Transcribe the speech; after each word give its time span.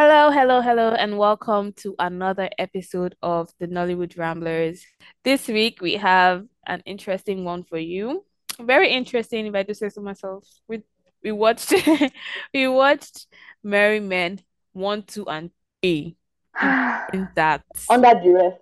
Hello, 0.00 0.30
hello, 0.30 0.60
hello, 0.60 0.90
and 0.92 1.18
welcome 1.18 1.72
to 1.72 1.96
another 1.98 2.48
episode 2.56 3.16
of 3.20 3.50
the 3.58 3.66
Nollywood 3.66 4.16
Ramblers. 4.16 4.86
This 5.24 5.48
week 5.48 5.80
we 5.80 5.94
have 5.94 6.46
an 6.68 6.82
interesting 6.86 7.44
one 7.44 7.64
for 7.64 7.78
you. 7.78 8.24
Very 8.60 8.90
interesting, 8.90 9.46
if 9.46 9.56
I 9.56 9.64
do 9.64 9.74
say 9.74 9.88
so 9.88 10.00
myself. 10.00 10.46
We 10.68 10.84
we 11.24 11.32
watched 11.32 11.74
we 12.54 12.68
watched 12.68 13.26
Merry 13.64 13.98
Men 13.98 14.38
one, 14.72 15.02
two, 15.02 15.26
and 15.28 15.50
three. 15.82 16.14
In 17.12 17.28
that, 17.34 17.64
Under 17.90 18.14
duress. 18.22 18.54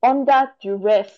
Under 0.00 0.52
duress. 0.62 1.10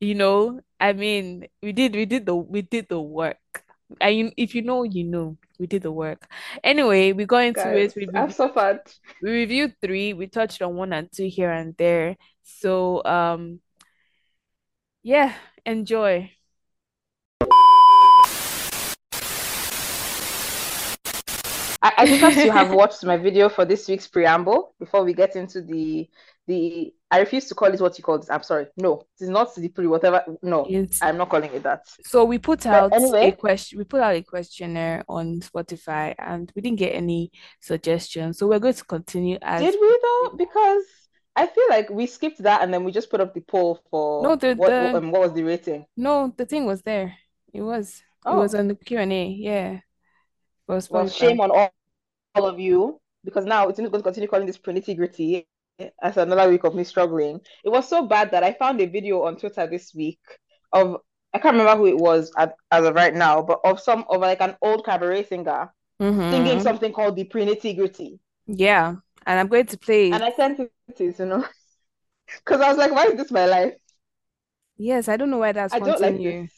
you 0.00 0.16
know, 0.16 0.58
I 0.80 0.92
mean, 0.92 1.46
we 1.62 1.70
did 1.70 1.94
we 1.94 2.04
did 2.04 2.26
the 2.26 2.34
we 2.34 2.62
did 2.62 2.88
the 2.88 3.00
work. 3.00 3.59
And 4.00 4.16
you, 4.16 4.32
if 4.36 4.54
you 4.54 4.62
know, 4.62 4.82
you 4.82 5.04
know, 5.04 5.36
we 5.58 5.66
did 5.66 5.82
the 5.82 5.92
work. 5.92 6.30
Anyway, 6.62 7.12
we 7.12 7.24
got 7.26 7.44
into 7.44 7.60
Guys, 7.60 7.96
it. 7.96 7.96
We 7.96 8.08
I've 8.18 8.34
suffered. 8.34 8.80
we 9.22 9.30
reviewed 9.30 9.74
three. 9.80 10.12
We 10.12 10.26
touched 10.26 10.62
on 10.62 10.74
one 10.74 10.92
and 10.92 11.08
two 11.12 11.28
here 11.28 11.50
and 11.50 11.76
there. 11.76 12.16
So 12.42 13.04
um 13.04 13.60
yeah, 15.02 15.34
enjoy. 15.64 16.30
I, 21.82 21.92
I 21.96 22.18
trust 22.18 22.36
you 22.38 22.50
have 22.50 22.70
watched 22.74 23.04
my 23.04 23.16
video 23.16 23.48
for 23.48 23.64
this 23.64 23.88
week's 23.88 24.06
preamble 24.06 24.74
before 24.78 25.04
we 25.04 25.14
get 25.14 25.36
into 25.36 25.62
the 25.62 26.08
the 26.46 26.94
I 27.10 27.18
refuse 27.18 27.46
to 27.46 27.54
call 27.54 27.72
it 27.72 27.80
what 27.80 27.98
you 27.98 28.04
call 28.04 28.18
this. 28.18 28.30
I'm 28.30 28.42
sorry. 28.42 28.66
No, 28.76 29.00
it 29.18 29.24
is 29.24 29.28
not 29.28 29.52
the 29.54 29.68
pre 29.68 29.86
whatever. 29.86 30.24
No, 30.42 30.64
It's, 30.68 31.02
I'm 31.02 31.16
not 31.16 31.28
calling 31.28 31.52
it 31.52 31.62
that. 31.64 31.86
so 32.04 32.24
we 32.24 32.38
put 32.38 32.64
out 32.66 32.92
a 32.92 32.94
anyway, 32.94 33.32
question 33.32 33.78
we 33.78 33.84
put 33.84 34.00
out 34.00 34.14
a 34.14 34.22
questionnaire 34.22 35.04
on 35.08 35.40
Spotify 35.40 36.14
and 36.18 36.52
we 36.54 36.62
didn't 36.62 36.78
get 36.78 36.94
any 36.94 37.32
suggestions. 37.60 38.38
So 38.38 38.46
we're 38.46 38.60
going 38.60 38.74
to 38.74 38.84
continue 38.84 39.38
as 39.42 39.60
did 39.60 39.74
we 39.80 39.98
though? 40.02 40.36
Because 40.36 40.84
I 41.34 41.46
feel 41.46 41.64
like 41.68 41.90
we 41.90 42.06
skipped 42.06 42.42
that 42.42 42.62
and 42.62 42.72
then 42.72 42.84
we 42.84 42.92
just 42.92 43.10
put 43.10 43.20
up 43.20 43.34
the 43.34 43.40
poll 43.40 43.80
no 44.22 44.36
for 44.36 44.36
the 44.36 44.54
what 44.54 44.68
the 44.68 44.96
um, 44.96 45.10
what 45.10 45.22
was 45.22 45.32
the 45.32 45.42
rating? 45.42 45.86
no 45.96 46.32
the 46.36 46.46
thing 46.46 46.64
was 46.64 46.82
there. 46.82 47.16
It 47.52 47.62
was 47.62 48.02
it 48.24 48.34
was 48.34 48.54
Oh, 48.54 48.58
on 48.58 48.68
the 48.68 48.74
Q&A, 48.74 49.28
yeah, 49.28 49.80
well, 50.68 51.08
shame 51.08 51.40
on 51.40 51.50
all, 51.50 51.72
all 52.34 52.46
of 52.46 52.60
you 52.60 53.00
because 53.24 53.44
now 53.44 53.68
it's 53.68 53.78
going 53.78 53.90
to 53.90 54.02
continue 54.02 54.28
calling 54.28 54.46
this 54.46 54.58
pretty 54.58 54.94
gritty 54.94 55.46
as 56.02 56.16
another 56.16 56.50
week 56.50 56.64
of 56.64 56.74
me 56.74 56.84
struggling. 56.84 57.40
It 57.64 57.68
was 57.70 57.88
so 57.88 58.06
bad 58.06 58.30
that 58.32 58.44
I 58.44 58.52
found 58.52 58.80
a 58.80 58.86
video 58.86 59.22
on 59.24 59.36
Twitter 59.36 59.66
this 59.66 59.94
week 59.94 60.20
of 60.72 60.98
I 61.32 61.38
can't 61.38 61.56
remember 61.56 61.76
who 61.76 61.86
it 61.86 61.96
was 61.96 62.32
at, 62.36 62.54
as 62.72 62.84
of 62.84 62.94
right 62.94 63.14
now, 63.14 63.40
but 63.42 63.60
of 63.64 63.80
some 63.80 64.04
of 64.08 64.20
like 64.20 64.40
an 64.40 64.56
old 64.62 64.84
cabaret 64.84 65.24
singer 65.26 65.72
singing 66.30 66.58
Mm-hmm. 66.58 66.62
something 66.62 66.92
called 66.92 67.16
the 67.16 67.24
Pretty 67.24 67.74
Gritty, 67.74 68.18
Yeah. 68.46 68.96
And 69.26 69.38
I'm 69.40 69.48
going 69.48 69.66
to 69.66 69.78
play 69.78 70.12
and. 70.12 70.24
I 70.24 70.32
sent 70.32 70.58
it 70.60 70.72
to 70.96 71.04
you 71.04 71.26
know 71.26 71.44
because 72.44 72.60
I 72.60 72.68
was 72.68 72.78
like, 72.78 72.92
why 72.92 73.06
is 73.06 73.14
this 73.16 73.30
my 73.30 73.46
life? 73.46 73.74
Yes, 74.76 75.08
I 75.08 75.16
don't 75.16 75.30
know 75.30 75.38
why 75.38 75.52
that's 75.52 75.74
I 75.74 75.78
don't 75.78 76.00
like 76.00 76.16
this. 76.16 76.22
you. 76.24 76.48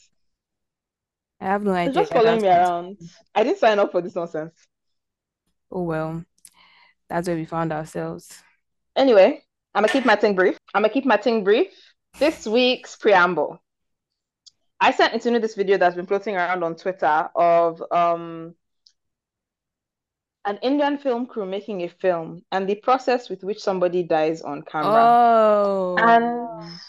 I 1.40 1.46
have 1.46 1.64
no 1.64 1.72
idea. 1.72 1.88
It's 1.90 1.96
just 1.96 2.12
following 2.12 2.40
me 2.42 2.48
around. 2.48 2.98
I 3.34 3.42
didn't 3.42 3.58
sign 3.58 3.78
up 3.78 3.90
for 3.92 4.00
this 4.00 4.14
nonsense. 4.14 4.54
Oh 5.70 5.82
well, 5.82 6.24
that's 7.08 7.28
where 7.28 7.36
we 7.36 7.44
found 7.44 7.72
ourselves. 7.72 8.42
Anyway, 8.96 9.42
I'm 9.74 9.82
gonna 9.82 9.92
keep 9.92 10.04
my 10.04 10.16
thing 10.16 10.34
brief. 10.34 10.58
I'm 10.74 10.82
gonna 10.82 10.92
keep 10.92 11.04
my 11.06 11.16
thing 11.16 11.44
brief. 11.44 11.72
This 12.18 12.46
week's 12.46 12.96
preamble. 12.96 13.62
I 14.80 14.90
sent 14.92 15.14
Itunu 15.14 15.40
this 15.40 15.54
video 15.54 15.78
that's 15.78 15.96
been 15.96 16.06
floating 16.06 16.36
around 16.36 16.62
on 16.64 16.76
Twitter 16.76 17.30
of 17.34 17.82
um 17.90 18.54
an 20.44 20.58
Indian 20.62 20.98
film 20.98 21.26
crew 21.26 21.46
making 21.46 21.82
a 21.82 21.88
film 21.88 22.42
and 22.52 22.68
the 22.68 22.74
process 22.76 23.28
with 23.30 23.44
which 23.44 23.62
somebody 23.62 24.02
dies 24.02 24.42
on 24.42 24.62
camera. 24.62 25.16
And 25.96 26.50
Oh, 26.56 26.82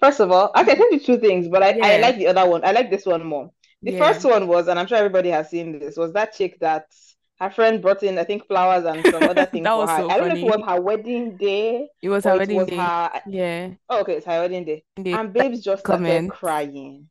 first 0.00 0.20
of 0.20 0.30
all, 0.30 0.52
okay, 0.56 0.60
I 0.60 0.64
can 0.64 0.76
tell 0.76 0.92
you 0.92 1.00
two 1.00 1.18
things, 1.18 1.48
but 1.48 1.62
I, 1.62 1.78
I 1.82 1.96
like 1.98 2.16
the 2.16 2.28
other 2.28 2.46
one. 2.46 2.64
I 2.64 2.72
like 2.72 2.90
this 2.90 3.06
one 3.06 3.24
more. 3.24 3.50
The 3.82 3.92
yeah. 3.92 3.98
first 3.98 4.24
one 4.24 4.46
was, 4.46 4.68
and 4.68 4.78
I'm 4.78 4.86
sure 4.86 4.98
everybody 4.98 5.30
has 5.30 5.50
seen 5.50 5.78
this, 5.78 5.96
was 5.96 6.12
that 6.14 6.34
chick 6.34 6.58
that 6.60 6.86
her 7.40 7.50
friend 7.50 7.82
brought 7.82 8.02
in, 8.02 8.18
I 8.18 8.24
think, 8.24 8.46
flowers 8.46 8.84
and 8.84 9.06
some 9.06 9.26
other 9.26 9.46
thing 9.52 9.64
That 9.64 9.74
for 9.74 9.86
her. 9.86 9.98
so 9.98 10.08
I 10.10 10.16
don't 10.18 10.28
know 10.28 10.34
if 10.34 10.40
it 10.42 10.46
was 10.46 10.62
her 10.66 10.80
wedding 10.80 11.36
day 11.36 11.88
It 12.02 12.08
was 12.08 12.24
her 12.24 12.36
wedding 12.38 12.56
was 12.56 12.68
day. 12.68 12.76
her. 12.76 13.10
Yeah. 13.26 13.70
Oh, 13.88 14.00
okay, 14.00 14.14
it's 14.14 14.26
her 14.26 14.40
wedding 14.40 14.64
day. 14.64 14.84
And 14.96 15.06
And 15.06 15.32
babes 15.32 15.62
just 15.62 15.80
started 15.82 16.02
comment. 16.02 16.30
crying. 16.30 17.08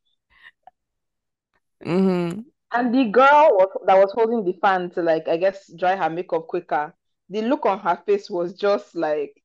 Mm-hmm. 1.86 2.42
And 2.72 2.94
the 2.94 3.06
girl 3.06 3.50
was, 3.52 3.70
that 3.86 3.98
was 3.98 4.12
holding 4.14 4.44
the 4.44 4.54
fan 4.60 4.90
to 4.92 5.02
like, 5.02 5.28
I 5.28 5.38
guess, 5.38 5.72
dry 5.78 5.96
her 5.96 6.10
makeup 6.10 6.48
quicker. 6.48 6.94
The 7.30 7.42
look 7.42 7.66
on 7.66 7.80
her 7.80 8.00
face 8.06 8.30
was 8.30 8.54
just 8.54 8.96
like, 8.96 9.36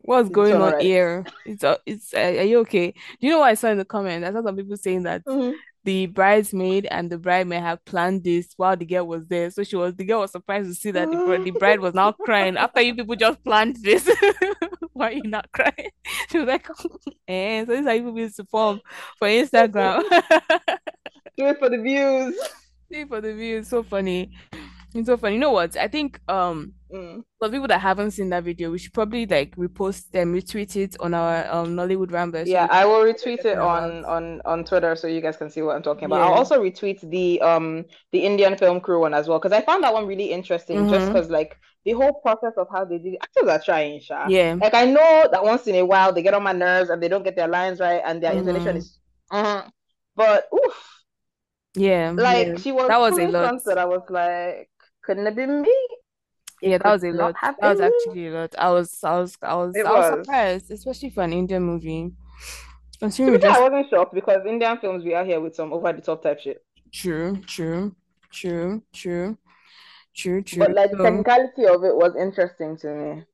What's 0.00 0.28
going 0.28 0.60
on 0.60 0.74
right? 0.74 0.82
here? 0.82 1.24
It's 1.46 1.64
uh, 1.64 1.78
it's 1.86 2.12
uh, 2.12 2.18
are 2.18 2.42
you 2.42 2.58
okay? 2.60 2.90
Do 2.92 3.26
you 3.26 3.30
know 3.30 3.38
what 3.38 3.46
I 3.48 3.54
saw 3.54 3.68
in 3.68 3.78
the 3.78 3.86
comment? 3.86 4.24
I 4.24 4.32
saw 4.32 4.42
some 4.42 4.56
people 4.56 4.76
saying 4.76 5.04
that 5.04 5.22
Mhm. 5.26 5.54
The 5.84 6.06
bridesmaid 6.06 6.86
and 6.86 7.10
the 7.10 7.18
bride 7.18 7.46
may 7.46 7.60
have 7.60 7.84
planned 7.84 8.24
this 8.24 8.48
while 8.56 8.76
the 8.76 8.86
girl 8.86 9.06
was 9.06 9.26
there. 9.26 9.50
So 9.50 9.62
she 9.64 9.76
was 9.76 9.94
the 9.94 10.04
girl 10.04 10.20
was 10.20 10.32
surprised 10.32 10.68
to 10.68 10.74
see 10.74 10.90
that 10.92 11.10
the 11.10 11.42
the 11.44 11.50
bride 11.50 11.80
was 11.80 11.94
now 11.94 12.12
crying 12.12 12.56
after 12.56 12.80
you 12.80 12.94
people 12.94 13.16
just 13.16 13.42
planned 13.44 13.76
this. 13.82 14.08
Why 14.92 15.08
are 15.08 15.12
you 15.12 15.22
not 15.24 15.50
crying? 15.52 15.90
She 16.30 16.38
was 16.38 16.48
like, 16.48 16.66
eh, 17.28 17.64
so 17.64 17.66
this 17.66 17.80
is 17.80 17.86
how 17.86 17.92
you 17.92 18.02
people 18.02 18.18
used 18.18 18.36
to 18.36 18.44
form 18.44 18.80
for 19.18 19.28
Instagram. 19.28 20.02
Do 21.36 21.46
it 21.46 21.58
for 21.58 21.68
the 21.68 21.78
views. 21.78 22.38
See 22.90 23.04
for 23.04 23.20
the 23.20 23.34
views. 23.34 23.68
so 23.68 23.82
funny. 23.82 24.30
It's 24.94 25.06
so 25.06 25.16
funny. 25.16 25.34
You 25.34 25.40
know 25.40 25.50
what? 25.50 25.76
I 25.76 25.88
think 25.88 26.20
um 26.28 26.72
Mm. 26.94 27.24
for 27.40 27.48
people 27.48 27.66
that 27.68 27.80
haven't 27.80 28.12
seen 28.12 28.30
that 28.30 28.44
video, 28.44 28.70
we 28.70 28.78
should 28.78 28.92
probably 28.92 29.26
like 29.26 29.56
repost 29.56 30.10
them, 30.12 30.32
retweet 30.32 30.76
it 30.76 30.96
on 31.00 31.12
our 31.12 31.44
um 31.52 31.74
Nollywood 31.76 32.12
Ramblers 32.12 32.48
Yeah, 32.48 32.66
they 32.68 32.74
I 32.74 32.84
will 32.84 32.92
know 32.92 32.98
what 32.98 33.06
we're 33.06 33.12
retweet 33.14 33.44
it 33.44 33.58
on 33.58 34.04
on 34.04 34.40
on 34.44 34.64
Twitter 34.64 34.94
so 34.94 35.08
you 35.08 35.20
guys 35.20 35.36
can 35.36 35.50
see 35.50 35.62
what 35.62 35.74
I'm 35.76 35.82
talking 35.82 36.04
about. 36.04 36.20
I'll 36.22 36.34
also 36.34 36.62
retweet 36.62 37.00
the 37.10 37.40
um 37.40 37.84
the 38.12 38.20
Indian 38.24 38.56
film 38.56 38.80
crew 38.80 39.00
one 39.00 39.12
as 39.14 39.26
well 39.28 39.38
because 39.40 39.52
I 39.52 39.60
found 39.62 39.82
that 39.82 39.92
one 39.92 40.06
really 40.06 40.30
interesting 40.30 40.86
just 40.88 41.06
Mm-hmm. 41.06 41.12
because 41.12 41.30
like 41.30 41.58
the 41.84 41.92
whole 41.92 42.14
process 42.22 42.52
of 42.56 42.68
how 42.70 42.84
they 42.84 42.98
did 42.98 43.14
it. 43.14 43.18
Actors 43.22 43.48
are 43.48 43.60
trying, 43.62 44.00
Sha. 44.00 44.28
Yeah. 44.28 44.54
Like 44.60 44.74
I 44.74 44.86
know 44.86 45.28
that 45.32 45.42
once 45.44 45.66
in 45.66 45.74
a 45.74 45.84
while 45.84 46.12
they 46.12 46.22
get 46.22 46.34
on 46.34 46.42
my 46.42 46.52
nerves 46.52 46.90
and 46.90 47.02
they 47.02 47.08
don't 47.08 47.24
get 47.24 47.36
their 47.36 47.48
lines 47.48 47.80
right 47.80 48.02
and 48.04 48.22
their 48.22 48.32
intonation 48.32 48.76
Mm-hmm. 48.76 48.78
is 48.78 48.98
uh 49.30 49.62
but 50.16 50.48
oof, 50.54 51.02
Yeah. 51.74 52.12
Yeah. 52.12 52.22
like 52.22 52.58
she 52.58 52.72
was 52.72 52.88
That 52.88 53.00
was 53.00 53.18
a 53.18 53.26
lot. 53.26 53.64
that 53.64 53.78
I 53.78 53.84
was 53.84 54.02
like, 54.08 54.70
couldn't 55.02 55.26
it 55.26 55.34
be 55.36 55.46
me? 55.46 55.74
Yeah, 56.64 56.78
that 56.78 56.92
was 56.92 57.04
a 57.04 57.12
lot. 57.12 57.36
have 57.40 57.56
That 57.60 57.70
was 57.70 57.80
actually 57.80 58.28
a 58.28 58.32
lot. 58.32 58.54
I 58.58 58.70
was 58.70 59.02
I 59.04 59.18
was 59.20 59.36
I 59.42 59.54
was 59.54 59.76
It 59.76 59.86
I 59.86 59.92
was 59.92 60.08
was. 60.10 60.10
surprised, 60.10 60.70
especially 60.70 61.10
for 61.10 61.22
an 61.22 61.32
Indian 61.32 61.62
movie. 61.62 62.12
To 62.92 62.98
Considering 62.98 63.32
be 63.32 63.38
we 63.38 63.40
fair, 63.40 63.50
I 63.52 63.60
wasn't 63.60 63.90
shocked 63.90 64.14
because 64.14 64.46
Indian 64.46 64.78
films 64.78 65.04
we 65.04 65.14
are 65.14 65.24
here 65.24 65.40
with 65.40 65.54
some 65.54 65.72
over 65.72 65.92
the 65.92 66.00
top 66.02 66.22
type 66.22 66.40
shit. 66.40 66.64
true, 66.92 67.36
true, 67.46 67.94
true, 68.30 68.82
true, 68.92 69.38
true, 70.14 70.42
true. 70.42 70.66
But 70.66 70.72
like 70.74 70.90
the 70.90 70.96
So 70.96 71.02
technicality 71.02 71.66
of 71.66 71.84
it 71.84 71.94
was 71.96 72.14
interesting 72.16 72.76
to 72.78 72.88
me. 72.94 73.24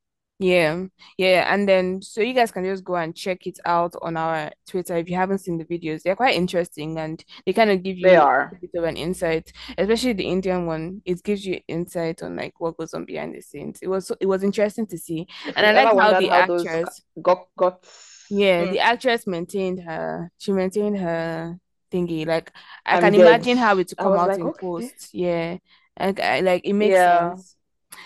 Yeah, 0.42 0.86
yeah, 1.18 1.52
and 1.52 1.68
then 1.68 2.00
so 2.00 2.22
you 2.22 2.32
guys 2.32 2.50
can 2.50 2.64
just 2.64 2.82
go 2.82 2.94
and 2.96 3.14
check 3.14 3.46
it 3.46 3.58
out 3.66 3.94
on 4.00 4.16
our 4.16 4.50
Twitter 4.66 4.96
if 4.96 5.10
you 5.10 5.14
haven't 5.16 5.40
seen 5.40 5.58
the 5.58 5.66
videos. 5.66 6.02
They're 6.02 6.16
quite 6.16 6.34
interesting 6.34 6.98
and 6.98 7.22
they 7.44 7.52
kind 7.52 7.70
of 7.70 7.82
give 7.82 7.98
They 8.02 8.16
you 8.16 8.26
a 8.50 8.56
are. 8.56 8.60
bit 8.60 8.70
of 8.74 8.84
an 8.84 8.96
insight, 8.96 9.52
especially 9.76 10.14
the 10.14 10.24
Indian 10.26 10.64
one. 10.64 11.02
It 11.04 11.22
gives 11.22 11.44
you 11.44 11.60
insight 11.68 12.22
on 12.22 12.36
like 12.36 12.58
what 12.58 12.78
goes 12.78 12.94
on 12.94 13.04
behind 13.04 13.34
the 13.34 13.42
scenes. 13.42 13.80
It 13.82 13.88
was 13.88 14.10
it 14.18 14.24
was 14.26 14.42
interesting 14.42 14.86
to 14.86 14.96
see, 14.98 15.26
and 15.54 15.66
I 15.66 15.72
ever 15.82 15.94
how 15.98 16.14
the 16.14 16.30
how 16.30 16.30
actress, 16.30 17.02
got 17.22 17.48
got 17.56 17.84
yeah, 18.28 18.66
hmm, 18.66 18.66
the 18.66 18.78
actress 18.80 19.26
maintained 19.26 19.80
her, 19.82 20.30
she 20.38 20.52
maintained 20.52 20.98
her 20.98 21.58
thingy. 21.92 22.26
Like 22.26 22.52
I 22.86 22.96
I'm 22.96 22.98
can 22.98 23.14
dead. 23.14 23.14
imagine 23.14 23.56
how 23.56 23.72
it 23.78 23.88
would 23.90 23.98
come 23.98 24.16
out 24.18 24.26
like, 24.26 24.38
in 24.38 24.50
okay. 24.50 24.52
post. 24.52 25.10
Yeah, 25.12 25.58
and 25.96 26.20
I, 26.20 26.40
like 26.40 26.64
it 26.64 26.74
makes 26.74 27.00
Yeah. 27.00 27.02
sense. 27.02 27.56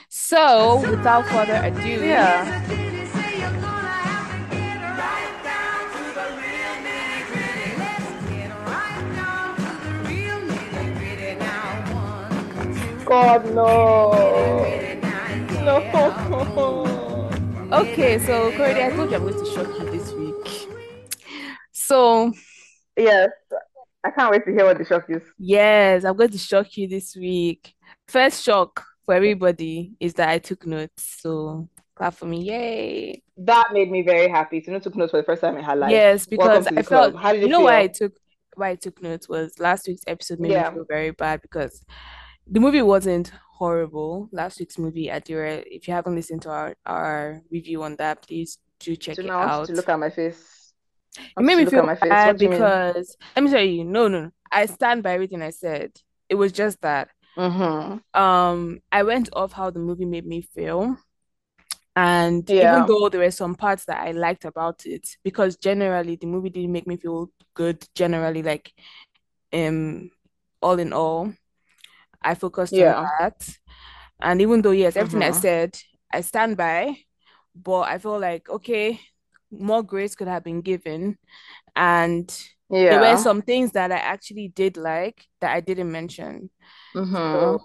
So 0.09 0.81
without 0.91 1.26
further 1.26 1.61
ado. 1.64 2.05
Yeah. 2.05 2.62
God 13.05 13.44
no. 13.55 14.12
No. 15.64 15.81
Okay, 17.73 18.19
so 18.19 18.50
Cordy, 18.56 18.82
I 18.82 18.90
told 18.90 19.11
you 19.11 19.17
I'm 19.17 19.23
going 19.23 19.35
to 19.44 19.50
shock 19.50 19.67
you 19.79 19.90
this 19.90 20.12
week. 20.12 20.69
So, 21.73 22.32
Yes. 22.97 23.31
I 24.05 24.11
can't 24.11 24.31
wait 24.31 24.44
to 24.44 24.52
hear 24.52 24.64
what 24.67 24.76
the 24.79 24.85
shock 24.85 25.06
is. 25.08 25.23
yes, 25.38 26.05
I'm 26.05 26.17
going 26.17 26.31
to 26.31 26.38
shock 26.38 26.76
you 26.76 26.87
this 26.87 27.17
week. 27.17 27.75
First 28.06 28.44
shock 28.44 28.85
for 29.05 29.15
everybody 29.15 29.93
is 30.01 30.15
that 30.15 30.29
I 30.29 30.39
took 30.39 30.67
notes. 30.67 31.19
So, 31.21 31.69
clap 31.95 32.15
for 32.15 32.27
me. 32.27 32.43
Yay. 32.43 33.23
That 33.37 33.69
made 33.73 33.91
me 33.91 34.03
very 34.03 34.29
happy. 34.29 34.61
Tunu 34.61 34.81
took 34.83 34.97
notes 34.97 35.11
for 35.11 35.19
the 35.19 35.25
first 35.25 35.41
time 35.41 35.56
in 35.56 35.65
her 35.65 35.77
life. 35.77 35.91
Yes, 35.91 36.27
because 36.27 36.67
I 36.67 36.83
felt, 36.83 37.12
club. 37.12 37.17
How 37.17 37.33
did 37.33 37.41
you 37.41 37.47
it 37.47 37.51
know 37.51 37.61
why 37.61 37.81
I 37.81 37.87
took 37.89 38.12
why 38.56 38.71
I 38.71 38.75
took 38.77 39.03
notes 39.03 39.29
was 39.29 39.59
last 39.59 39.89
week's 39.89 40.05
episode 40.06 40.39
made 40.39 40.56
me 40.56 40.62
feel 40.71 40.85
very 40.89 41.11
bad 41.11 41.43
because 41.43 41.85
the 42.47 42.61
movie 42.61 42.83
wasn't 42.83 43.33
horrible. 43.59 44.29
Last 44.33 44.61
week's 44.61 44.79
movie, 44.79 45.09
Adira. 45.09 45.65
If 45.67 45.89
you 45.89 45.95
haven't 45.95 46.15
listened 46.15 46.43
to 46.43 46.50
our, 46.50 46.75
our 46.87 47.41
review 47.50 47.83
on 47.83 47.97
that, 47.97 48.23
please 48.23 48.59
do 48.81 48.95
check 48.97 49.17
So 49.17 49.23
it 49.23 49.27
now 49.27 49.39
I 49.41 49.47
want 49.47 49.50
out. 49.62 49.67
to 49.67 49.73
look 49.73 49.89
at 49.89 49.99
my 49.99 50.11
face. 50.11 50.73
I 51.37 51.41
It 51.41 51.45
made 51.45 51.53
you 51.59 51.65
me 51.65 51.67
feel 51.67 51.87
bad 52.03 52.39
because 52.39 53.17
let 53.35 53.43
me 53.45 53.50
tell 53.50 53.62
you, 53.62 53.85
no, 53.85 54.09
no, 54.09 54.23
no. 54.23 54.31
I 54.50 54.67
stand 54.67 55.03
by 55.03 55.15
everything 55.15 55.43
I 55.43 55.50
said. 55.50 55.93
It 56.29 56.35
was 56.37 56.53
just 56.53 56.81
that 56.83 57.09
Mm-hmm. 57.37 57.99
um 58.15 58.81
I 58.93 59.03
went 59.03 59.29
off 59.33 59.53
how 59.53 59.71
the 59.71 59.81
movie 59.81 60.05
made 60.05 60.27
me 60.27 60.43
feel. 60.43 60.97
And 61.97 62.53
even 62.61 62.85
though 62.87 63.09
there 63.09 63.21
were 63.21 63.31
some 63.31 63.55
parts 63.55 63.85
that 63.87 64.01
I 64.01 64.11
liked 64.13 64.45
about 64.45 64.85
it, 64.87 65.09
because 65.23 65.57
generally 65.57 66.17
the 66.17 66.27
movie 66.27 66.51
didn't 66.51 66.73
make 66.73 66.87
me 66.89 66.97
feel 66.97 67.31
good, 67.55 67.87
generally, 67.95 68.43
like 68.43 68.73
um 69.53 70.11
all 70.63 70.79
in 70.79 70.93
all, 70.93 71.33
I 72.23 72.35
focused 72.35 72.79
on 72.81 72.95
that. 73.21 73.49
And 74.23 74.41
even 74.43 74.63
though, 74.63 74.73
yes, 74.73 74.97
everything 74.97 75.23
I 75.23 75.31
Mm-hmm. 75.31 75.33
said, 75.33 75.79
I 76.13 76.23
stand 76.23 76.57
by, 76.57 76.97
but 77.55 77.83
I 77.83 77.99
feel 77.99 78.19
like, 78.21 78.49
okay, 78.51 79.01
more 79.51 79.83
grace 79.83 80.15
could 80.17 80.29
have 80.29 80.45
been 80.45 80.63
given. 80.63 81.19
And 81.77 82.33
there 82.89 83.01
were 83.01 83.17
some 83.17 83.43
things 83.43 83.73
that 83.73 83.93
I 83.93 83.97
actually 83.99 84.49
did 84.49 84.77
like 84.77 85.27
that 85.41 85.55
I 85.55 85.61
didn't 85.61 85.93
mention. 85.93 86.51
Mm-hmm. 86.94 87.12
So, 87.12 87.62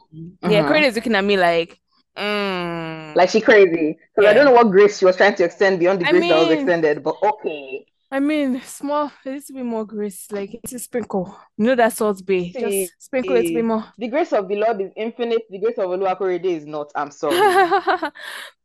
yeah, 0.49 0.63
Mm-hmm. 0.63 0.67
Corinne 0.67 0.83
is 0.85 0.95
looking 0.95 1.15
at 1.15 1.23
me 1.23 1.37
like, 1.37 1.79
mm, 2.17 3.15
Like 3.15 3.29
she 3.29 3.41
crazy. 3.41 3.97
Because 4.15 4.29
I 4.29 4.33
don't 4.33 4.45
know 4.45 4.51
what 4.53 4.69
grace 4.71 4.99
she 4.99 5.05
was 5.05 5.15
trying 5.17 5.35
to 5.35 5.43
extend 5.43 5.79
beyond 5.79 6.01
the 6.01 6.07
I 6.07 6.11
grace 6.11 6.29
that 6.29 6.39
was 6.39 6.49
extended, 6.51 7.03
but 7.03 7.15
okay. 7.21 7.85
I 8.11 8.19
mean, 8.19 8.59
small, 8.61 9.11
a 9.23 9.29
little 9.29 9.55
bit 9.55 9.65
more 9.65 9.85
grace, 9.85 10.31
like 10.31 10.55
it's 10.63 10.73
a 10.73 10.79
sprinkle. 10.79 11.37
You 11.57 11.65
know 11.67 11.75
that 11.75 11.93
Salt 11.93 12.25
Bae, 12.25 12.51
just 12.59 12.91
sprinkle 12.97 13.35
it 13.35 13.45
a 13.45 13.53
bit 13.53 13.63
more. 13.63 13.85
the 13.99 14.07
grace 14.07 14.33
of 14.33 14.47
the 14.47 14.55
Lord 14.55 14.81
is 14.81 14.91
infinite. 14.97 15.43
The 15.47 15.59
grace 15.59 15.77
of 15.77 15.85
Oluwakorede 15.85 16.45
is 16.45 16.65
not. 16.65 16.91
I'm 16.95 17.11
sorry. 17.11 17.37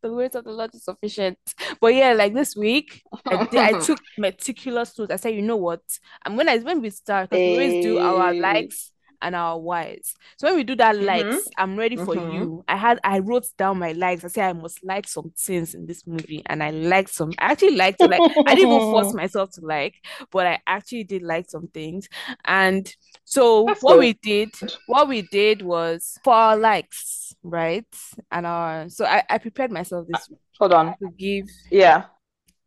The 0.03 0.11
grace 0.11 0.35
of 0.35 0.45
the 0.45 0.51
Lord 0.53 0.75
is 0.75 0.85
sufficient. 0.85 1.39
But 1.81 1.95
yeah, 1.95 2.13
like 2.13 2.33
this 2.35 2.57
week, 2.57 3.03
I 3.27 3.45
did, 3.45 3.61
I 3.61 3.79
took 3.81 3.99
meticulous 4.19 4.99
notes. 4.99 5.13
I 5.13 5.17
said, 5.17 5.35
you 5.35 5.43
know 5.43 5.57
what? 5.57 5.81
And 6.25 6.37
when 6.39 6.49
I 6.49 6.59
when 6.59 6.81
we 6.81 6.89
start, 6.91 7.31
because 7.31 7.43
we 7.43 7.53
always 7.53 7.85
do 7.85 7.99
our 7.99 8.33
likes 8.35 8.93
and 9.25 9.35
our 9.35 9.59
whys. 9.59 10.15
So 10.37 10.47
when 10.47 10.57
we 10.57 10.65
do 10.65 10.77
that 10.77 10.95
mm-hmm. 10.95 11.05
likes, 11.07 11.49
I'm 11.59 11.77
ready 11.77 11.97
for 11.97 12.15
Mm-hmm. 12.15 12.33
you. 12.37 12.65
I 12.69 12.77
had 12.77 13.01
I 13.03 13.19
wrote 13.19 13.47
down 13.59 13.79
my 13.79 13.93
likes. 13.93 14.25
I 14.25 14.29
said 14.29 14.51
I 14.51 14.53
must 14.53 14.85
like 14.85 15.09
some 15.09 15.33
things 15.37 15.75
in 15.75 15.87
this 15.87 16.07
movie, 16.07 16.43
and 16.47 16.63
I 16.63 16.71
liked 16.71 17.13
some. 17.13 17.33
I 17.39 17.53
actually 17.53 17.77
liked 17.77 17.99
to 18.01 18.07
like. 18.07 18.21
I 18.47 18.55
didn't 18.55 18.71
even 18.73 18.91
force 18.93 19.15
myself 19.23 19.51
to 19.53 19.63
like, 19.63 19.95
but 20.31 20.47
I 20.47 20.61
actually 20.67 21.05
did 21.05 21.23
like 21.23 21.51
some 21.51 21.67
things. 21.69 22.09
And 22.45 22.95
so 23.25 23.65
That's 23.67 23.83
what 23.83 23.99
we 23.99 24.13
did, 24.23 24.51
what 24.87 25.09
we 25.09 25.23
did 25.23 25.63
was 25.63 26.19
for 26.23 26.35
our 26.35 26.57
likes, 26.57 27.35
right? 27.43 27.87
And 28.31 28.47
our 28.47 28.89
so 28.91 29.07
I, 29.07 29.23
I 29.29 29.39
prepared 29.39 29.73
myself 29.73 30.07
this 30.09 30.29
week 30.29 30.39
Hold 30.59 30.73
on. 30.75 30.95
to 30.99 31.09
give 31.19 31.47
Yeah. 31.71 32.05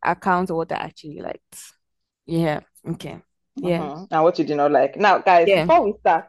account 0.04 0.50
of 0.50 0.56
what 0.56 0.72
I 0.72 0.76
actually 0.76 1.20
liked. 1.20 1.56
Yeah. 2.26 2.60
Okay. 2.86 3.20
Yeah. 3.56 3.78
Mm-hmm. 3.80 4.04
And 4.10 4.22
what 4.24 4.38
you 4.38 4.44
do 4.44 4.54
not 4.54 4.70
like. 4.72 4.96
Now, 4.96 5.18
guys, 5.18 5.46
Yeah. 5.48 5.64
before 5.64 5.84
we 5.84 5.94
start, 6.00 6.26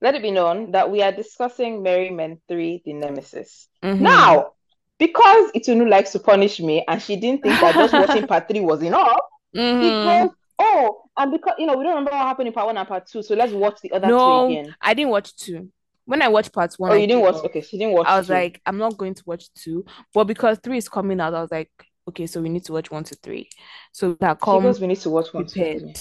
let 0.00 0.14
it 0.14 0.22
be 0.22 0.30
known 0.30 0.72
that 0.72 0.90
we 0.90 1.02
are 1.02 1.12
discussing 1.12 1.82
Merry 1.82 2.10
Men 2.10 2.40
3, 2.48 2.82
The 2.84 2.92
Nemesis. 2.92 3.68
Mm-hmm. 3.82 4.02
Now, 4.02 4.52
because 4.98 5.52
Itunu 5.52 5.88
likes 5.88 6.12
to 6.12 6.18
punish 6.18 6.60
me 6.60 6.84
and 6.86 7.00
she 7.00 7.16
didn't 7.16 7.42
think 7.42 7.60
that 7.60 7.74
just 7.74 7.92
watching 7.92 8.26
part 8.26 8.48
3 8.48 8.60
was 8.60 8.82
enough, 8.82 9.20
Mm-hmm. 9.56 10.24
goes, 10.26 10.34
Oh, 10.60 11.04
and 11.16 11.30
because 11.32 11.54
you 11.58 11.66
know, 11.66 11.76
we 11.76 11.84
don't 11.84 11.92
remember 11.94 12.10
what 12.10 12.20
happened 12.20 12.48
in 12.48 12.52
part 12.52 12.66
1 12.66 12.76
and 12.76 12.86
part 12.88 13.06
2, 13.06 13.22
so 13.22 13.34
let's 13.34 13.52
watch 13.52 13.80
the 13.80 13.92
other 13.92 14.08
two 14.08 14.14
No, 14.16 14.46
again. 14.46 14.74
I 14.80 14.92
didn't 14.94 15.10
watch 15.10 15.34
two. 15.36 15.70
When 16.04 16.20
I 16.22 16.28
watched 16.28 16.52
part 16.52 16.74
one, 16.78 16.90
Oh, 16.90 16.94
I 16.94 16.98
you 16.98 17.06
didn't 17.06 17.22
watch? 17.22 17.36
Okay, 17.44 17.60
she 17.60 17.78
didn't 17.78 17.92
watch 17.92 18.06
I 18.06 18.18
was 18.18 18.26
2. 18.26 18.32
like, 18.32 18.60
I'm 18.66 18.78
not 18.78 18.96
going 18.96 19.14
to 19.14 19.22
watch 19.26 19.52
two. 19.54 19.84
But 20.14 20.24
because 20.24 20.58
three 20.58 20.78
is 20.78 20.88
coming 20.88 21.20
out, 21.20 21.34
I 21.34 21.42
was 21.42 21.50
like, 21.50 21.70
okay, 22.08 22.26
so 22.26 22.40
we 22.40 22.48
need 22.48 22.64
to 22.64 22.72
watch 22.72 22.90
one 22.90 23.04
to 23.04 23.14
three. 23.16 23.48
So 23.92 24.14
that 24.20 24.40
comes... 24.40 24.78
come 24.78 24.80
We 24.82 24.86
need 24.88 25.00
to 25.00 25.10
watch 25.10 25.32
1, 25.32 25.46
2, 25.46 25.48
3. 25.50 25.94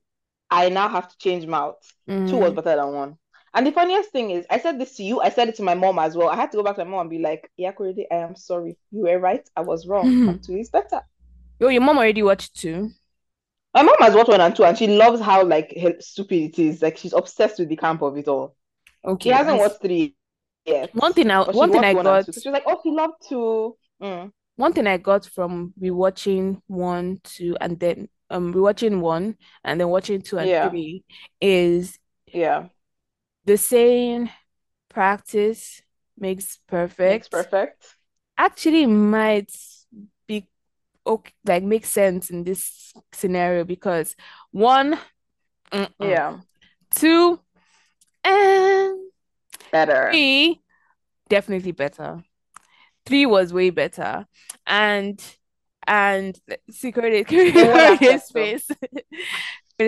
I 0.50 0.70
now 0.70 0.88
have 0.90 1.10
to 1.10 1.18
change 1.18 1.46
them 1.46 1.54
out. 1.54 1.78
Two 2.26 2.38
was 2.38 2.54
Mm-hmm. 2.54 2.54
better 2.54 2.76
than 2.76 2.94
one. 2.94 3.18
And 3.54 3.66
the 3.68 3.72
funniest 3.72 4.12
thing 4.12 4.32
is, 4.32 4.46
I 4.50 4.60
said 4.60 4.80
this 4.80 4.96
to 4.98 5.04
you, 5.04 5.22
I 5.22 5.30
said 5.30 5.50
it 5.50 5.56
to 5.56 5.64
my 5.64 5.76
mom 5.76 6.00
as 6.00 6.16
well. 6.16 6.30
I 6.30 6.36
had 6.36 6.52
to 6.52 6.58
go 6.58 6.64
back 6.64 6.76
to 6.76 6.86
my 6.86 6.92
mom 6.92 7.02
and 7.02 7.10
be 7.10 7.20
like, 7.20 7.50
Yeah, 7.58 7.72
Korede, 7.74 8.06
I 8.12 8.16
am 8.18 8.36
sorry. 8.36 8.78
You 8.92 9.04
were 9.04 9.20
right. 9.20 9.48
I 9.56 9.62
was 9.62 9.88
wrong. 9.88 10.18
Mhm. 10.20 10.40
And 10.40 10.42
two 10.44 10.56
is 10.56 10.70
better. 10.70 11.02
Yo, 11.60 11.70
your 11.70 11.82
mom 11.82 11.98
already 11.98 12.22
watched 12.22 12.56
two. 12.56 12.92
My 13.74 13.82
mom 13.82 13.96
has 14.00 14.14
watched 14.16 14.30
one 14.30 14.42
and 14.42 14.56
two, 14.56 14.64
and 14.64 14.78
she 14.78 14.88
loves 14.88 15.20
how 15.22 15.44
like 15.44 15.76
stupid 16.00 16.36
it 16.36 16.60
is. 16.60 16.82
Like 16.82 16.98
she's 16.98 17.14
obsessed 17.14 17.60
with 17.60 17.70
the 17.70 17.76
camp 17.76 18.02
of 18.02 18.18
it 18.18 18.28
all. 18.28 18.56
Okay. 19.06 19.30
She 19.30 19.32
hasn't 19.32 19.58
watched 19.60 19.82
three 19.82 20.16
yet, 20.66 20.94
One 20.94 21.14
thing 21.14 21.32
I 21.32 21.44
one 21.52 21.72
thing 21.72 21.84
I 21.84 21.94
one 21.94 22.06
got 22.06 22.08
and 22.08 22.26
two. 22.26 22.32
So 22.32 22.42
she 22.42 22.50
was 22.50 22.54
like, 22.54 22.64
"Oh, 22.68 22.80
she 22.84 22.92
loved 22.92 23.16
two. 23.28 23.78
Mm. 24.02 24.32
one 24.56 24.74
thing 24.74 24.88
I 24.88 24.98
got 24.98 25.26
from 25.26 25.74
rewatching 25.82 26.62
one, 26.68 27.20
two, 27.24 27.58
and 27.60 27.80
then 27.80 28.10
um 28.30 28.54
rewatching 28.54 29.00
one 29.00 29.38
and 29.64 29.80
then 29.80 29.90
watching 29.90 30.22
two 30.22 30.38
and 30.38 30.52
Yeah. 30.52 30.62
three 30.62 31.04
is 31.42 31.98
Yeah, 32.34 32.68
the 33.46 33.58
saying 33.58 34.30
practice 34.90 35.82
makes 36.18 36.60
perfect. 36.68 37.10
makes 37.10 37.28
perfect. 37.30 37.96
Actually 38.38 38.86
might 38.86 39.52
okay, 41.06 41.34
like 41.46 41.64
makes 41.64 41.90
sense 41.90 42.30
in 42.30 42.44
this 42.44 42.94
scenario 43.14 43.64
because 43.64 44.16
one, 44.52 44.98
mm-mm. 45.72 45.90
Yeah, 46.00 46.40
two, 46.96 47.40
and 48.24 49.00
better. 49.72 50.10
three, 50.12 50.62
definitely 51.30 51.72
better. 51.72 52.24
Three 53.06 53.26
was 53.26 53.54
way 53.54 53.70
better. 53.70 54.26
And 54.66 55.22
and 55.88 56.40
secret 56.70 57.28
Curtis 57.28 57.56
In 57.56 57.68
what 57.68 57.84
aspect, 57.84 58.00
Curtis' 58.02 58.32
though? 58.34 58.54
face. 58.58 58.68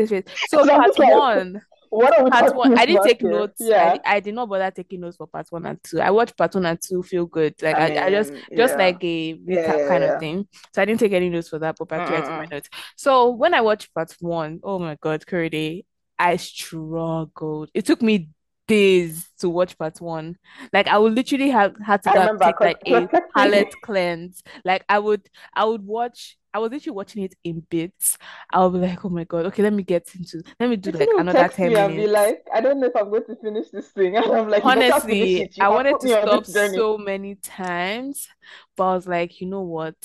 So 0.47 0.65
part 0.65 0.91
one, 0.97 1.61
What 1.97 2.17
are 2.17 2.25
we 2.25 2.31
part 2.31 2.53
one, 2.53 2.71
I 2.75 2.85
didn't 2.85 3.03
take 3.03 3.21
here? 3.21 3.23
notes. 3.23 3.71
I, 3.77 3.89
Yeah, 3.89 3.91
di- 3.91 4.01
I 4.05 4.19
did 4.19 4.33
not 4.35 4.49
bother 4.49 4.71
taking 4.71 5.01
notes 5.01 5.17
for 5.17 5.27
part 5.27 5.47
one 5.51 5.65
and 5.65 5.81
two. 5.83 5.99
I 6.01 6.11
watched 6.11 6.37
part 6.37 6.53
one 6.55 6.65
and 6.65 6.79
two 6.81 7.03
feel 7.03 7.25
good. 7.25 7.55
Like 7.61 7.79
I 7.79 7.79
I, 7.79 7.91
I 8.01 8.09
just 8.09 8.31
mean, 8.31 8.45
just 8.55 8.77
yeah, 8.77 8.77
like 8.77 9.03
a 9.03 9.35
recap 9.35 9.77
yeah, 9.77 9.85
kind 9.85 10.03
of 10.03 10.13
thing. 10.15 10.47
So 10.73 10.81
I 10.81 10.85
didn't 10.85 10.99
take 10.99 11.13
any 11.13 11.29
notes 11.29 11.49
for 11.49 11.59
that, 11.59 11.77
but 11.77 11.89
part 11.89 12.05
two 12.05 12.15
I 12.15 12.21
took 12.21 12.35
my 12.35 12.45
notes. 12.51 12.69
So 12.95 13.29
when 13.31 13.53
I 13.53 13.61
watched 13.61 13.93
part 13.93 14.15
one, 14.19 14.59
oh 14.63 14.79
my 14.79 14.97
God, 15.01 15.25
Curdy, 15.25 15.85
I 16.19 16.37
struggled. 16.37 17.69
It 17.73 17.85
took 17.85 18.01
me 18.01 18.29
days 18.67 19.29
to 19.39 19.49
watch 19.49 19.77
part 19.77 20.01
one. 20.01 20.37
Like 20.73 20.87
I 20.87 20.97
would 20.97 21.13
literally 21.13 21.49
have 21.51 21.75
had 21.85 22.03
to 22.03 22.09
I 22.09 22.13
go 22.13 22.27
remember 22.27 22.43
take 22.43 22.61
like 22.61 22.81
a 22.85 23.09
palate 23.35 23.79
cleanse. 23.81 24.43
Like 24.63 24.83
I 24.89 24.99
would 24.99 25.29
I 25.53 25.65
would 25.65 25.85
watch 25.85 26.37
I 26.55 26.57
was 26.57 26.71
literally 26.71 26.95
watching 26.95 27.23
it 27.23 27.35
in 27.43 27.59
bits. 27.69 28.17
I'll 28.53 28.69
be 28.69 28.77
like, 28.79 29.03
oh 29.03 29.09
my 29.09 29.25
God, 29.25 29.45
okay, 29.47 29.61
let 29.61 29.73
me 29.73 29.83
get 29.83 30.09
into 30.15 30.41
let 30.57 30.69
me 30.69 30.77
do 30.77 30.89
You 30.89 30.99
like 30.99 31.09
another 31.17 31.49
10 31.49 31.67
me 31.67 31.75
and 31.75 31.97
be 31.97 32.07
like, 32.07 32.47
I 32.53 32.61
don't 32.61 32.79
know 32.79 32.87
if 32.87 32.95
I'm 32.95 33.09
going 33.09 33.25
to 33.25 33.35
finish 33.35 33.71
this 33.71 33.89
thing. 33.89 34.15
And 34.23 34.31
I'm 34.31 34.49
like, 34.49 34.63
you 34.63 34.71
better 34.71 35.01
finish 35.01 35.31
Honestly, 35.31 35.41
it. 35.41 35.55
I 35.59 35.67
wanted 35.67 35.99
to 35.99 36.07
stop 36.07 36.45
so 36.45 36.97
many 36.97 37.35
times, 37.35 38.29
but 38.77 38.85
I 38.85 38.95
was 38.95 39.05
like, 39.05 39.41
you 39.41 39.47
know 39.47 39.63
what? 39.63 39.97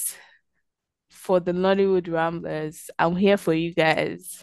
For 1.10 1.38
the 1.38 1.52
Nollywood 1.52 2.12
Ramblers, 2.12 2.90
I'm 2.98 3.14
here 3.14 3.36
for 3.36 3.54
you 3.54 3.72
guys. 3.72 4.42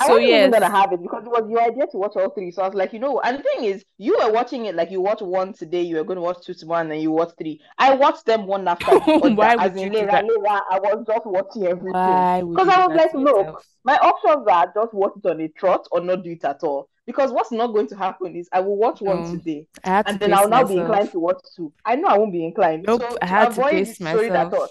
I 0.00 0.06
So 0.06 0.14
wasn't 0.14 0.30
even 0.30 0.50
gonna 0.50 0.70
have 0.70 0.92
it 0.92 1.02
because 1.02 1.24
it 1.24 1.30
was 1.30 1.48
your 1.48 1.62
idea 1.62 1.86
to 1.86 1.98
watch 1.98 2.12
all 2.16 2.30
three. 2.30 2.50
So 2.50 2.62
I 2.62 2.66
was 2.66 2.74
like, 2.74 2.92
you 2.92 2.98
know, 2.98 3.20
and 3.20 3.38
the 3.38 3.42
thing 3.42 3.64
is, 3.64 3.84
you 3.98 4.16
were 4.20 4.32
watching 4.32 4.66
it 4.66 4.74
like 4.74 4.90
you 4.90 5.00
watch 5.00 5.20
one 5.22 5.52
today, 5.52 5.82
you 5.82 5.96
were 5.96 6.04
going 6.04 6.16
to 6.16 6.22
watch 6.22 6.44
two 6.44 6.54
tomorrow, 6.54 6.80
and 6.82 6.90
then 6.90 7.00
you 7.00 7.12
watch 7.12 7.30
three. 7.38 7.60
I 7.78 7.94
watched 7.94 8.26
them 8.26 8.46
one 8.46 8.66
after 8.66 8.92
the 8.98 9.12
other. 9.22 9.30
why 9.36 9.54
As 9.56 9.72
would 9.72 9.76
you 9.76 9.90
in, 9.92 9.92
later, 9.92 10.20
later, 10.22 10.60
I 10.70 10.80
was 10.80 11.04
just 11.06 11.26
watching 11.26 11.66
everything. 11.66 12.24
Because 12.54 12.68
I 12.68 12.86
was 12.86 12.96
like, 12.96 13.14
look, 13.14 13.46
yourself? 13.46 13.66
my 13.84 13.96
options 13.98 14.46
are 14.48 14.72
just 14.74 14.94
watch 14.94 15.12
it 15.22 15.28
on 15.28 15.40
a 15.40 15.48
trot 15.48 15.86
or 15.92 16.00
not 16.00 16.24
do 16.24 16.30
it 16.30 16.44
at 16.44 16.62
all. 16.64 16.88
Because 17.06 17.30
what's 17.32 17.52
not 17.52 17.68
going 17.68 17.88
to 17.88 17.96
happen 17.96 18.34
is 18.34 18.48
I 18.52 18.60
will 18.60 18.76
watch 18.76 19.00
one 19.00 19.22
today, 19.22 19.68
had 19.84 20.08
to 20.08 20.10
and 20.10 20.20
then 20.20 20.32
I'll 20.32 20.48
now 20.48 20.64
be 20.64 20.78
inclined 20.78 21.12
to 21.12 21.20
watch 21.20 21.40
two. 21.54 21.72
I 21.84 21.96
know 21.96 22.08
I 22.08 22.18
won't 22.18 22.32
be 22.32 22.44
inclined. 22.44 22.86
Nope, 22.86 23.02
So 23.02 23.18
I 23.20 23.26
to 23.26 23.26
had 23.26 23.52
to 23.54 23.62
avoid 23.62 23.70
pace 23.70 23.94
destroying 23.98 24.32
that 24.32 24.50
myself. 24.50 24.70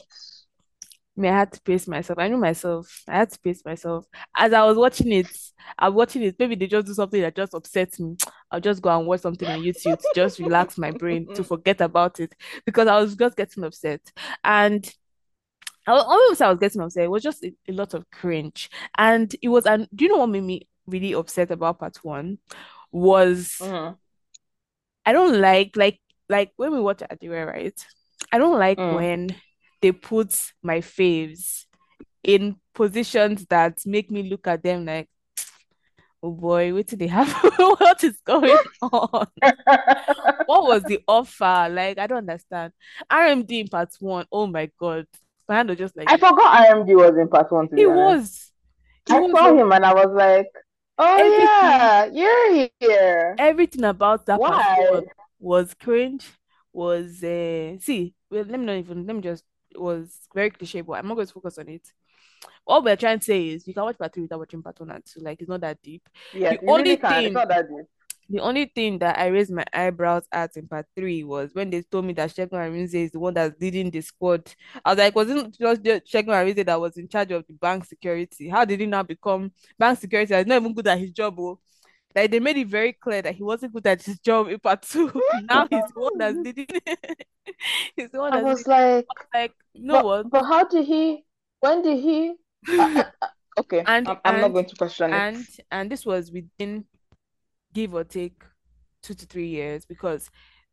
Thought, 1.16 1.22
Me, 1.22 1.30
I 1.30 1.38
had 1.40 1.52
to 1.54 1.62
pace 1.62 1.88
myself. 1.88 2.20
I 2.20 2.28
knew 2.28 2.38
myself. 2.38 3.04
I 3.08 3.18
had 3.18 3.30
to 3.32 3.40
pace 3.40 3.64
myself. 3.66 4.06
As 4.36 4.54
I 4.54 4.64
was 4.66 4.78
watching 4.78 5.12
it, 5.12 5.28
I'm 5.78 5.94
watching 5.94 6.24
it. 6.24 6.36
Maybe 6.40 6.56
they 6.56 6.68
just 6.68 6.88
do 6.88 6.94
something 6.94 7.22
that 7.22 7.36
just 7.36 7.54
upsets 7.54 8.00
me. 8.00 8.16
I'll 8.52 8.60
just 8.60 8.82
go 8.82 8.98
and 8.98 9.08
watch 9.08 9.22
something 9.22 9.48
on 9.48 9.62
YouTube 9.62 10.00
to 10.00 10.12
just 10.16 10.40
relax 10.40 10.78
my 10.78 10.92
brain 10.92 11.28
to 11.36 11.44
forget 11.44 11.82
about 11.82 12.20
it 12.20 12.34
because 12.66 12.88
I 12.88 13.00
was 13.00 13.16
just 13.16 13.36
getting 13.38 13.64
upset. 13.64 14.02
And 14.44 14.92
I 15.86 15.94
was, 15.94 16.04
almost 16.04 16.42
I 16.42 16.50
was 16.50 16.60
getting 16.60 16.82
upset. 16.82 17.04
It 17.04 17.12
was 17.12 17.24
just 17.24 17.44
a, 17.44 17.54
a 17.68 17.74
lot 17.74 17.94
of 17.94 18.10
cringe. 18.12 18.70
And 18.98 19.34
it 19.42 19.50
was, 19.50 19.66
and 19.66 19.88
do 19.94 20.06
you 20.06 20.12
know 20.12 20.18
what 20.20 20.30
made 20.30 20.44
me 20.44 20.68
really 20.88 21.14
upset 21.14 21.52
about 21.52 21.80
part 21.80 21.98
one 22.04 22.38
was 22.92 23.58
Mm-hmm. 23.62 23.96
I 25.06 25.12
don't 25.12 25.42
like 25.42 25.76
like 25.76 26.00
like 26.30 26.52
when 26.56 26.72
we 26.72 26.80
watch 26.80 27.00
Adira, 27.00 27.46
right? 27.46 27.86
I 28.32 28.38
don't 28.38 28.58
like 28.58 28.78
Mm. 28.78 28.96
when 28.96 29.36
they 29.84 29.92
put 29.92 30.34
my 30.64 30.80
faves 30.80 31.66
in 32.24 32.56
positions 32.74 33.46
that 33.50 33.78
make 33.86 34.10
me 34.10 34.24
look 34.24 34.48
at 34.48 34.64
them 34.64 34.86
like, 34.86 35.10
oh 36.24 36.32
boy, 36.32 36.74
what 36.74 36.88
did 36.88 37.00
they 37.00 37.08
have? 37.08 37.30
What 37.58 38.04
is 38.04 38.18
going 38.26 38.58
on? 38.82 39.28
What 40.46 40.64
was 40.64 40.84
the 40.84 41.00
offer? 41.08 41.68
Like, 41.70 41.98
I 42.00 42.08
don't 42.08 42.20
understand. 42.30 42.74
RMD 43.12 43.60
in 43.62 43.68
part 43.68 43.90
one, 44.00 44.26
oh 44.32 44.48
my 44.48 44.72
God. 44.80 45.06
My 45.48 45.56
hand 45.56 45.70
was 45.70 45.78
just 45.78 45.96
like 45.98 46.10
I 46.10 46.18
forgot 46.18 46.66
RMD 46.70 46.96
was 46.96 47.18
in 47.18 47.28
part 47.28 47.52
one, 47.52 47.68
he 47.76 47.86
was. 47.86 48.52
He 49.06 49.14
I 49.14 49.20
was 49.20 49.32
saw 49.32 49.54
him 49.54 49.72
and 49.74 49.86
I 49.86 49.94
was 49.94 50.12
like, 50.16 50.48
oh 50.98 51.18
Everything- 51.18 51.48
yeah, 51.50 52.06
you're 52.06 52.70
here. 52.80 53.36
everything 53.38 53.84
about 53.84 54.26
that 54.28 54.40
part 54.40 54.58
Why? 54.66 54.76
one 54.92 55.06
was 55.40 55.74
cringe, 55.74 56.26
was 56.72 57.22
uh 57.24 57.78
see, 57.80 58.16
well, 58.32 58.46
let 58.48 58.60
me 58.60 58.66
not 58.66 58.78
even 58.78 59.06
let 59.06 59.16
me 59.16 59.22
just 59.22 59.44
was 59.78 60.28
very 60.34 60.50
cliche, 60.52 60.82
but 60.82 60.94
I'm 60.94 61.08
not 61.08 61.16
going 61.16 61.28
to 61.28 61.34
focus 61.34 61.58
on 61.58 61.70
it. 61.70 61.88
All 62.66 62.82
we're 62.84 62.96
trying 62.96 63.20
to 63.20 63.26
say 63.26 63.50
is 63.50 63.68
you 63.68 63.74
can 63.74 63.84
watch 63.84 63.98
part 63.98 64.14
three 64.14 64.24
without 64.24 64.40
watching 64.40 64.62
part 64.62 64.80
one 64.80 64.92
and 64.92 65.04
two. 65.06 65.20
Like 65.22 65.40
it's 65.42 65.50
not 65.50 65.62
that 65.62 65.82
deep. 65.82 66.08
Yeah, 66.34 66.52
The 66.52 66.68
only 66.68 66.84
really 66.84 66.96
thing- 66.98 67.26
It's 67.26 67.34
not 67.34 67.50
that 67.50 67.68
deep. 67.70 67.86
The 68.30 68.40
only 68.40 68.72
thing 68.74 69.00
that 69.00 69.20
I 69.20 69.28
raised 69.28 69.52
my 69.52 69.66
eyebrows 69.74 70.24
at 70.32 70.56
in 70.56 70.66
part 70.68 70.86
three 70.96 71.26
was 71.26 71.54
when 71.54 71.70
they 71.70 71.82
told 71.82 72.06
me 72.06 72.14
that 72.14 72.30
Segun 72.30 72.52
Arinze 72.54 72.94
is 72.96 73.12
the 73.12 73.20
one 73.20 73.34
that's 73.34 73.60
leading 73.60 73.92
the 73.92 74.00
squad. 74.00 74.50
I 74.84 74.92
was 74.92 74.98
like, 74.98 75.14
wasn't 75.16 75.60
just 75.60 75.84
just 75.84 76.06
Segun 76.12 76.28
Arinze 76.34 76.66
that 76.66 76.80
was 76.80 76.96
in 76.98 77.10
charge 77.10 77.32
of 77.32 77.46
the 77.48 77.54
bank 77.54 77.84
security? 77.84 78.48
How 78.48 78.64
did 78.64 78.80
he 78.80 78.86
now 78.86 79.04
become 79.04 79.52
bank 79.78 80.00
security? 80.00 80.34
He's 80.34 80.48
not 80.48 80.56
even 80.62 80.74
good 80.74 80.88
at 80.88 81.00
his 81.00 81.12
job. 81.12 81.38
Oh. 81.38 81.60
Like 82.16 82.32
they 82.32 82.40
made 82.40 82.58
it 82.58 82.68
very 82.68 82.94
clear 82.94 83.22
that 83.22 83.36
he 83.36 83.44
wasn't 83.44 83.74
good 83.74 83.88
at 83.88 84.04
his 84.04 84.20
job 84.20 84.48
in 84.50 84.60
part 84.60 84.84
two. 84.84 85.12
now 85.50 85.68
he's 85.70 85.84
the 85.94 86.00
one 86.00 86.18
that's 86.18 86.38
leading. 86.38 86.68
he's 87.96 88.10
the 88.12 88.20
one 88.20 88.34
I 88.34 88.42
was 88.44 88.68
like, 88.68 89.06
like, 89.34 89.54
know 89.74 89.94
but, 89.96 90.06
what? 90.06 90.30
but 90.32 90.44
how 90.44 90.64
did 90.66 90.86
he? 90.86 91.24
When 91.60 91.82
did 91.82 92.00
he? 92.00 92.34
I- 92.70 93.06
I- 93.22 93.26
I- 93.26 93.30
okay, 93.62 93.84
And- 93.88 94.08
I'm, 94.08 94.18
I'm 94.26 94.42
not 94.42 94.50
going 94.50 94.66
to 94.66 94.76
question 94.76 95.12
it. 95.12 95.16
and 95.16 95.46
and 95.72 95.92
this 95.92 96.06
was 96.06 96.32
within 96.32 96.86
give 97.74 97.94
or 97.94 98.04
take 98.04 98.44
two 99.02 99.14
to 99.16 99.26
three 99.26 99.48
years 99.48 99.86
because 99.86 100.30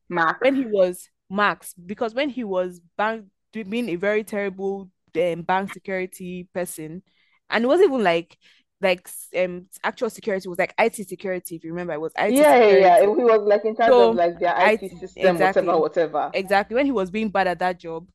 Max. 0.08 0.38
when 0.40 0.54
he 0.54 0.66
was 0.66 1.08
Max, 1.30 1.74
because 1.74 2.14
when 2.14 2.28
he 2.28 2.44
was 2.44 2.80
bank 2.98 3.24
being 3.52 3.88
a 3.88 3.96
very 3.96 4.22
terrible 4.24 4.90
um, 5.16 5.42
bank 5.42 5.72
security 5.72 6.48
person, 6.52 7.02
and 7.48 7.64
it 7.64 7.66
wasn't 7.66 7.88
even 7.88 8.04
like 8.04 8.36
like 8.80 9.08
um 9.36 9.66
actual 9.84 10.10
security, 10.10 10.48
was 10.48 10.58
like 10.58 10.74
IT 10.78 11.02
security. 11.04 11.56
If 11.56 11.64
you 11.64 11.70
remember, 11.70 11.92
it 11.92 12.00
was 12.00 12.12
IT 12.16 12.34
yeah, 12.34 12.56
yeah, 12.56 12.76
yeah. 12.76 13.00
He 13.00 13.06
was 13.06 13.42
like 13.46 13.64
in 13.64 13.76
charge 13.76 13.90
So, 13.90 14.10
of 14.10 14.16
like 14.16 14.38
their 14.38 14.54
I- 14.56 14.72
IT 14.72 14.98
system, 14.98 15.26
exactly. 15.26 15.62
whatever, 15.62 15.80
whatever. 15.80 16.30
Exactly. 16.34 16.74
When 16.76 16.86
he 16.86 16.92
was 16.92 17.10
being 17.10 17.28
bad 17.28 17.46
at 17.46 17.58
that 17.58 17.78
job, 17.78 18.08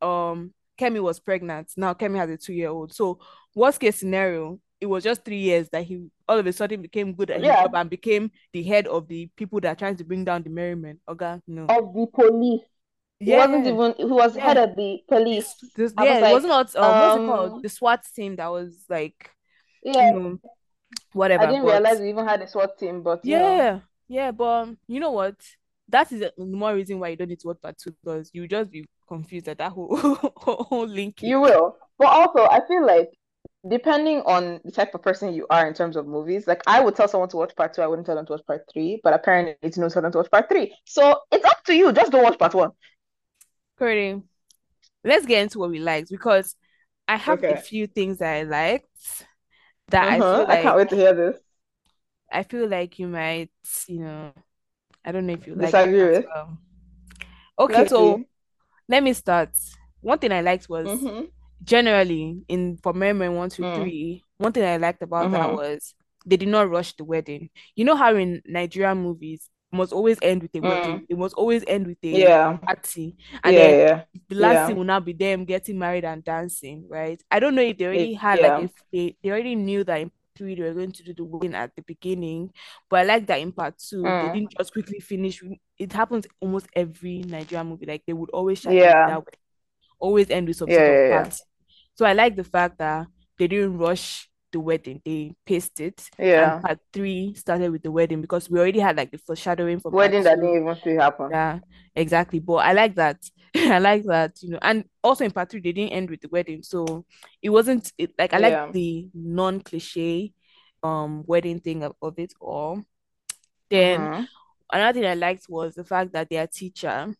um, 0.00 0.52
Kemi 0.78 1.00
was 1.00 1.20
pregnant. 1.20 1.72
Now 1.76 1.94
Kemi 1.94 2.16
has 2.18 2.30
a 2.30 2.36
two-year-old. 2.36 2.92
So 2.94 3.18
worst 3.54 3.80
case 3.80 3.96
scenario, 3.96 4.60
it 4.80 4.86
was 4.86 5.04
just 5.04 5.24
three 5.24 5.38
years 5.38 5.68
that 5.70 5.84
he 5.84 6.06
all 6.28 6.38
of 6.38 6.46
a 6.46 6.52
sudden 6.52 6.82
became 6.82 7.14
good 7.14 7.30
at 7.30 7.40
his 7.40 7.48
job 7.48 7.74
and 7.74 7.90
became 7.90 8.30
the 8.52 8.62
head 8.62 8.86
of 8.86 9.08
the 9.08 9.28
people 9.36 9.60
that 9.60 9.72
are 9.72 9.78
trying 9.78 9.96
to 9.96 10.04
bring 10.04 10.24
down 10.24 10.42
the 10.42 10.50
merriment. 10.50 11.00
Okay, 11.08 11.40
no. 11.46 11.66
Of 11.66 11.94
the 11.94 12.06
police. 12.12 12.62
He 13.18 13.36
wasn't 13.36 13.66
even. 13.66 13.94
He 13.96 14.04
was 14.04 14.34
head 14.34 14.56
of 14.56 14.74
the 14.74 14.98
police. 15.08 15.54
This, 15.76 15.92
yeah, 16.00 16.32
was 16.32 16.44
it 16.44 16.50
wasn't 16.50 16.50
what 16.50 16.76
um, 16.76 17.00
what's 17.00 17.16
it 17.16 17.20
um, 17.20 17.26
called? 17.26 17.62
The 17.62 17.68
SWAT 17.68 18.04
team 18.16 18.36
that 18.36 18.48
was 18.48 18.84
like, 18.88 19.30
Yeah, 19.82 20.12
you 20.12 20.20
know, 20.20 20.40
whatever. 21.12 21.44
I 21.44 21.46
didn't 21.46 21.64
but- 21.64 21.72
realize 21.72 22.00
we 22.00 22.10
even 22.10 22.26
had 22.26 22.42
a 22.42 22.48
SWAT 22.48 22.78
team, 22.78 23.02
but 23.02 23.24
know. 23.24 23.30
Yeah, 23.56 23.80
yeah, 24.08 24.30
but 24.30 24.44
um, 24.44 24.78
you 24.86 25.00
know 25.00 25.12
what? 25.12 25.36
That 25.88 26.10
is 26.12 26.20
the 26.20 26.32
more 26.44 26.74
reason 26.74 26.98
why 26.98 27.08
you 27.08 27.16
don't 27.16 27.28
need 27.28 27.40
to 27.40 27.48
watch 27.48 27.60
part 27.60 27.76
two 27.78 27.94
because 28.02 28.30
you 28.32 28.48
just 28.48 28.70
be 28.70 28.86
confused 29.08 29.48
at 29.48 29.58
that 29.58 29.72
whole 29.72 29.96
whole 30.36 30.86
link. 30.86 31.22
You 31.22 31.40
will. 31.40 31.76
But 31.98 32.08
also, 32.08 32.46
I 32.46 32.60
feel 32.66 32.86
like 32.86 33.10
depending 33.68 34.22
on 34.22 34.60
the 34.64 34.72
type 34.72 34.94
of 34.94 35.02
person 35.02 35.34
you 35.34 35.46
are 35.50 35.66
in 35.66 35.74
terms 35.74 35.96
of 35.96 36.06
movies, 36.06 36.46
like 36.46 36.62
I 36.66 36.80
would 36.80 36.96
tell 36.96 37.08
someone 37.08 37.28
to 37.30 37.36
watch 37.36 37.54
part 37.54 37.74
two, 37.74 37.82
I 37.82 37.86
wouldn't 37.86 38.06
tell 38.06 38.16
them 38.16 38.26
to 38.26 38.32
watch 38.32 38.46
part 38.46 38.62
three, 38.72 39.00
but 39.02 39.12
apparently 39.12 39.56
it's 39.62 39.76
no 39.76 39.88
tell 39.88 40.02
them 40.02 40.12
to 40.12 40.18
watch 40.18 40.30
part 40.30 40.48
three. 40.48 40.74
So 40.84 41.18
it's 41.30 41.44
up 41.44 41.62
to 41.66 41.74
you. 41.74 41.92
Just 41.92 42.12
don't 42.12 42.24
watch 42.24 42.38
part 42.38 42.54
one. 42.54 42.70
Curry, 43.78 44.22
let's 45.04 45.26
get 45.26 45.42
into 45.42 45.58
what 45.58 45.70
we 45.70 45.78
liked 45.78 46.10
because 46.10 46.56
I 47.06 47.16
have 47.16 47.42
a 47.44 47.56
few 47.56 47.86
things 47.86 48.18
that 48.18 48.32
I 48.34 48.42
liked 48.44 49.26
that 49.88 50.08
I 50.08 50.20
Uh-huh. 50.20 50.36
feel 50.36 50.46
I 50.48 50.62
can't 50.62 50.76
wait 50.76 50.88
to 50.90 50.96
hear 50.96 51.14
this. 51.14 51.38
I 52.30 52.42
feel 52.44 52.66
like 52.68 52.98
you 52.98 53.08
might, 53.08 53.50
you 53.86 54.00
know, 54.00 54.32
I 55.04 55.12
don't 55.12 55.26
know 55.26 55.34
if 55.34 55.46
you 55.46 55.54
like 55.54 55.72
Disagree 55.72 56.00
it 56.00 56.10
with? 56.10 56.24
well. 56.34 56.58
Okay, 57.58 57.86
so 57.88 58.24
let 58.88 59.02
me 59.02 59.12
start. 59.12 59.50
One 60.00 60.18
thing 60.18 60.32
I 60.32 60.40
liked 60.40 60.68
was 60.68 60.88
Mhm. 60.88 61.28
generally 61.62 62.42
in 62.48 62.78
for 62.78 62.92
Merry 62.92 63.12
Men 63.12 63.34
one, 63.34 63.50
two, 63.50 63.64
Mm. 63.64 63.74
three, 63.74 64.24
one 64.38 64.52
thing 64.52 64.64
I 64.64 64.76
liked 64.78 65.02
about 65.02 65.30
that 65.32 65.50
Mhm. 65.50 65.56
was 65.56 65.94
they 66.26 66.36
did 66.36 66.48
not 66.48 66.70
rush 66.70 66.94
the 66.96 67.04
wedding. 67.04 67.50
You 67.76 67.84
know 67.84 67.96
how 67.96 68.14
in 68.16 68.42
Nigerian 68.46 68.98
movies 68.98 69.48
must 69.72 69.92
always 69.92 70.18
end 70.22 70.42
with 70.42 70.54
a 70.54 70.60
wedding. 70.60 71.06
It 71.08 71.16
must 71.18 71.34
always 71.34 71.64
end 71.66 71.86
with 71.86 71.98
a 72.02 72.12
Mm. 72.14 72.18
Yeah. 72.18 72.56
party. 72.58 73.16
And 73.42 73.54
Yeah, 73.54 73.60
then 73.60 73.78
yeah. 73.80 74.02
the 74.28 74.34
last 74.36 74.54
Yeah. 74.54 74.66
thing 74.66 74.76
will 74.76 74.84
now 74.84 75.00
be 75.00 75.12
them 75.12 75.44
getting 75.44 75.78
married 75.78 76.04
and 76.04 76.22
dancing, 76.22 76.86
right? 76.88 77.22
I 77.30 77.40
don't 77.40 77.54
know 77.54 77.62
if 77.62 77.78
they 77.78 77.86
already 77.86 78.12
It- 78.12 78.16
had 78.18 78.38
yeah. 78.40 78.56
like 78.56 78.64
if 78.64 78.70
they, 78.92 79.16
they 79.22 79.30
already 79.30 79.54
knew 79.54 79.84
that 79.84 80.00
in 80.00 80.10
three 80.36 80.54
they 80.54 80.62
were 80.62 80.74
going 80.74 80.92
to 80.92 81.02
do 81.02 81.14
the 81.14 81.24
wedding 81.24 81.54
at 81.54 81.74
the 81.76 81.82
beginning, 81.82 82.50
but 82.88 83.00
I 83.00 83.02
like 83.04 83.26
that 83.26 83.40
in 83.40 83.52
part 83.52 83.78
two 83.78 84.02
they 84.02 84.08
Mm. 84.08 84.32
didn't 84.34 84.54
just 84.58 84.72
quickly 84.72 85.00
finish. 85.00 85.42
It 85.78 85.92
happens 85.92 86.26
almost 86.40 86.66
every 86.74 87.18
Nigerian 87.20 87.66
movie, 87.68 87.86
like 87.86 88.02
they 88.06 88.12
would 88.12 88.30
always 88.30 88.60
shut 88.60 88.72
Yeah. 88.74 89.08
that 89.08 89.18
way, 89.20 89.32
always 89.98 90.30
end 90.30 90.48
with 90.48 90.56
some 90.56 90.70
sort 90.70 90.82
of 90.82 91.10
party. 91.12 91.36
So 91.94 92.06
I 92.06 92.12
like 92.14 92.36
the 92.36 92.44
fact 92.44 92.78
that 92.78 93.06
they 93.38 93.46
didn't 93.48 93.76
rush 93.78 94.28
the 94.52 94.60
wedding, 94.60 95.00
they 95.04 95.34
paced 95.46 95.80
it. 95.80 96.08
Yeah. 96.18 96.54
And 96.54 96.62
part 96.62 96.78
three 96.92 97.34
started 97.34 97.70
with 97.72 97.82
the 97.82 97.90
wedding 97.90 98.20
because 98.20 98.48
we 98.48 98.58
already 98.58 98.80
had 98.80 98.96
like 98.96 99.10
the 99.10 99.18
foreshadowing 99.18 99.80
for 99.80 99.90
Wedding 99.90 100.22
that 100.24 100.36
didn't 100.36 100.56
even 100.62 100.76
see 100.84 100.94
happen. 100.94 101.28
Yeah, 101.30 101.58
exactly. 101.94 102.38
But 102.40 102.56
I 102.56 102.72
like 102.72 102.94
that. 102.96 103.18
I 103.56 103.78
like 103.78 104.04
that, 104.04 104.42
you 104.42 104.50
know. 104.50 104.58
And 104.62 104.84
also 105.02 105.24
in 105.24 105.30
part 105.30 105.50
three, 105.50 105.60
they 105.60 105.72
didn't 105.72 105.92
end 105.92 106.10
with 106.10 106.20
the 106.20 106.28
wedding, 106.28 106.62
so 106.62 107.04
it 107.42 107.50
wasn't 107.50 107.92
it, 107.98 108.12
like 108.18 108.32
I 108.34 108.38
like 108.38 108.52
Yeah. 108.52 108.70
the 108.72 109.08
non-cliche 109.14 110.32
um 110.82 111.22
wedding 111.26 111.60
thing 111.60 111.82
of, 111.84 111.94
of 112.02 112.18
it 112.18 112.32
all. 112.40 112.82
Then 113.70 114.00
Mhm. 114.00 114.26
another 114.72 115.00
thing 115.00 115.08
I 115.08 115.14
liked 115.14 115.46
was 115.48 115.74
the 115.74 115.84
fact 115.84 116.12
that 116.12 116.28
their 116.30 116.46
teacher 116.46 117.14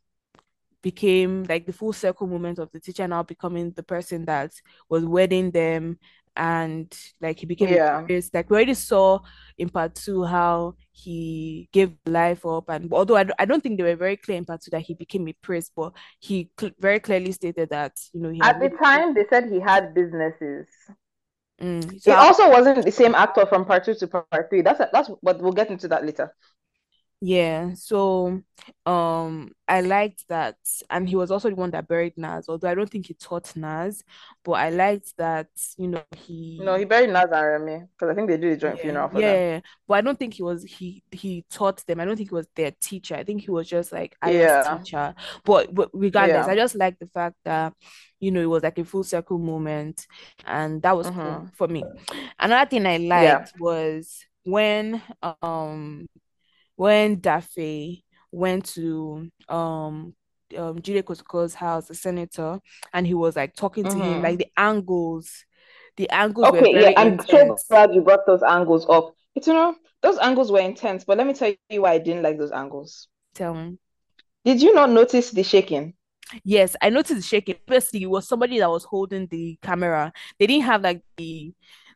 became 0.82 1.44
like 1.44 1.64
the 1.64 1.72
full 1.72 1.92
circle 1.92 2.26
moment 2.26 2.58
of 2.58 2.70
the 2.72 2.80
teacher 2.80 3.06
now 3.06 3.22
becoming 3.22 3.70
the 3.70 3.82
person 3.84 4.24
that 4.24 4.50
was 4.88 5.04
wedding 5.04 5.50
them 5.52 5.98
and 6.36 6.92
like 7.20 7.38
he 7.40 7.46
became 7.46 7.68
a 7.68 7.76
Yeah. 7.76 8.00
priest. 8.02 8.32
Like 8.34 8.48
we 8.50 8.56
already 8.56 8.74
saw 8.74 9.20
in 9.58 9.68
part 9.68 9.94
two 9.94 10.24
how 10.24 10.74
he 10.92 11.68
gave 11.72 11.92
life 12.06 12.44
up 12.46 12.68
and 12.68 12.92
although 12.92 13.16
I, 13.16 13.24
don't- 13.24 13.36
I 13.38 13.44
don't 13.44 13.62
think 13.62 13.76
they 13.78 13.84
were 13.84 13.96
very 13.96 14.16
clear 14.16 14.38
in 14.38 14.44
part 14.44 14.62
two 14.62 14.70
that 14.70 14.80
he 14.82 14.94
became 14.94 15.28
a 15.28 15.32
priest, 15.42 15.72
but 15.76 15.92
he 16.20 16.50
cl- 16.58 16.72
very 16.78 17.00
clearly 17.00 17.32
stated 17.32 17.70
that 17.70 17.92
you 18.12 18.20
know 18.22 18.30
he 18.30 18.40
At 18.40 18.60
the 18.60 18.70
time, 18.70 19.14
they 19.14 19.26
said 19.28 19.50
he 19.50 19.60
had 19.60 19.94
businesses. 19.94 20.66
Mm, 21.60 21.92
It 21.94 22.08
I- 22.08 22.26
also 22.26 22.50
wasn't 22.50 22.84
the 22.84 22.90
same 22.90 23.14
actor 23.14 23.46
from 23.46 23.64
part 23.64 23.84
two 23.84 23.94
to 23.94 24.08
part 24.08 24.48
three. 24.50 24.62
That's 24.62 24.80
that's 24.92 25.10
but 25.22 25.40
we'll 25.40 25.52
get 25.52 25.70
into 25.70 25.86
that 25.88 26.04
later. 26.04 26.34
Yeah, 27.24 27.74
so 27.74 28.42
um 28.84 29.52
I 29.68 29.80
liked 29.80 30.26
that 30.28 30.56
and 30.90 31.08
he 31.08 31.14
was 31.14 31.30
also 31.30 31.50
the 31.50 31.54
one 31.54 31.70
that 31.70 31.86
buried 31.86 32.14
Nas, 32.18 32.48
although 32.48 32.68
I 32.68 32.74
don't 32.74 32.90
think 32.90 33.06
he 33.06 33.14
taught 33.14 33.54
Nas, 33.54 34.02
but 34.44 34.52
I 34.52 34.70
liked 34.70 35.16
that, 35.18 35.48
you 35.78 35.86
know, 35.88 36.04
he 36.16 36.64
No, 36.64 36.76
he 36.76 36.84
buried 36.86 37.10
Nas 37.10 37.24
and 37.30 37.46
Remy 37.46 37.86
because 37.92 38.10
I 38.10 38.14
think 38.14 38.28
they 38.28 38.36
did 38.38 38.52
a 38.52 38.56
joint 38.56 38.80
yeah, 38.80 38.80
funeral 38.80 39.08
for 39.10 39.20
yeah, 39.20 39.22
them. 39.22 39.46
yeah, 39.54 39.60
but 39.88 39.94
I 39.94 40.00
don't 40.00 40.18
think 40.18 40.34
he 40.34 40.42
was 40.42 40.62
he 40.64 41.02
he 41.10 41.44
taught 41.50 41.84
them. 41.86 42.00
I 42.00 42.04
don't 42.04 42.16
think 42.16 42.30
he 42.30 42.34
was 42.34 42.46
their 42.54 42.70
teacher. 42.80 43.14
I 43.16 43.24
think 43.24 43.42
he 43.42 43.50
was 43.50 43.68
just 43.68 43.92
like 43.92 44.16
Aya's 44.22 44.56
Yeah. 44.56 44.62
teacher. 44.62 45.14
But 45.44 45.74
but 45.74 45.90
regardless, 45.92 46.46
Yeah. 46.46 46.48
I 46.48 46.54
just 46.56 46.74
like 46.76 46.98
the 46.98 47.08
fact 47.08 47.36
that 47.44 47.74
you 48.20 48.30
know 48.30 48.40
it 48.40 48.46
was 48.46 48.62
like 48.62 48.78
a 48.78 48.84
full 48.84 49.02
circle 49.04 49.38
moment 49.38 50.06
and 50.46 50.80
that 50.82 50.96
was 50.96 51.10
cool 51.10 51.44
Mhm. 51.44 51.52
for 51.54 51.66
me. 51.68 51.88
Another 52.38 52.68
thing 52.70 52.86
I 52.86 52.98
liked 52.98 53.52
was 53.58 54.24
when 54.44 55.02
um 55.42 56.06
when 56.76 57.16
Dafe 57.16 58.02
went 58.30 58.64
to 58.74 59.30
um 59.48 60.14
um 60.56 60.78
Jide 60.80 61.02
Kosoko's 61.04 61.54
house, 61.54 61.86
the 61.88 61.94
senator, 61.94 62.58
and 62.92 63.06
he 63.06 63.14
was 63.14 63.36
like 63.36 63.54
talking 63.54 63.86
to 63.88 63.98
him, 63.98 64.20
Mhm. 64.20 64.22
like 64.22 64.38
the 64.38 64.48
angles, 64.56 65.44
the 65.96 66.08
angles 66.10 66.50
were 66.50 66.58
Okay, 66.58 66.80
yeah, 66.80 66.92
I'm 66.96 67.18
so 67.20 67.58
glad 67.68 67.94
you 67.94 68.00
brought 68.02 68.26
those 68.26 68.42
angles 68.42 68.86
up. 68.88 69.14
It's, 69.34 69.46
you 69.46 69.52
know, 69.54 69.76
those 70.02 70.18
angles 70.18 70.52
were 70.52 70.60
intense, 70.60 71.04
but 71.04 71.16
let 71.18 71.26
me 71.26 71.32
tell 71.34 71.54
you 71.70 71.82
why 71.82 71.92
I 71.92 71.98
didn't 71.98 72.22
like 72.22 72.38
those 72.38 72.52
angles. 72.52 73.08
Tell 73.34 73.54
me. 73.54 73.78
Did 74.44 74.62
you 74.62 74.74
not 74.74 74.90
notice 74.90 75.30
the 75.30 75.42
shaking? 75.42 75.94
Yes, 76.44 76.76
I 76.80 76.90
noticed 76.90 77.16
the 77.16 77.22
shaking. 77.22 77.56
Firstly, 77.66 78.02
it 78.02 78.10
was 78.10 78.26
somebody 78.28 78.58
that 78.58 78.70
was 78.70 78.84
holding 78.84 79.26
the 79.26 79.58
camera. 79.62 80.12
They 80.38 80.46
didn't 80.46 80.64
have 80.64 80.82
like 80.82 81.02
the 81.16 81.52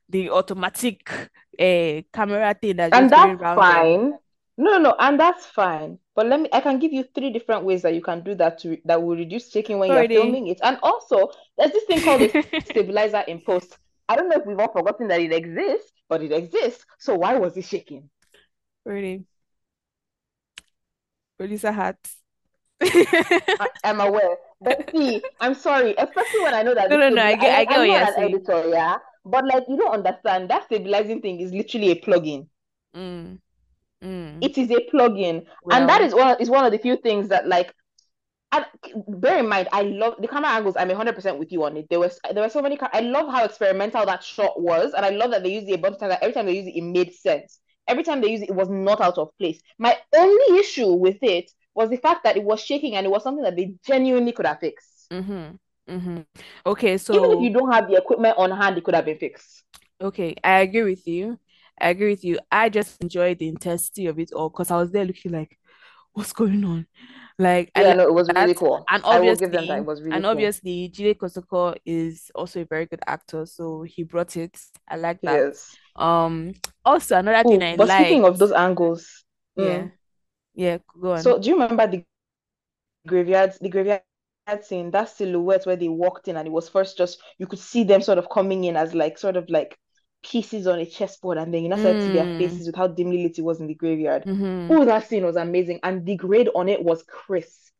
the 0.08 0.30
automatic 0.30 1.08
uh, 1.10 2.02
camera 2.12 2.54
thing 2.60 2.76
that's 2.76 2.96
And 2.96 3.10
that's 3.10 3.40
fine. 3.54 4.18
No, 4.58 4.78
no, 4.78 4.94
and 4.98 5.20
that's 5.20 5.46
fine. 5.46 5.98
But 6.14 6.26
let 6.26 6.40
me, 6.40 6.48
I 6.52 6.60
can 6.60 6.78
give 6.78 6.92
you 6.92 7.04
three 7.14 7.30
different 7.30 7.64
ways 7.64 7.82
that 7.82 7.94
you 7.94 8.00
can 8.00 8.22
do 8.22 8.34
that 8.36 8.58
to 8.60 8.78
that 8.86 9.02
will 9.02 9.16
reduce 9.16 9.50
shaking 9.50 9.78
when 9.78 9.92
you're 9.92 10.04
filming 10.04 10.46
it. 10.48 10.60
And 10.62 10.78
also, 10.82 11.30
there's 11.58 11.72
this 11.72 11.84
thing 11.84 12.00
called 12.00 12.22
a 12.22 12.34
stabilizer 12.64 13.20
in 13.28 13.42
post. 13.42 13.76
I 14.08 14.16
don't 14.16 14.28
know 14.28 14.36
if 14.36 14.46
we've 14.46 14.58
all 14.58 14.72
forgotten 14.72 15.08
that 15.08 15.20
it 15.20 15.32
exists, 15.32 15.92
but 16.08 16.22
it 16.22 16.32
exists. 16.32 16.86
So 16.98 17.16
why 17.16 17.36
was 17.38 17.56
it 17.56 17.64
shaking? 17.66 18.08
Really. 18.84 19.26
Producer 21.38 21.72
hat. 21.72 21.98
I, 23.58 23.68
I'm 23.84 24.00
aware. 24.00 24.36
But 24.60 24.90
see, 24.90 25.22
I'm 25.40 25.54
sorry, 25.54 25.94
especially 25.98 26.40
when 26.40 26.54
I 26.54 26.62
know 26.62 26.74
that 26.74 26.90
No, 26.90 26.96
no, 26.96 27.08
no, 27.10 27.22
I 27.22 27.34
get, 27.36 27.54
I 27.54 27.64
like 27.64 27.66
get 27.66 27.78
I'm 27.78 27.78
what 27.78 27.88
not 27.88 28.00
you're 28.00 28.06
an 28.08 28.14
saying. 28.14 28.34
editor, 28.34 28.68
yeah. 28.68 28.96
But 29.24 29.44
like 29.46 29.64
you 29.68 29.76
don't 29.76 29.92
understand, 29.94 30.50
that 30.50 30.64
stabilizing 30.64 31.20
thing 31.20 31.40
is 31.40 31.52
literally 31.52 31.90
a 31.90 32.00
plugin. 32.00 32.48
Mm, 32.94 33.38
mm. 34.02 34.38
It 34.40 34.58
is 34.58 34.70
a 34.70 34.86
plugin. 34.92 35.46
And 35.70 35.88
that 35.88 36.00
is 36.02 36.14
one 36.14 36.36
is 36.40 36.50
one 36.50 36.64
of 36.64 36.72
the 36.72 36.78
few 36.78 36.96
things 36.96 37.28
that 37.28 37.46
like 37.46 37.72
and 38.52 38.64
bear 39.08 39.38
in 39.38 39.48
mind, 39.48 39.68
I 39.72 39.82
love 39.82 40.14
the 40.20 40.28
camera 40.28 40.50
angles. 40.50 40.76
I'm 40.78 40.88
100% 40.88 41.38
with 41.38 41.52
you 41.52 41.64
on 41.64 41.76
it. 41.76 41.86
There 41.90 41.98
was 42.00 42.18
there 42.32 42.42
were 42.42 42.48
so 42.48 42.62
many. 42.62 42.78
I 42.92 43.00
love 43.00 43.28
how 43.30 43.44
experimental 43.44 44.06
that 44.06 44.22
shot 44.22 44.60
was, 44.60 44.92
and 44.94 45.04
I 45.04 45.10
love 45.10 45.30
that 45.32 45.42
they 45.42 45.52
used 45.54 45.68
it 45.68 45.74
a 45.74 45.78
bunch 45.78 45.94
of 45.94 46.00
times. 46.00 46.10
Like, 46.10 46.22
every 46.22 46.34
time 46.34 46.46
they 46.46 46.56
used 46.56 46.68
it, 46.68 46.76
it 46.78 46.82
made 46.82 47.12
sense. 47.14 47.58
Every 47.88 48.02
time 48.04 48.20
they 48.20 48.30
used 48.30 48.44
it, 48.44 48.50
it 48.50 48.54
was 48.54 48.68
not 48.68 49.00
out 49.00 49.18
of 49.18 49.30
place. 49.38 49.60
My 49.78 49.96
only 50.14 50.58
issue 50.60 50.92
with 50.92 51.18
it 51.22 51.50
was 51.74 51.90
the 51.90 51.96
fact 51.96 52.24
that 52.24 52.36
it 52.36 52.44
was 52.44 52.60
shaking, 52.60 52.94
and 52.96 53.04
it 53.06 53.10
was 53.10 53.22
something 53.22 53.44
that 53.44 53.56
they 53.56 53.74
genuinely 53.84 54.32
could 54.32 54.46
have 54.46 54.60
fixed. 54.60 55.10
mm-hmm, 55.10 55.56
mm-hmm. 55.88 56.20
Okay, 56.66 56.96
Even 57.10 57.30
if 57.32 57.40
so 57.40 57.40
you 57.40 57.50
don't 57.52 57.72
have 57.72 57.88
the 57.88 57.96
equipment 57.96 58.36
on 58.38 58.50
hand, 58.50 58.78
it 58.78 58.84
could 58.84 58.94
have 58.94 59.04
been 59.04 59.18
fixed. 59.18 59.64
okay, 60.00 60.34
I 60.44 60.60
agree 60.60 60.82
with 60.82 61.06
you. 61.06 61.38
I 61.80 61.90
agree 61.90 62.10
with 62.10 62.24
you. 62.24 62.38
I 62.50 62.68
just 62.68 63.00
enjoyed 63.02 63.38
the 63.38 63.48
intensity 63.48 64.06
of 64.06 64.18
it 64.18 64.32
all 64.32 64.50
because 64.50 64.70
I 64.70 64.76
was 64.76 64.90
there 64.92 65.04
looking 65.04 65.32
like, 65.32 65.58
what's 66.12 66.32
going 66.32 66.64
on? 66.64 66.86
Like 67.38 67.72
I 67.74 67.82
Yeah, 67.82 67.92
like 67.92 67.94
no, 67.94 68.04
it 68.04 68.14
was 68.14 68.30
really 68.30 68.54
cool. 68.54 68.90
And 68.90 69.02
I 69.10 69.18
them 69.50 69.66
that. 69.66 69.76
obviously, 69.76 69.78
It 69.78 69.84
was 69.84 70.02
really 70.02 70.22
and 70.22 70.26
cool. 70.28 70.52
obviously, 70.52 70.90
Jide 70.90 71.16
Kosoko 71.18 71.76
is 71.86 72.30
also 72.34 72.62
a 72.62 72.66
very 72.66 72.86
good 72.86 73.00
actor, 73.06 73.46
so 73.46 73.82
he 73.82 74.04
brought 74.04 74.36
it. 74.36 74.58
I 74.88 74.96
like 74.96 75.22
that. 75.22 75.44
Yes. 75.44 75.78
Um, 75.96 76.54
also 76.84 77.18
another 77.18 77.48
thing 77.48 77.62
Oh, 77.62 77.64
I 77.64 77.76
but 77.76 77.88
speaking 77.90 78.24
of 78.24 78.38
those 78.38 78.52
angles, 78.52 79.24
yeah, 79.56 79.84
mm, 79.84 79.92
yeah, 80.54 80.78
go 81.00 81.12
on. 81.14 81.34
so 81.34 81.38
do 81.38 81.48
you 81.48 81.54
remember 81.60 81.86
the 81.86 82.04
graveyard, 83.06 83.54
the 83.60 83.68
graveyard 83.68 84.02
scene, 84.62 84.90
that 84.90 85.08
silhouette 85.08 85.66
where 85.66 85.76
they 85.76 85.88
walked 85.88 86.28
in 86.28 86.36
and 86.36 86.46
it 86.46 86.50
was 86.52 86.68
first 86.68 86.96
just 86.96 87.20
you 87.38 87.46
could 87.46 87.58
see 87.58 87.84
them 87.84 88.00
sort 88.00 88.18
of 88.18 88.28
coming 88.30 88.64
in 88.64 88.76
as 88.76 88.94
like 88.94 89.18
sort 89.18 89.36
of 89.36 89.48
like 89.50 89.76
pieces 90.26 90.66
on 90.66 90.78
a 90.80 90.86
chessboard 90.86 91.38
and 91.38 91.52
then 91.54 91.62
you 91.62 91.68
now 91.68 91.76
started 91.76 92.00
to 92.02 92.10
their 92.10 92.26
Mm, 92.26 92.36
faces 92.38 92.66
with 92.66 92.76
how 92.76 92.88
dimly 92.88 93.22
lit 93.22 93.38
it 93.38 93.42
was 93.42 93.60
in 93.60 93.66
the 93.68 93.74
graveyard. 93.74 94.26
mm-hmm. 94.26 94.76
Oh, 94.76 94.84
that 94.84 95.06
scene 95.06 95.24
was 95.24 95.36
amazing. 95.36 95.80
And 95.82 96.04
the 96.06 96.16
grade 96.16 96.48
on 96.54 96.68
it 96.68 96.82
was 96.82 97.02
crisp. 97.04 97.72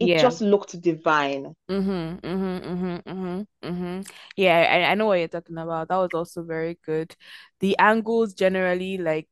It 0.00 0.14
Yeah. 0.14 0.16
just 0.16 0.40
looked 0.40 0.80
divine. 0.80 1.54
Mm-hmm, 1.68 2.24
mm-hmm, 2.26 2.68
mm-hmm, 2.68 3.10
mm-hmm, 3.10 3.66
mm-hmm. 3.68 4.00
Yeah, 4.36 4.58
I, 4.70 4.92
I 4.92 4.94
know 4.94 5.06
what 5.06 5.14
you're 5.18 5.26
talking 5.28 5.58
about. 5.58 5.88
That 5.88 5.96
was 5.96 6.10
also 6.14 6.44
very 6.44 6.78
good. 6.84 7.16
The 7.58 7.76
angles 7.78 8.34
generally, 8.34 8.98
like 8.98 9.28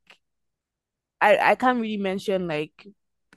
I, 1.20 1.38
I 1.52 1.54
can't 1.54 1.80
really 1.80 1.96
mention 1.96 2.48
like 2.48 2.86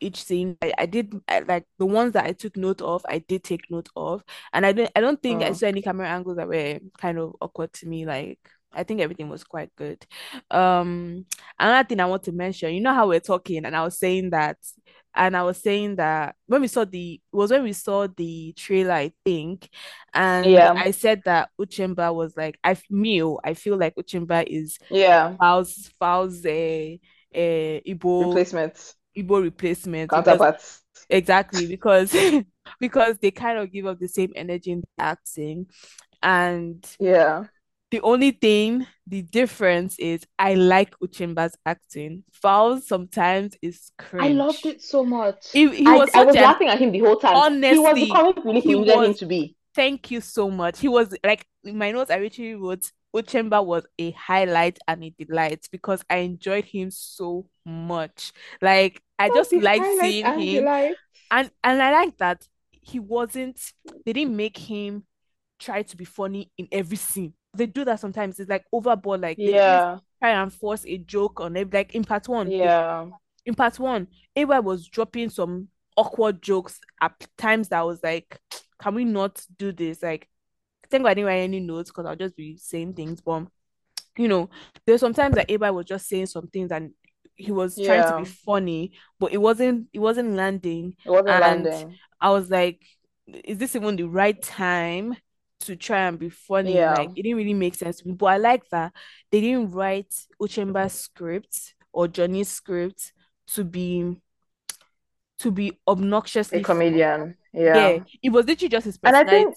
each 0.02 0.24
scene. 0.24 0.58
I, 0.62 0.74
I 0.80 0.86
did 0.86 1.14
I, 1.28 1.40
like 1.40 1.66
the 1.80 1.86
ones 1.86 2.14
that 2.14 2.26
I 2.26 2.34
took 2.34 2.58
note 2.58 2.82
of, 2.82 3.06
I 3.10 3.20
did 3.20 3.44
take 3.44 3.70
note 3.70 3.90
of. 3.96 4.24
And 4.54 4.66
I 4.66 4.72
don't 4.74 4.92
I 4.96 5.02
don't 5.02 5.22
think 5.22 5.44
I 5.44 5.52
Mm. 5.52 5.54
saw 5.54 5.68
any 5.68 5.82
camera 5.82 6.08
angles 6.10 6.38
that 6.38 6.48
were 6.48 6.80
kind 6.98 7.18
of 7.20 7.36
awkward 7.42 7.74
to 7.74 7.88
me. 7.88 8.06
Like 8.06 8.40
I 8.74 8.84
think 8.84 9.02
everything 9.02 9.30
was 9.30 9.44
quite 9.44 9.76
good. 9.76 10.06
Um, 10.52 11.26
another 11.60 11.88
thing 11.88 12.00
I 12.00 12.06
want 12.06 12.24
to 12.24 12.32
mention, 12.32 12.74
you 12.74 12.82
know 12.82 12.94
how 12.94 13.08
we're 13.08 13.20
talking, 13.20 13.66
and 13.66 13.76
I 13.76 13.84
was 13.84 13.98
saying 13.98 14.32
that, 14.32 14.58
and 15.16 15.36
I 15.36 15.44
was 15.44 15.58
saying 15.58 15.96
that 15.98 16.36
when 16.48 16.62
we 16.62 16.68
saw 16.68 16.86
the 16.86 17.14
it 17.16 17.36
was 17.36 17.52
when 17.52 17.64
we 17.64 17.74
saw 17.74 18.08
the 18.08 18.54
trailer, 18.58 18.94
I 18.94 19.12
think, 19.26 19.70
and 20.14 20.68
Yeah, 20.68 20.74
I 20.76 20.92
said 20.92 21.24
that 21.26 21.50
Uchemba 21.60 22.14
was 22.14 22.36
like 22.38 22.60
I 22.64 22.78
me, 22.90 23.24
oh, 23.24 23.40
I 23.44 23.54
feel 23.56 23.78
like 23.78 23.96
Uchemba 23.96 24.46
is 24.48 24.78
yeah. 24.90 25.38
Falz 25.42 25.92
Falz 26.02 26.46
uh, 26.46 26.98
uh 27.38 27.82
Igbo 27.88 28.18
Replacements, 28.20 28.97
Igbo 29.18 29.42
replacement 29.42 30.14
because 30.14 30.42
exactly 31.10 31.68
because 31.68 32.16
because 32.80 33.18
they 33.20 33.32
kind 33.32 33.58
of 33.58 33.72
give 33.72 33.86
up 33.86 34.00
the 34.00 34.08
same 34.08 34.32
energy 34.36 34.72
in 34.72 34.82
the 34.82 35.04
acting 35.04 35.68
and 36.22 36.86
Yeah. 37.00 37.46
the 37.92 38.02
only 38.02 38.32
thing 38.32 38.86
the 39.06 39.22
difference 39.22 39.98
is 40.00 40.26
I 40.38 40.56
like 40.56 40.94
Uchemba's 41.00 41.58
acting. 41.66 42.24
Falz 42.44 42.84
sometimes 42.84 43.56
is 43.62 43.92
crazy. 43.98 44.30
I 44.30 44.34
loved 44.34 44.66
it 44.66 44.82
so 44.82 45.06
much. 45.06 45.46
He, 45.54 45.70
he 45.76 45.86
I 45.86 45.96
was 45.96 46.10
I 46.14 46.22
was 46.24 46.36
an 46.36 46.42
laughing 46.42 46.68
at 46.68 46.80
him 46.80 46.92
the 46.92 47.00
whole 47.00 47.16
time. 47.16 47.36
Honestly, 47.36 47.70
He 47.70 47.80
was 47.80 47.94
the 47.94 48.06
honestly 48.06 48.14
comic 48.14 48.44
relief 48.44 48.64
he 48.64 48.76
we 48.76 48.80
needed 48.82 49.02
him 49.04 49.14
to 49.16 49.26
be. 49.26 49.56
thank 49.74 50.12
you 50.12 50.22
so 50.22 50.50
much. 50.50 50.80
He 50.80 50.88
was 50.88 51.16
like 51.24 51.46
in 51.64 51.78
my 51.78 51.92
notes 51.92 52.12
I 52.12 52.20
literally 52.20 52.56
wrote 52.56 52.92
Uchemba 53.16 53.66
was 53.66 53.86
a 53.98 54.12
highlight 54.12 54.78
and 54.88 55.04
a 55.04 55.10
delight 55.18 55.68
because 55.72 56.04
I 56.10 56.18
enjoyed 56.18 56.66
him 56.66 56.92
so 56.92 57.48
much. 57.66 58.34
Like 58.62 59.02
I 59.20 59.30
just 59.30 59.50
the 59.50 59.62
liked 59.62 59.86
seeing 60.00 60.26
him 60.40 60.96
and 61.32 61.52
and 61.64 61.82
I 61.82 61.92
like 61.92 62.18
that 62.18 62.48
he 62.72 63.00
wasn't 63.00 63.60
they 64.06 64.14
didn't 64.14 64.36
make 64.36 64.58
him 64.58 65.04
try 65.60 65.82
to 65.82 65.98
be 65.98 66.06
funny 66.06 66.52
in 66.58 66.68
every 66.72 66.98
scene. 66.98 67.34
They 67.54 67.66
do 67.66 67.84
that 67.86 68.00
sometimes. 68.00 68.40
It's 68.40 68.50
like 68.50 68.66
overboard, 68.72 69.22
like 69.22 69.38
Yeah, 69.40 70.00
try 70.22 70.32
and 70.32 70.54
force 70.54 70.86
a 70.86 70.98
joke 70.98 71.40
on 71.40 71.56
it. 71.58 71.74
Like 71.74 71.96
in 71.96 72.04
part 72.04 72.28
one, 72.28 72.52
yeah. 72.52 73.08
in 73.46 73.56
part 73.56 73.80
one, 73.80 74.08
AY 74.36 74.60
was 74.60 74.88
dropping 74.88 75.30
some 75.30 75.70
awkward 75.96 76.42
jokes 76.42 76.80
at 77.02 77.28
times 77.38 77.70
that 77.70 77.86
was 77.86 78.00
like, 78.04 78.40
can 78.80 78.94
we 78.94 79.04
not 79.04 79.44
do 79.58 79.72
this? 79.72 80.04
Like, 80.04 80.30
thank 80.90 81.04
God 81.04 81.10
I 81.10 81.14
didn't 81.16 81.28
write 81.28 81.40
any 81.40 81.60
notes 81.60 81.90
because 81.90 82.06
I'll 82.06 82.16
just 82.16 82.36
be 82.36 82.58
saying 82.58 82.94
things. 82.94 83.22
But 83.22 83.48
you 84.18 84.28
know, 84.28 84.50
there's 84.86 85.02
sometimes 85.02 85.36
that 85.36 85.50
AY 85.50 85.72
was 85.72 85.86
just 85.86 86.08
saying 86.08 86.28
some 86.28 86.48
things 86.48 86.72
and 86.72 86.92
he 87.38 87.52
was 87.52 87.80
trying 87.80 88.06
to 88.06 88.14
be 88.14 88.26
funny, 88.26 88.94
but 89.20 89.34
it 89.34 89.40
wasn't 89.40 89.90
it 89.94 90.00
wasn't 90.00 90.34
landing. 90.34 90.96
It 91.06 91.10
wasn't 91.10 91.40
And 91.40 91.40
landing. 91.40 92.00
I 92.22 92.32
was 92.32 92.50
like, 92.52 92.84
is 93.28 93.58
this 93.60 93.76
even 93.76 93.96
the 93.98 94.06
right 94.08 94.42
time 94.42 95.18
to 95.62 95.76
try 95.76 96.08
and 96.08 96.20
be 96.20 96.30
funny? 96.30 96.76
Yeah. 96.76 96.92
Like, 96.92 97.12
it 97.16 97.24
didn't 97.24 97.38
really 97.38 97.54
make 97.54 97.76
sense 97.76 98.00
to 98.00 98.08
me. 98.08 98.14
But 98.16 98.28
I 98.28 98.38
like 98.38 98.70
that 98.72 98.94
they 99.32 99.42
didn't 99.42 99.72
write 99.72 100.14
Uchemba's 100.42 100.94
script 100.94 101.76
or 101.94 102.08
Johnny's 102.08 102.50
script 102.50 103.14
to 103.56 103.64
be 103.64 104.18
to 105.40 105.52
be 105.52 105.80
A 106.52 106.60
obnoxiously 106.60 106.64
funny. 106.64 107.04
comedian. 107.04 107.38
Yeah, 107.54 107.92
Yeah. 107.92 108.00
it 108.24 108.30
was 108.32 108.46
literally 108.46 108.70
just 108.70 108.86
his 108.86 108.98
And 109.06 109.16
I 109.16 109.24
personality. 109.24 109.26
think 109.26 109.56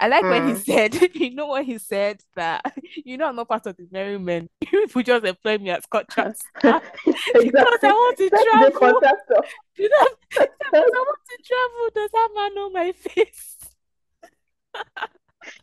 I 0.00 0.08
like 0.08 0.22
when 0.22 0.48
he 0.48 0.54
mm, 0.54 0.64
said, 0.64 0.94
you 1.14 1.34
know 1.34 1.46
what 1.46 1.66
he 1.66 1.76
said 1.76 2.22
that 2.34 2.74
you 3.04 3.18
know 3.18 3.28
I'm 3.28 3.36
not 3.36 3.48
part 3.48 3.66
of 3.66 3.76
the 3.76 3.86
merry 3.92 4.18
men. 4.18 4.48
People 4.60 5.02
just 5.02 5.26
employ 5.26 5.58
me 5.58 5.70
as 5.70 5.84
contract 5.86 6.42
because 6.54 6.80
I 7.04 7.82
want 7.82 8.16
to 8.16 8.30
That's 8.30 8.44
travel. 8.44 9.44
You 9.76 9.88
know, 9.90 10.06
because 10.30 10.48
I 10.72 10.78
want 10.80 11.18
to 11.28 11.38
travel. 11.44 11.90
Does 11.94 12.10
that 12.12 12.28
man 12.34 12.54
know 12.54 12.70
my 12.70 12.92
face? 12.92 13.58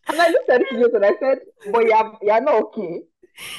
And 0.08 0.21
I 0.21 0.30
looked 0.30 0.50
at 0.50 0.62
it 0.62 0.93
and 0.93 1.06
I 1.06 1.13
said, 1.19 1.39
but 1.71 1.84
you're, 1.86 2.17
you're 2.21 2.41
not 2.41 2.63
okay. 2.63 3.02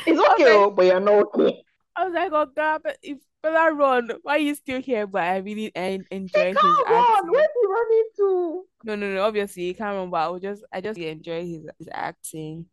It's 0.06 0.20
okay, 0.20 0.44
like, 0.44 0.52
oh, 0.52 0.70
but 0.70 0.86
you're 0.86 1.00
not 1.00 1.26
okay. 1.26 1.62
I 1.96 2.04
was 2.04 2.14
like, 2.14 2.32
oh 2.32 2.46
God, 2.54 2.80
but 2.84 2.98
if 3.02 3.18
Bella 3.42 3.72
run, 3.72 4.10
why 4.22 4.36
are 4.36 4.38
you 4.38 4.54
still 4.54 4.80
here? 4.80 5.06
But 5.06 5.22
I 5.22 5.36
really 5.38 5.70
en- 5.74 6.04
He 6.10 6.16
enjoy 6.16 6.48
his 6.48 6.56
run. 6.62 6.84
acting. 6.86 7.30
Where's 7.30 7.48
he 7.54 7.66
running 7.68 8.08
to? 8.16 8.64
No, 8.84 8.94
no, 8.96 9.14
no. 9.14 9.22
Obviously, 9.22 9.64
you 9.64 9.74
can't 9.74 9.94
remember. 9.94 10.16
I 10.16 10.28
would 10.28 10.42
just, 10.42 10.64
I 10.72 10.80
just 10.80 10.98
enjoy 10.98 11.46
his 11.46 11.68
his 11.78 11.88
acting. 11.92 12.66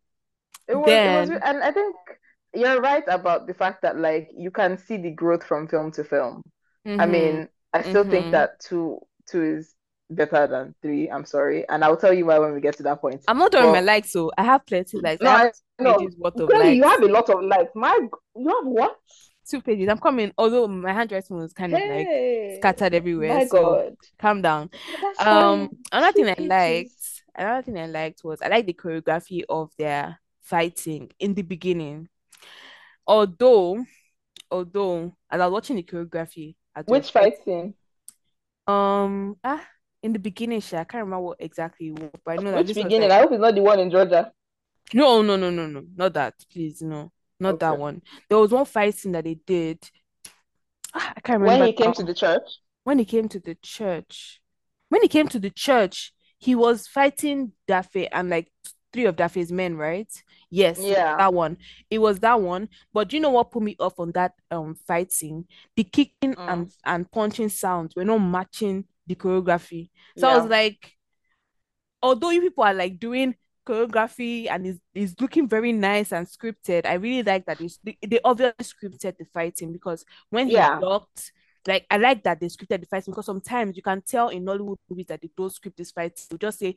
It 0.68 0.74
was, 0.74 0.88
it 0.88 1.20
was, 1.20 1.28
Then, 1.28 1.40
and 1.42 1.62
I 1.62 1.70
think 1.70 1.94
you're 2.54 2.80
right 2.80 3.04
about 3.06 3.46
the 3.46 3.54
fact 3.54 3.82
that 3.82 3.98
like 3.98 4.30
you 4.36 4.50
can 4.50 4.78
see 4.78 4.96
the 4.96 5.10
growth 5.10 5.44
from 5.44 5.68
film 5.68 5.92
to 5.92 6.04
film. 6.04 6.42
I 6.84 6.88
mm-hmm, 6.88 7.10
mean, 7.10 7.48
I 7.72 7.82
still 7.82 8.04
think 8.04 8.24
mm-hmm. 8.24 8.30
that 8.32 8.60
two 8.60 8.98
two 9.28 9.42
is 9.42 9.74
better 10.10 10.46
than 10.46 10.74
three. 10.82 11.08
I'm 11.10 11.24
sorry, 11.24 11.68
and 11.68 11.84
I'll 11.84 11.96
tell 11.96 12.12
you 12.12 12.26
why 12.26 12.38
when 12.38 12.54
we 12.54 12.60
get 12.60 12.76
to 12.78 12.82
that 12.84 13.00
point. 13.00 13.22
I'm 13.28 13.38
not 13.38 13.52
doing 13.52 13.66
my 13.66 13.72
But 13.72 13.84
likes, 13.84 14.12
so 14.12 14.30
I 14.36 14.44
have 14.44 14.66
plenty 14.66 14.98
likes. 14.98 15.22
I 15.22 15.24
no, 15.24 15.30
have 15.30 15.52
I 15.78 15.82
no. 15.82 15.98
pages 15.98 16.16
of 16.22 16.34
Clearly, 16.34 16.76
you 16.76 16.84
have 16.84 17.02
a 17.02 17.06
lot 17.06 17.28
of 17.30 17.42
likes. 17.42 17.70
My, 17.74 17.98
you 18.36 18.48
have 18.48 18.66
what? 18.66 18.96
Two 19.48 19.60
pages. 19.60 19.88
I'm 19.88 19.98
coming, 19.98 20.32
although 20.38 20.66
my 20.66 20.92
handwriting 20.92 21.36
was 21.36 21.52
kind 21.52 21.74
of 21.74 21.84
like 21.84 22.08
scattered 22.48 22.94
everywhere. 22.94 23.40
my 23.40 23.44
So 23.46 23.78
God. 23.78 23.96
calm 24.18 24.42
down. 24.42 24.70
That's 25.00 25.18
Um, 25.20 25.68
fine. 25.68 25.78
another 25.92 26.12
Two 26.12 26.24
thing 26.24 26.28
I 26.28 26.42
liked, 26.42 27.22
another 27.34 27.62
thing 27.62 27.78
I 27.78 27.86
liked 27.86 28.24
was 28.24 28.42
I 28.42 28.48
like 28.48 28.66
the 28.66 28.74
choreography 28.74 29.44
of 29.48 29.70
their 29.78 30.18
fighting 30.42 31.10
in 31.18 31.34
the 31.34 31.42
beginning. 31.42 32.08
Although, 33.06 33.84
although 34.50 35.16
as 35.30 35.40
I 35.40 35.46
was 35.46 35.52
watching 35.52 35.76
the 35.76 35.82
choreography, 35.84 36.56
Which 36.86 37.10
fighting? 37.10 37.74
um 38.66 39.36
ah 39.44 39.62
in 40.02 40.12
the 40.12 40.18
beginning, 40.18 40.58
I 40.58 40.84
can't 40.84 41.04
remember 41.04 41.20
what 41.20 41.36
exactly 41.40 41.90
but 41.90 42.10
I 42.26 42.36
know 42.36 42.52
that 42.52 42.58
Which 42.58 42.68
this 42.68 42.76
was 42.76 42.84
beginning? 42.84 43.10
like 43.10 43.10
I 43.10 43.18
hope 43.20 43.32
it's 43.32 43.40
not 43.40 43.54
the 43.54 43.62
one 43.62 43.80
in 43.80 43.90
Georgia. 43.90 44.32
No, 44.94 45.22
no, 45.22 45.36
no, 45.36 45.50
no, 45.50 45.66
no, 45.66 45.84
not 45.96 46.12
that, 46.14 46.34
please, 46.50 46.82
no, 46.82 47.12
not 47.38 47.60
that 47.60 47.78
one. 47.78 48.02
There 48.28 48.38
was 48.38 48.50
one 48.50 48.64
fight 48.64 48.94
scene 48.94 49.12
that 49.12 49.24
they 49.24 49.34
did. 49.34 49.78
Ah, 50.94 51.12
I 51.16 51.20
can't 51.20 51.40
remember. 51.40 51.64
When 51.64 51.68
he 51.68 51.72
came 51.74 51.92
to 51.92 52.02
the 52.02 52.14
church? 52.14 52.58
When 52.84 52.98
he 52.98 53.04
came 53.04 53.28
to 53.28 53.40
the 53.40 53.56
church, 53.56 54.40
when 54.88 55.02
he 55.02 55.08
came 55.08 55.28
to 55.28 55.38
the 55.38 55.50
church, 55.50 56.12
he 56.38 56.54
was 56.54 56.86
fighting 56.86 57.52
Dafe 57.68 58.08
and 58.12 58.30
like 58.30 58.50
three 58.92 59.06
of 59.06 59.16
Dafe's 59.16 59.50
men, 59.50 59.76
right? 59.76 60.08
Yes, 60.50 60.78
Yeah. 60.80 61.16
that 61.18 61.34
one. 61.34 61.58
It 61.90 61.98
was 61.98 62.20
that 62.20 62.40
one. 62.40 62.68
But 62.92 63.12
you 63.12 63.20
know 63.20 63.30
what 63.30 63.50
put 63.50 63.62
me 63.62 63.76
off 63.80 63.98
on 63.98 64.12
that 64.12 64.32
um 64.50 64.74
fight 64.86 65.12
scene? 65.12 65.46
The 65.76 65.84
kicking 65.84 66.34
Mm. 66.34 66.48
and 66.48 66.72
and 66.84 67.10
punching 67.10 67.48
sounds 67.48 67.96
were 67.96 68.04
not 68.04 68.18
matching 68.18 68.84
the 69.06 69.14
choreography. 69.16 69.90
So 70.16 70.28
I 70.28 70.36
was 70.36 70.48
like, 70.48 70.92
although 72.02 72.30
you 72.30 72.40
people 72.40 72.64
are 72.64 72.74
like 72.74 72.98
doing 72.98 73.34
choreography 73.66 74.48
and 74.50 74.66
is 74.66 74.78
is 74.94 75.14
looking 75.20 75.48
very 75.48 75.72
nice 75.72 76.12
and 76.12 76.26
scripted, 76.26 76.86
I 76.86 76.94
really 76.94 77.22
like 77.22 77.46
that 77.46 77.60
it's, 77.60 77.78
they, 77.84 77.98
they 78.06 78.20
obviously 78.24 78.54
scripted 78.64 79.18
the 79.18 79.24
fighting 79.32 79.72
because 79.72 80.04
when 80.30 80.48
he 80.48 80.54
Yeah. 80.54 80.78
blocked, 80.78 81.32
like 81.66 81.84
I 81.90 81.96
like 81.96 82.22
that 82.24 82.40
they 82.40 82.46
scripted 82.46 82.80
the 82.80 82.86
fighting 82.86 83.12
because 83.12 83.26
sometimes 83.26 83.76
you 83.76 83.82
can 83.82 84.00
tell 84.02 84.28
in 84.28 84.44
Nollywood 84.44 84.76
movies 84.88 85.06
that 85.06 85.20
they 85.20 85.30
don't 85.36 85.52
script 85.52 85.76
this 85.76 85.90
fight. 85.90 86.20
They'll 86.30 86.38
just 86.38 86.58
say 86.60 86.76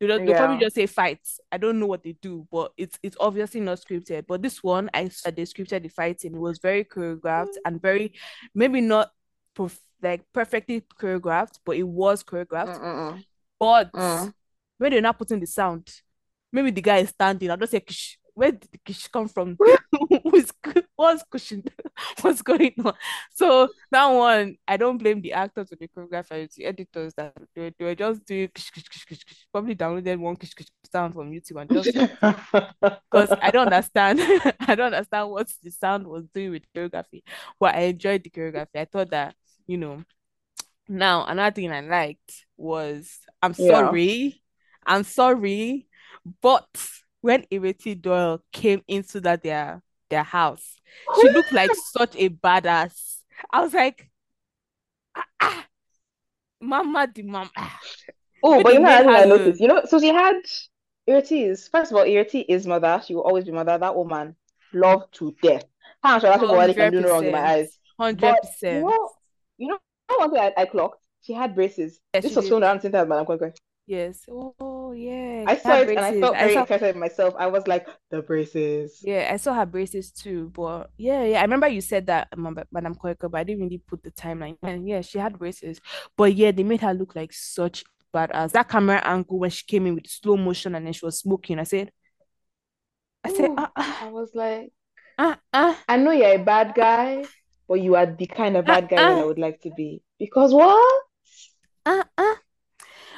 they'll, 0.00 0.18
they'll 0.24 0.34
probably 0.34 0.58
just 0.58 0.74
say 0.76 0.86
fights. 0.86 1.40
I 1.52 1.58
don't 1.58 1.78
know 1.78 1.86
what 1.86 2.02
they 2.02 2.12
do, 2.12 2.46
but 2.50 2.72
it's 2.76 2.98
it's 3.02 3.16
obviously 3.20 3.60
not 3.60 3.78
scripted. 3.78 4.26
But 4.26 4.42
this 4.42 4.62
one, 4.62 4.88
I 4.94 5.08
said 5.08 5.36
they 5.36 5.42
scripted 5.42 5.82
the 5.82 5.88
fighting. 5.88 6.34
It 6.34 6.40
was 6.40 6.58
very 6.58 6.84
choreographed 6.84 7.56
and 7.64 7.80
very 7.80 8.14
maybe 8.54 8.80
not 8.80 9.10
prof- 9.54 9.78
like 10.02 10.22
perfectly 10.32 10.82
choreographed, 10.98 11.58
but 11.64 11.76
it 11.76 11.82
was 11.86 12.24
choreographed. 12.24 12.78
Mm-mm. 12.80 13.24
But 13.58 13.92
Mm. 13.94 14.32
when 14.78 14.92
they're 14.92 15.02
not 15.02 15.18
putting 15.18 15.40
the 15.40 15.46
sound, 15.46 15.90
maybe 16.52 16.70
the 16.70 16.82
guy 16.82 16.98
is 16.98 17.10
standing. 17.10 17.50
I'll 17.50 17.56
just 17.56 17.72
say, 17.72 17.80
Kish, 17.80 18.18
where 18.34 18.52
did 18.52 18.68
the 18.72 18.78
kish 18.78 19.06
come 19.08 19.28
from? 19.28 19.58
Who's 20.24 20.52
what's 20.96 21.22
cushion? 21.30 21.64
what's 22.20 22.42
going 22.42 22.74
on? 22.84 22.94
So 23.34 23.68
that 23.90 24.06
one, 24.06 24.56
I 24.66 24.76
don't 24.76 24.98
blame 24.98 25.20
the 25.20 25.32
actors 25.32 25.72
or 25.72 25.76
the 25.76 25.88
choreographers, 25.88 26.54
the 26.54 26.64
editors 26.66 27.12
that 27.16 27.34
they, 27.54 27.72
they 27.78 27.84
were 27.84 27.94
just 27.94 28.24
doing 28.24 28.48
kish, 28.54 28.70
kish, 28.70 28.88
kish, 28.88 29.04
kish, 29.04 29.24
kish. 29.24 29.46
probably 29.52 29.74
downloaded 29.74 30.18
one 30.18 30.36
kish, 30.36 30.54
kish, 30.54 30.68
sound 30.90 31.14
from 31.14 31.30
YouTube 31.30 31.60
and 31.60 31.70
just 31.70 31.92
because 33.10 33.34
I 33.42 33.50
don't 33.50 33.72
understand. 33.72 34.20
I 34.60 34.74
don't 34.74 34.94
understand 34.94 35.30
what 35.30 35.52
the 35.62 35.70
sound 35.70 36.06
was 36.06 36.24
doing 36.32 36.52
with 36.52 36.62
choreography. 36.74 37.22
But 37.58 37.74
I 37.74 37.80
enjoyed 37.80 38.22
the 38.24 38.30
choreography. 38.30 38.76
I 38.76 38.84
thought 38.84 39.10
that, 39.10 39.34
you 39.66 39.76
know, 39.76 40.04
now, 40.88 41.24
another 41.24 41.54
thing 41.54 41.70
I 41.72 41.80
liked 41.80 42.46
was 42.56 43.18
I'm 43.42 43.54
Yeah. 43.56 43.68
sorry, 43.68 44.42
I'm 44.84 45.04
sorry, 45.04 45.86
but 46.40 46.68
when 47.20 47.42
Ireti 47.52 48.00
Doyle 48.00 48.42
came 48.52 48.82
into 48.88 49.20
that 49.20 49.42
their 49.42 49.82
their 50.08 50.22
house, 50.22 50.76
she 51.20 51.28
looked 51.28 51.52
like 51.54 51.74
such 51.74 52.16
a 52.16 52.28
badass. 52.28 53.18
I 53.50 53.62
was 53.62 53.74
like, 53.74 54.10
ah, 55.16 55.24
ah, 55.40 55.66
Mama 56.60 57.08
the 57.12 57.22
mom. 57.22 57.50
Ah. 57.56 57.80
Oh, 58.42 58.56
When 58.56 58.62
but 58.62 58.74
you 58.74 58.80
know, 58.80 58.88
I 58.88 59.24
noticed. 59.24 59.60
You 59.60 59.68
know, 59.68 59.82
so 59.84 59.98
she 60.00 60.08
had 60.08 60.36
Ireti's. 61.08 61.68
First 61.68 61.92
of 61.92 61.98
all, 61.98 62.04
Iriti 62.04 62.40
is 62.40 62.66
mother. 62.66 63.02
She 63.04 63.14
will 63.14 63.22
always 63.22 63.44
be 63.44 63.52
mother. 63.52 63.76
That 63.76 63.94
woman, 63.94 64.34
love 64.72 65.10
to 65.12 65.34
death. 65.42 65.64
How 66.02 66.14
much 66.14 66.24
actually 66.24 66.56
what 66.56 66.74
can 66.74 66.90
do 66.92 67.00
no 67.00 67.08
wrong 67.08 67.24
in 67.24 67.32
my 67.32 67.38
percent, 67.38 67.50
eyes. 67.60 67.78
hundred 67.98 68.20
But 68.20 68.38
you 68.44 68.48
percent. 68.48 68.86
know, 68.86 69.10
you 69.58 69.68
know, 69.68 69.78
one 70.16 70.30
thing 70.30 70.40
I, 70.40 70.62
I 70.62 70.64
clocked. 70.64 71.02
She 71.22 71.34
had 71.34 71.54
braces. 71.54 72.00
Yeah, 72.14 72.20
This 72.20 72.34
was 72.34 72.44
did. 72.44 72.50
filmed 72.50 72.64
around 72.64 72.78
the 72.78 72.82
same 72.82 72.92
time 72.92 73.02
as 73.02 73.08
Madam 73.08 73.26
Kwe 73.26 73.52
Yes. 73.90 74.24
Oh 74.30 74.92
yeah, 74.92 75.46
I 75.48 75.56
saw 75.56 75.74
it 75.74 75.88
and 75.88 75.98
I 75.98 76.10
braces. 76.12 76.20
felt 76.20 76.36
I 76.36 76.40
very 76.42 76.54
saw 76.54 76.62
excited 76.62 76.94
myself. 76.94 77.34
I 77.36 77.48
was 77.48 77.66
like, 77.66 77.88
the 78.10 78.22
braces. 78.22 79.02
Yeah, 79.02 79.28
I 79.32 79.36
saw 79.36 79.52
her 79.52 79.66
braces 79.66 80.12
too, 80.12 80.52
but 80.54 80.90
yeah, 80.96 81.24
yeah, 81.24 81.40
I 81.40 81.42
remember 81.42 81.66
you 81.66 81.80
said 81.80 82.06
that, 82.06 82.28
um, 82.32 82.56
Madam 82.70 82.94
Koiko, 82.94 83.28
but 83.28 83.38
I 83.38 83.42
didn't 83.42 83.64
really 83.64 83.82
put 83.84 84.04
the 84.04 84.12
timeline. 84.12 84.56
And 84.62 84.86
yeah, 84.86 85.00
she 85.00 85.18
had 85.18 85.36
braces, 85.36 85.80
but 86.16 86.36
yeah, 86.36 86.52
they 86.52 86.62
made 86.62 86.82
her 86.82 86.94
look 86.94 87.16
like 87.16 87.32
such 87.32 87.82
badass. 88.14 88.52
That 88.52 88.68
camera 88.68 89.02
angle 89.04 89.40
when 89.40 89.50
she 89.50 89.66
came 89.66 89.88
in 89.88 89.96
with 89.96 90.06
slow 90.06 90.36
motion 90.36 90.76
and 90.76 90.86
then 90.86 90.92
she 90.92 91.04
was 91.04 91.18
smoking. 91.18 91.58
I 91.58 91.64
said, 91.64 91.90
I 93.24 93.30
said, 93.30 93.50
Ooh, 93.50 93.56
ah, 93.58 93.72
ah, 93.74 94.06
I 94.06 94.10
was 94.10 94.30
like, 94.36 94.70
ah, 95.18 95.36
ah, 95.52 95.76
I 95.88 95.96
know 95.96 96.12
you're 96.12 96.36
a 96.36 96.38
bad 96.38 96.76
guy, 96.76 97.24
but 97.66 97.80
you 97.80 97.96
are 97.96 98.06
the 98.06 98.26
kind 98.26 98.56
of 98.56 98.66
bad 98.66 98.88
guy 98.88 98.98
that 98.98 99.18
I 99.18 99.24
would 99.24 99.40
like 99.40 99.62
to 99.62 99.70
be. 99.76 100.00
Because 100.16 100.54
what? 100.54 101.02
ah, 101.86 102.04
ah. 102.16 102.39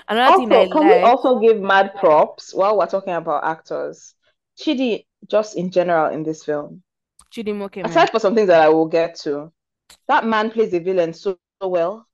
Another 0.09 0.37
thing 0.37 0.53
I 0.53 0.57
Also, 0.57 0.73
can 0.73 0.87
we 0.89 0.95
also 1.05 1.39
give 1.41 1.61
mad 1.61 1.95
props 1.97 2.55
while 2.55 2.79
we're 2.79 2.87
talking 2.87 3.15
about 3.15 3.45
actors? 3.45 4.15
Chidi, 4.59 5.07
just 5.29 5.57
in 5.57 5.71
general 5.71 6.13
in 6.13 6.23
this 6.23 6.45
film, 6.45 6.83
Chidi 7.33 7.53
Mokeme. 7.55 7.87
aside 7.87 8.11
for 8.11 8.19
some 8.19 8.35
things 8.35 8.49
that 8.49 8.61
I 8.61 8.69
will 8.69 8.87
get 8.87 9.17
to, 9.21 9.53
that 10.09 10.27
man 10.27 10.51
plays 10.51 10.75
a 10.75 10.79
villain 10.81 11.13
so, 11.15 11.39
so 11.61 11.69
well. 11.69 12.07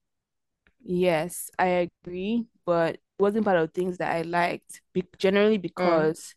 Yes, 0.84 1.50
I 1.58 1.88
agree, 2.06 2.46
but 2.64 2.94
it 2.94 3.00
wasn't 3.18 3.44
part 3.44 3.58
of 3.58 3.72
things 3.72 3.98
that 3.98 4.14
I 4.14 4.22
liked, 4.22 4.80
be 4.92 5.04
generally 5.18 5.58
Mm, 5.58 5.62
because 5.62 6.34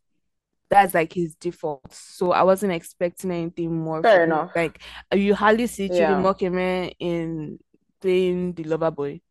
that's 0.69 0.93
like 0.93 1.13
his 1.13 1.35
default. 1.35 1.93
So 1.93 2.31
I 2.31 2.43
wasn't 2.43 2.73
expecting 2.73 3.31
anything 3.31 3.77
more 3.79 4.01
fair 4.01 4.23
from 4.23 4.31
him. 4.31 4.31
enough. 4.33 4.51
Like 4.55 4.81
you 5.13 5.35
hardly 5.35 5.67
see 5.67 5.89
Chidi 5.89 5.99
Yeah. 5.99 6.21
Mokeme 6.23 6.93
in 6.99 7.59
playing 8.01 8.53
the 8.53 8.63
lover 8.65 8.91
boy. 8.91 9.21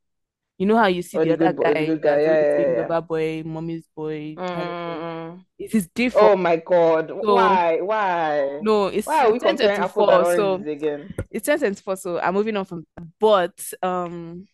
You 0.60 0.66
know 0.68 0.78
how 0.78 0.88
you 0.88 1.02
see 1.02 1.18
Or 1.18 1.24
the 1.26 1.32
the 1.34 1.34
other 1.34 1.50
boy, 1.50 1.74
guy 1.74 1.82
good 1.86 2.02
guy. 2.02 2.20
that's 2.20 2.26
Yeah, 2.26 2.28
always 2.28 2.48
yeah, 2.48 2.58
yeah, 2.58 2.72
yeah. 2.82 2.90
boy, 3.00 3.42
mommy's 3.44 3.88
boy 3.96 4.38
mm, 4.38 4.42
kind 4.46 4.70
of 4.70 4.76
thing. 4.84 5.06
Mm-mm. 5.38 5.44
It's 5.58 5.72
his 5.74 5.88
Oh 6.14 6.36
default. 6.36 6.36
my 6.36 6.56
God. 6.56 7.10
So 7.22 7.60
Why? 7.60 7.80
Why? 7.82 8.62
no, 8.62 8.86
it's 8.88 9.06
Why 9.06 9.24
are 9.24 9.32
we 9.32 9.38
it's 9.38 9.44
ten 9.44 9.56
comparing 9.56 9.86
to 9.86 9.88
four. 9.88 10.24
So 10.24 10.64
oranges 10.64 10.66
again? 10.66 11.14
it's 11.30 11.46
ten 11.46 11.74
four. 11.82 11.96
So 11.96 12.20
I'm 12.20 12.34
moving 12.34 12.56
on 12.56 12.64
from 12.66 12.86
that. 12.96 13.06
But 13.20 13.60
um 13.82 14.48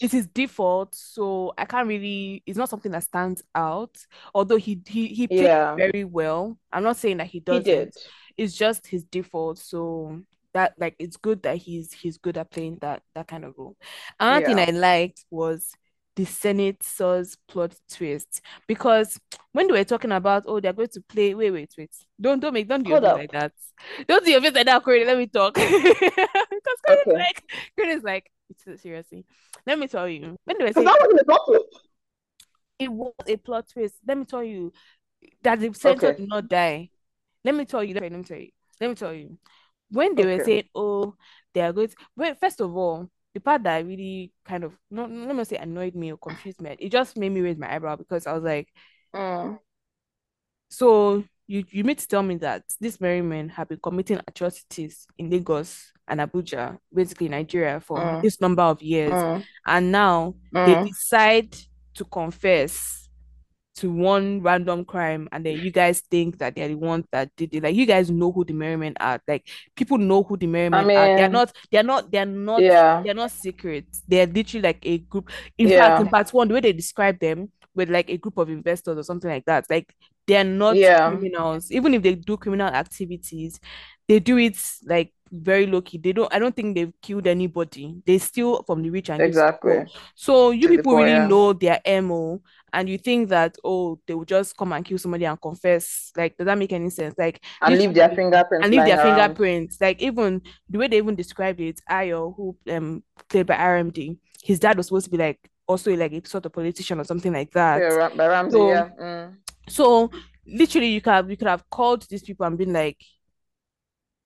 it's 0.00 0.14
default, 0.28 0.94
so 0.94 1.54
I 1.58 1.64
can't 1.66 1.88
really. 1.88 2.42
It's 2.46 2.58
not 2.58 2.68
something 2.70 2.92
that 2.92 3.04
stands 3.04 3.42
out. 3.54 3.96
Although 4.34 4.56
he 4.58 4.82
he 4.86 5.08
he 5.08 5.28
played 5.28 5.50
Yeah, 5.54 5.78
very 5.78 6.04
well. 6.04 6.58
I'm 6.72 6.84
not 6.84 6.96
saying 6.98 7.18
that 7.18 7.28
he 7.28 7.40
he 7.48 7.60
doesn't. 7.60 7.60
did. 7.60 7.96
It's 8.36 8.54
just 8.54 8.86
his 8.88 9.04
default. 9.04 9.58
So 9.58 10.22
that 10.54 10.74
like 10.78 10.96
it's 10.98 11.16
good 11.16 11.42
that 11.42 11.56
he's 11.58 11.92
he's 11.92 12.18
good 12.18 12.38
at 12.38 12.50
playing 12.50 12.78
that 12.80 13.02
that 13.14 13.28
kind 13.28 13.44
of 13.44 13.54
role. 13.58 13.76
Another 14.18 14.40
thing 14.42 14.58
I 14.58 14.70
liked 14.70 15.24
was 15.30 15.72
the 16.16 16.24
senator's 16.24 17.36
plot 17.48 17.74
twist 17.90 18.40
because 18.68 19.18
when 19.52 19.66
they 19.66 19.72
were 19.72 19.84
talking 19.84 20.12
about 20.12 20.44
oh 20.46 20.60
they're 20.60 20.72
going 20.72 20.88
to 20.88 21.00
play 21.02 21.34
wait 21.34 21.50
wait 21.50 21.72
wait. 21.76 21.90
Don't 22.20 22.40
don't 22.40 22.54
make 22.54 22.68
don't 22.68 22.84
do 22.84 22.90
Hold 22.90 23.02
face 23.02 23.14
like 23.14 23.30
that. 23.32 23.52
Don't 24.08 24.24
do 24.24 24.30
your 24.30 24.40
face 24.40 24.54
like 24.54 24.66
that 24.66 24.82
Corey 24.84 25.04
let 25.04 25.18
me 25.18 25.26
talk. 25.26 25.54
Because 25.58 26.80
Corey 26.86 26.98
is 27.06 27.08
Okay. 27.08 27.18
like 27.18 27.42
Corey 27.76 27.90
is 27.92 28.02
like 28.02 28.30
it's 28.50 28.82
seriously. 28.82 29.24
Let 29.66 29.78
me 29.78 29.88
tell 29.88 30.08
you. 30.08 30.36
When 30.44 30.56
they 30.58 30.64
were 30.64 30.72
saying 30.72 30.92
that 30.92 30.98
wasn't 31.00 31.20
a 31.20 31.24
plot 31.24 31.40
twist. 31.46 31.64
it 32.78 32.90
was 32.92 33.12
a 33.26 33.36
plot 33.36 33.68
twist. 33.72 33.94
Let 34.06 34.18
me 34.18 34.24
tell 34.24 34.42
you 34.42 34.72
that 35.42 35.60
the 35.60 35.72
senator 35.74 36.12
Okay. 36.12 36.12
did 36.12 36.28
not 36.28 36.48
die. 36.48 36.90
Let 37.44 37.54
me 37.54 37.64
tell 37.64 37.84
you 37.84 37.94
let 37.94 38.12
me 38.12 38.22
tell 38.22 38.38
you. 38.38 38.50
Let 38.80 38.90
me 38.90 38.96
tell 38.96 39.14
you 39.14 39.38
when 39.94 40.14
they 40.14 40.24
were 40.24 40.44
saying 40.44 40.64
oh 40.74 41.14
they 41.54 41.60
are 41.60 41.72
going 41.72 41.88
to 41.88 41.96
well 42.16 42.34
first 42.34 42.60
of 42.60 42.76
all 42.76 43.08
the 43.32 43.40
part 43.40 43.62
that 43.62 43.84
really 43.86 44.32
kind 44.44 44.64
of 44.64 44.72
not 44.90 45.10
let 45.10 45.34
me 45.34 45.44
say 45.44 45.56
annoyed 45.56 45.94
me 45.94 46.12
or 46.12 46.18
confused 46.18 46.60
me 46.60 46.76
it 46.78 46.90
just 46.90 47.16
made 47.16 47.30
me 47.30 47.40
raise 47.40 47.58
my 47.58 47.74
eyebrow 47.74 47.96
because 47.96 48.26
I 48.26 48.32
was 48.32 48.42
like 48.42 48.68
Mm, 49.14 49.58
so 50.68 51.24
you 51.46 51.64
you 51.70 51.84
mean 51.84 51.96
to 51.96 52.08
tell 52.08 52.22
me 52.22 52.36
that 52.36 52.64
these 52.80 53.00
merry 53.00 53.22
men 53.22 53.48
have 53.50 53.68
been 53.68 53.78
committing 53.80 54.20
atrocities 54.26 55.06
in 55.18 55.30
Lagos 55.30 55.92
and 56.08 56.20
Abuja, 56.20 56.78
basically 56.92 57.28
Nigeria, 57.28 57.80
for 57.80 57.98
mm, 57.98 58.22
this 58.22 58.40
number 58.40 58.62
of 58.62 58.82
years, 58.82 59.12
mm, 59.12 59.44
and 59.66 59.92
now 59.92 60.34
they 60.52 60.74
mm. 60.74 60.88
decide 60.88 61.56
to 61.94 62.04
confess 62.04 63.03
to 63.76 63.90
one 63.90 64.40
random 64.40 64.84
crime, 64.84 65.28
and 65.32 65.44
then 65.44 65.58
you 65.58 65.70
guys 65.70 66.00
think 66.00 66.38
that 66.38 66.54
they're 66.54 66.68
the 66.68 66.76
ones 66.76 67.04
that 67.12 67.30
did 67.36 67.54
it. 67.54 67.62
Like 67.62 67.74
you 67.74 67.86
guys 67.86 68.10
know 68.10 68.30
who 68.30 68.44
the 68.44 68.52
merry 68.52 68.76
men 68.76 68.94
are. 69.00 69.20
Like 69.26 69.48
people 69.74 69.98
know 69.98 70.22
who 70.22 70.36
the 70.36 70.46
merry 70.46 70.66
I 70.66 70.84
men 70.84 70.96
are. 70.96 71.16
They're 71.16 71.28
not. 71.28 71.52
They're 71.70 71.82
not. 71.82 72.10
They're 72.10 72.26
not. 72.26 72.62
yeah, 72.62 73.02
They're 73.04 73.14
not 73.14 73.30
secret. 73.30 73.86
They're 74.06 74.26
literally 74.26 74.62
like 74.62 74.78
a 74.82 74.98
group. 74.98 75.30
In 75.58 75.68
fact, 75.68 76.00
in 76.00 76.06
yeah, 76.06 76.10
part 76.10 76.32
one, 76.32 76.48
the 76.48 76.54
way 76.54 76.60
they 76.60 76.72
describe 76.72 77.18
them 77.18 77.50
with 77.74 77.90
like 77.90 78.08
a 78.08 78.16
group 78.16 78.38
of 78.38 78.48
investors 78.48 78.96
or 78.96 79.02
something 79.02 79.30
like 79.30 79.44
that, 79.46 79.66
like 79.68 79.92
they're 80.26 80.44
not 80.44 80.76
yeah, 80.76 81.10
criminals. 81.10 81.70
Even 81.70 81.94
if 81.94 82.02
they 82.02 82.14
do 82.14 82.36
criminal 82.36 82.68
activities, 82.68 83.58
they 84.08 84.20
do 84.20 84.38
it 84.38 84.56
like 84.86 85.12
very 85.34 85.66
low 85.66 85.80
key. 85.82 85.98
They 85.98 86.12
don't. 86.12 86.32
I 86.32 86.38
don't 86.38 86.54
think 86.54 86.74
they've 86.74 86.92
killed 87.02 87.26
anybody. 87.26 88.00
They 88.06 88.18
steal 88.18 88.62
from 88.62 88.82
the 88.82 88.90
rich 88.90 89.10
and 89.10 89.22
poor. 89.22 89.26
exactly. 89.26 89.84
So 90.14 90.50
you 90.50 90.68
people 90.68 90.92
poor, 90.92 91.04
really 91.04 91.10
yeah. 91.10 91.26
know 91.26 91.52
their 91.52 91.80
MO, 92.02 92.40
and 92.72 92.88
you 92.88 92.98
think 92.98 93.28
that 93.30 93.56
oh 93.64 93.98
they 94.06 94.14
will 94.14 94.24
just 94.24 94.56
come 94.56 94.72
and 94.72 94.84
kill 94.84 94.98
somebody 94.98 95.24
and 95.24 95.40
confess. 95.40 96.12
Like 96.16 96.36
does 96.36 96.46
that 96.46 96.58
make 96.58 96.72
any 96.72 96.90
sense? 96.90 97.14
Like 97.18 97.40
And 97.60 97.76
leave 97.78 97.94
their 97.94 98.10
fingerprints 98.10 98.64
and 98.64 98.74
leave 98.74 98.84
their 98.86 98.98
around. 98.98 99.16
fingerprints. 99.16 99.80
Like 99.80 100.00
even 100.02 100.42
the 100.68 100.78
way 100.78 100.88
they 100.88 100.98
even 100.98 101.14
described 101.14 101.60
it, 101.60 101.80
Ayo, 101.90 102.34
who 102.36 102.56
um 102.70 103.02
played 103.28 103.46
by 103.46 103.56
RMD, 103.56 104.16
his 104.42 104.58
dad 104.60 104.76
was 104.76 104.86
supposed 104.86 105.06
to 105.06 105.10
be 105.10 105.18
like 105.18 105.38
also 105.66 105.94
like 105.96 106.12
a 106.12 106.26
sort 106.28 106.46
of 106.46 106.52
politician 106.52 107.00
or 107.00 107.04
something 107.04 107.32
like 107.32 107.50
that. 107.52 107.80
Yeah, 107.80 108.08
by 108.16 108.26
Ramsey, 108.28 108.52
So 108.52 108.68
yeah. 108.68 108.88
Mm. 109.00 109.36
so 109.68 110.10
literally 110.46 110.88
you 110.88 111.00
could 111.00 111.10
have 111.12 111.30
you 111.30 111.36
could 111.38 111.48
have 111.48 111.68
called 111.70 112.06
these 112.08 112.22
people 112.22 112.44
and 112.46 112.58
been 112.58 112.72
like, 112.72 112.98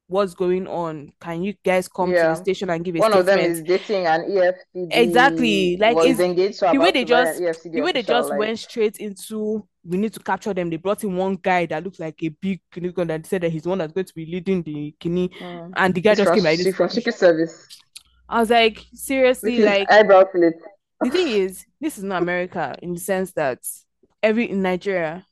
what's 0.08 0.34
going 0.34 0.66
on? 0.66 1.12
Can 1.20 1.42
you 1.42 1.54
guys 1.64 1.86
come 1.86 2.10
to 2.10 2.16
the 2.16 2.34
station 2.34 2.70
and 2.70 2.84
give 2.84 2.96
a 2.96 2.98
One 2.98 3.12
of 3.12 3.26
them 3.26 3.38
is 3.38 3.62
dating 3.62 4.06
an 4.06 4.22
EFCC. 4.22 4.88
Exactly. 4.90 5.76
Like 5.76 5.96
it's 6.00 6.18
engaged 6.18 6.58
to 6.60 6.70
the 6.72 6.78
way 6.78 6.90
they 6.90 7.04
to 7.04 7.14
buy 7.14 7.20
an 7.20 7.42
just 7.42 7.62
the 7.62 7.80
way 7.80 7.92
they 7.92 8.02
just 8.02 8.30
like 8.30 8.38
went 8.38 8.58
straight 8.58 8.96
into 8.96 9.66
we 9.84 9.96
need 9.96 10.12
to 10.14 10.20
capture 10.20 10.52
them. 10.52 10.70
They 10.70 10.76
brought 10.76 11.04
in 11.04 11.16
one 11.16 11.36
guy 11.36 11.66
that 11.66 11.84
looked 11.84 12.00
like 12.00 12.22
a 12.22 12.28
big 12.28 12.60
gun 12.94 13.06
that 13.06 13.26
said 13.26 13.42
that 13.42 13.50
he's 13.50 13.62
the 13.62 13.68
one 13.68 13.78
that's 13.78 13.92
going 13.92 14.04
to 14.06 14.14
be 14.14 14.26
leading 14.26 14.62
the 14.62 14.94
Kini, 14.98 15.28
mm. 15.28 15.72
and 15.76 15.94
the 15.94 16.00
guy 16.00 16.12
It's 16.12 16.20
just 16.20 16.34
came 16.34 16.44
like 16.44 16.58
this. 16.58 16.74
from 16.74 16.88
Secret 16.88 17.14
Service, 17.14 17.68
I 18.28 18.40
was 18.40 18.50
like, 18.50 18.84
seriously, 18.92 19.58
is 19.58 19.64
like 19.64 19.90
eyebrow 19.90 20.24
flit. 20.30 20.54
the 21.00 21.10
thing 21.10 21.28
is, 21.28 21.64
this 21.80 21.96
is 21.96 22.04
not 22.04 22.22
America 22.22 22.76
in 22.82 22.94
the 22.94 23.00
sense 23.00 23.32
that 23.32 23.60
every 24.22 24.50
in 24.50 24.62
Nigeria, 24.62 25.24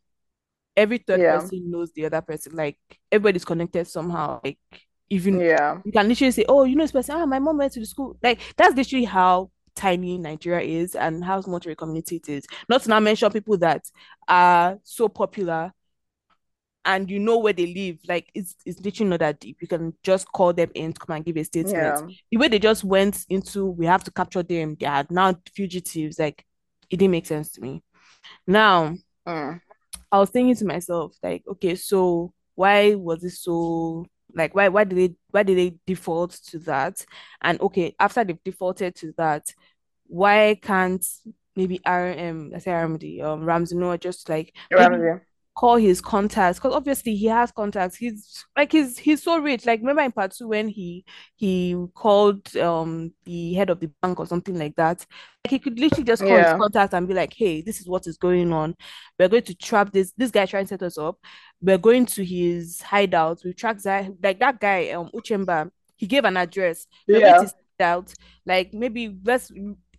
every 0.77 0.99
third 0.99 1.21
Yeah. 1.21 1.39
person 1.41 1.71
knows 1.71 1.93
the 1.93 2.07
other 2.07 2.21
person. 2.21 2.55
Like 2.55 2.79
everybody's 3.11 3.45
connected 3.45 3.87
somehow. 3.87 4.41
Like 4.45 4.59
even 5.11 5.41
Yeah. 5.41 5.81
you 5.85 5.93
can 5.93 6.09
literally 6.09 6.33
say, 6.33 6.45
"Oh, 6.49 6.65
you 6.65 6.77
know 6.77 6.85
this 6.85 6.93
person. 6.93 7.17
Ah, 7.17 7.27
my 7.27 7.39
mom 7.39 7.59
went 7.59 7.73
to 7.75 7.81
the 7.81 7.87
school." 7.87 8.17
Like 8.23 8.41
that's 8.57 8.75
literally 8.77 9.05
how 9.05 9.51
tiny 9.75 10.19
Nigeria 10.19 10.61
is 10.83 10.95
and 10.95 11.23
how 11.25 11.43
much 11.47 11.67
of 11.67 11.73
a 11.73 11.77
community 11.77 12.17
it 12.17 12.29
is. 12.29 12.47
Not 12.69 12.83
to 12.83 12.89
now 12.89 13.01
mention 13.01 13.31
people 13.31 13.57
that 13.59 13.85
are 14.27 14.79
so 14.83 15.09
popular 15.09 15.73
and 16.85 17.11
you 17.11 17.19
know 17.19 17.39
where 17.39 17.53
they 17.53 17.67
live. 17.67 17.99
Like 18.09 18.31
it's 18.35 18.55
it's 18.65 18.81
literally 18.81 19.11
not 19.11 19.21
that 19.21 19.41
deep. 19.41 19.59
You 19.61 19.69
can 19.69 19.93
just 20.03 20.31
call 20.33 20.53
them 20.53 20.71
in 20.75 20.93
to 20.93 21.01
come 21.01 21.17
and 21.17 21.25
give 21.25 21.37
a 21.37 21.45
statement. 21.45 21.77
Yeah. 21.77 22.07
The 22.31 22.37
way 22.37 22.49
they 22.49 22.59
just 22.59 22.85
went 22.85 23.25
into 23.29 23.67
we 23.67 23.87
have 23.87 24.05
to 24.05 24.11
capture 24.11 24.43
them. 24.43 24.77
They 24.79 24.87
are 24.87 25.05
now 25.11 25.35
fugitives. 25.55 26.19
Like 26.19 26.45
it 26.89 26.97
didn't 26.99 27.11
make 27.13 27.27
sense 27.27 27.51
to 27.53 27.61
me. 27.61 27.83
Now 28.47 28.95
Mm. 29.27 29.61
I 30.17 30.21
was 30.21 30.31
thinking 30.31 30.57
to 30.57 30.65
myself, 30.65 31.15
like, 31.23 31.45
okay, 31.47 31.75
so 31.75 32.33
why 32.55 32.95
was 32.95 33.23
it 33.23 33.33
so 33.33 34.07
like 34.35 34.55
why 34.55 34.69
why 34.69 34.85
did 34.85 34.97
they 34.97 35.15
why 35.31 35.43
did 35.43 35.59
they 35.59 35.77
default 35.87 36.33
to 36.49 36.59
that? 36.61 37.05
And 37.43 37.61
okay, 37.61 37.95
after 38.01 38.25
they've 38.25 38.43
defaulted 38.43 38.95
to 38.97 39.13
that, 39.19 39.53
why 40.07 40.59
can't 40.63 41.05
maybe 41.55 41.81
RM 41.87 42.53
I 42.55 42.59
say 42.59 42.71
RMD 42.71 43.21
um 43.21 43.45
Ramsey 43.45 43.77
Noah 43.77 43.99
just 43.99 44.31
like 44.31 44.57
Ramsey. 44.73 45.21
Call 45.57 45.77
his 45.77 46.01
contacts 46.03 46.59
because 46.59 46.75
obviously 46.75 47.17
he 47.17 47.27
has 47.27 47.51
contacts. 47.51 47.97
He's 47.97 48.45
like 48.57 48.73
he's 48.73 48.99
he's 48.99 49.23
so 49.23 49.39
rich. 49.39 49.65
Like 49.67 49.81
remember 49.81 50.03
in 50.03 50.13
part 50.13 50.33
two 50.33 50.49
when 50.49 50.69
he 50.69 51.05
he 51.37 51.77
called 51.95 52.55
um 52.57 53.13
the 53.25 53.55
head 53.55 53.71
of 53.71 53.81
the 53.81 53.91
bank 54.03 54.21
or 54.21 54.27
something 54.27 54.59
like 54.59 54.77
that. 54.77 55.07
Like 55.45 55.51
he 55.51 55.59
could 55.59 55.79
literally 55.79 56.05
just 56.05 56.25
call 56.25 56.39
his 56.39 56.53
Yeah. 56.53 56.57
contact 56.61 56.93
and 56.95 57.09
be 57.09 57.15
like, 57.15 57.33
hey, 57.35 57.63
this 57.63 57.81
is 57.81 57.89
what 57.89 58.07
is 58.07 58.19
going 58.19 58.53
on. 58.53 58.75
We're 59.19 59.29
going 59.29 59.45
to 59.45 59.55
trap 59.55 59.93
this 59.93 60.13
this 60.17 60.31
guy 60.31 60.47
trying 60.47 60.65
to 60.65 60.69
set 60.69 60.83
us 60.83 60.99
up. 60.99 61.19
We're 61.61 61.79
going 61.79 62.07
to 62.07 62.25
his 62.25 62.81
hideout. 62.83 63.41
We 63.45 63.53
tracked 63.55 63.85
that 63.85 64.11
like 64.23 64.41
that 64.41 64.61
guy 64.61 64.91
um 64.91 65.11
Uchemba. 65.15 65.71
He 65.97 66.07
gave 66.07 66.25
an 66.25 66.37
address. 66.37 66.87
We're 67.11 67.21
Yeah. 67.21 67.41
his 67.41 67.55
hideout. 67.81 68.13
Like 68.45 68.75
maybe 68.75 69.17
let's 69.25 69.51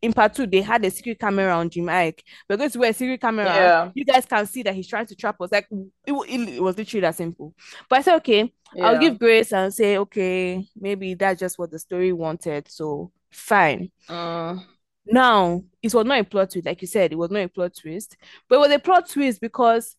in 0.02 0.14
part 0.14 0.34
two, 0.34 0.48
they 0.48 0.62
had 0.62 0.84
a 0.86 0.92
secret 0.92 1.20
camera 1.20 1.54
on 1.56 1.70
Jim 1.70 1.86
Iyke. 1.86 2.22
Because 2.48 2.50
we're 2.50 2.58
going 2.58 2.72
to 2.72 2.80
wear 2.80 2.90
a 2.90 2.94
secret 2.94 3.22
camera. 3.22 3.46
Yeah. 3.46 3.92
You 3.94 4.06
guys 4.06 4.26
can 4.26 4.46
see 4.46 4.64
that 4.64 4.76
he's 4.76 4.88
trying 4.88 5.08
to 5.08 5.16
trap 5.16 5.40
us. 5.42 5.52
Like 5.52 5.68
it, 5.72 6.14
it, 6.14 6.50
it 6.50 6.62
was 6.62 6.78
literally 6.78 7.02
that 7.02 7.16
simple. 7.16 7.54
But 7.90 8.00
I 8.00 8.02
said, 8.02 8.16
okay, 8.18 8.54
I'll 8.82 9.00
give 9.00 9.20
grace 9.20 9.54
and 9.54 9.74
say, 9.74 9.98
okay, 9.98 10.68
maybe 10.80 11.14
that's 11.14 11.40
just 11.40 11.58
what 11.58 11.72
the 11.72 11.80
story 11.80 12.14
wanted. 12.14 12.70
So 12.70 13.12
fine. 13.32 13.92
Mm. 14.10 14.64
Now, 15.10 15.64
it 15.82 15.94
was 15.94 16.06
not 16.06 16.20
a 16.20 16.24
plot 16.24 16.52
twist, 16.52 16.66
like 16.66 16.82
you 16.82 16.88
said, 16.88 17.14
it 17.14 17.18
was 17.18 17.32
not 17.32 17.44
a 17.44 17.48
plot 17.48 17.74
twist, 17.80 18.18
but 18.50 18.56
it 18.58 18.60
was 18.60 18.72
a 18.72 18.80
plot 18.80 19.10
twist 19.10 19.40
because 19.40 19.96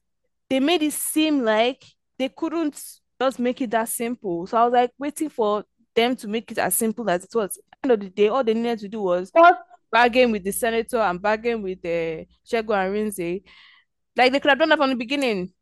they 0.50 0.60
made 0.60 0.82
it 0.82 0.92
seem 0.92 1.44
like 1.44 1.82
they 2.18 2.28
couldn't 2.28 2.78
just 3.20 3.38
make 3.38 3.60
it 3.62 3.70
that 3.70 3.88
simple. 3.88 4.46
So 4.46 4.58
I 4.58 4.64
was 4.64 4.72
like 4.74 4.90
waiting 4.98 5.30
for 5.30 5.64
them 5.94 6.14
to 6.16 6.28
make 6.28 6.50
it 6.52 6.58
as 6.58 6.74
simple 6.74 7.08
as 7.08 7.24
it 7.24 7.34
was. 7.34 7.56
At 7.56 7.88
the 7.88 7.92
end 7.92 7.92
of 7.92 8.00
the 8.00 8.10
day, 8.10 8.28
all 8.28 8.44
they 8.44 8.54
needed 8.54 8.80
to 8.80 8.88
do 8.88 9.00
was 9.00 9.30
But 9.30 9.58
bargain 9.92 10.32
with 10.32 10.44
the 10.44 10.52
senator 10.52 10.98
and 10.98 11.20
bargain 11.22 11.62
with 11.62 11.82
the 11.82 12.22
uh, 12.22 12.24
Shego 12.48 12.74
and 12.76 12.94
Rinze. 12.94 13.42
Like 14.16 14.32
they 14.32 14.40
could 14.40 14.50
have 14.50 14.58
done 14.60 14.70
that 14.70 14.78
from 14.78 14.90
the 14.90 14.96
beginning. 14.96 15.52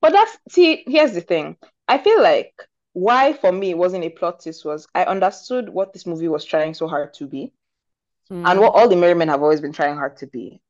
but 0.00 0.12
that's 0.12 0.36
see, 0.50 0.84
here's 0.86 1.12
the 1.12 1.20
thing. 1.20 1.56
I 1.88 1.98
feel 1.98 2.22
like 2.22 2.54
why 2.92 3.32
for 3.32 3.52
me 3.52 3.70
it 3.70 3.78
wasn't 3.78 4.04
a 4.04 4.10
plot 4.10 4.40
twist 4.42 4.64
was 4.64 4.86
I 4.94 5.04
understood 5.04 5.68
what 5.68 5.92
this 5.92 6.06
movie 6.06 6.28
was 6.28 6.44
trying 6.44 6.74
so 6.74 6.88
hard 6.88 7.14
to 7.14 7.26
be. 7.26 7.52
and 8.44 8.60
Mm, 8.60 8.60
what 8.60 8.74
all 8.74 8.88
the 8.88 8.96
merry 8.96 9.14
men 9.14 9.28
have 9.28 9.42
always 9.42 9.60
been 9.60 9.72
trying 9.72 9.96
hard 9.96 10.16
to 10.18 10.26
be. 10.26 10.60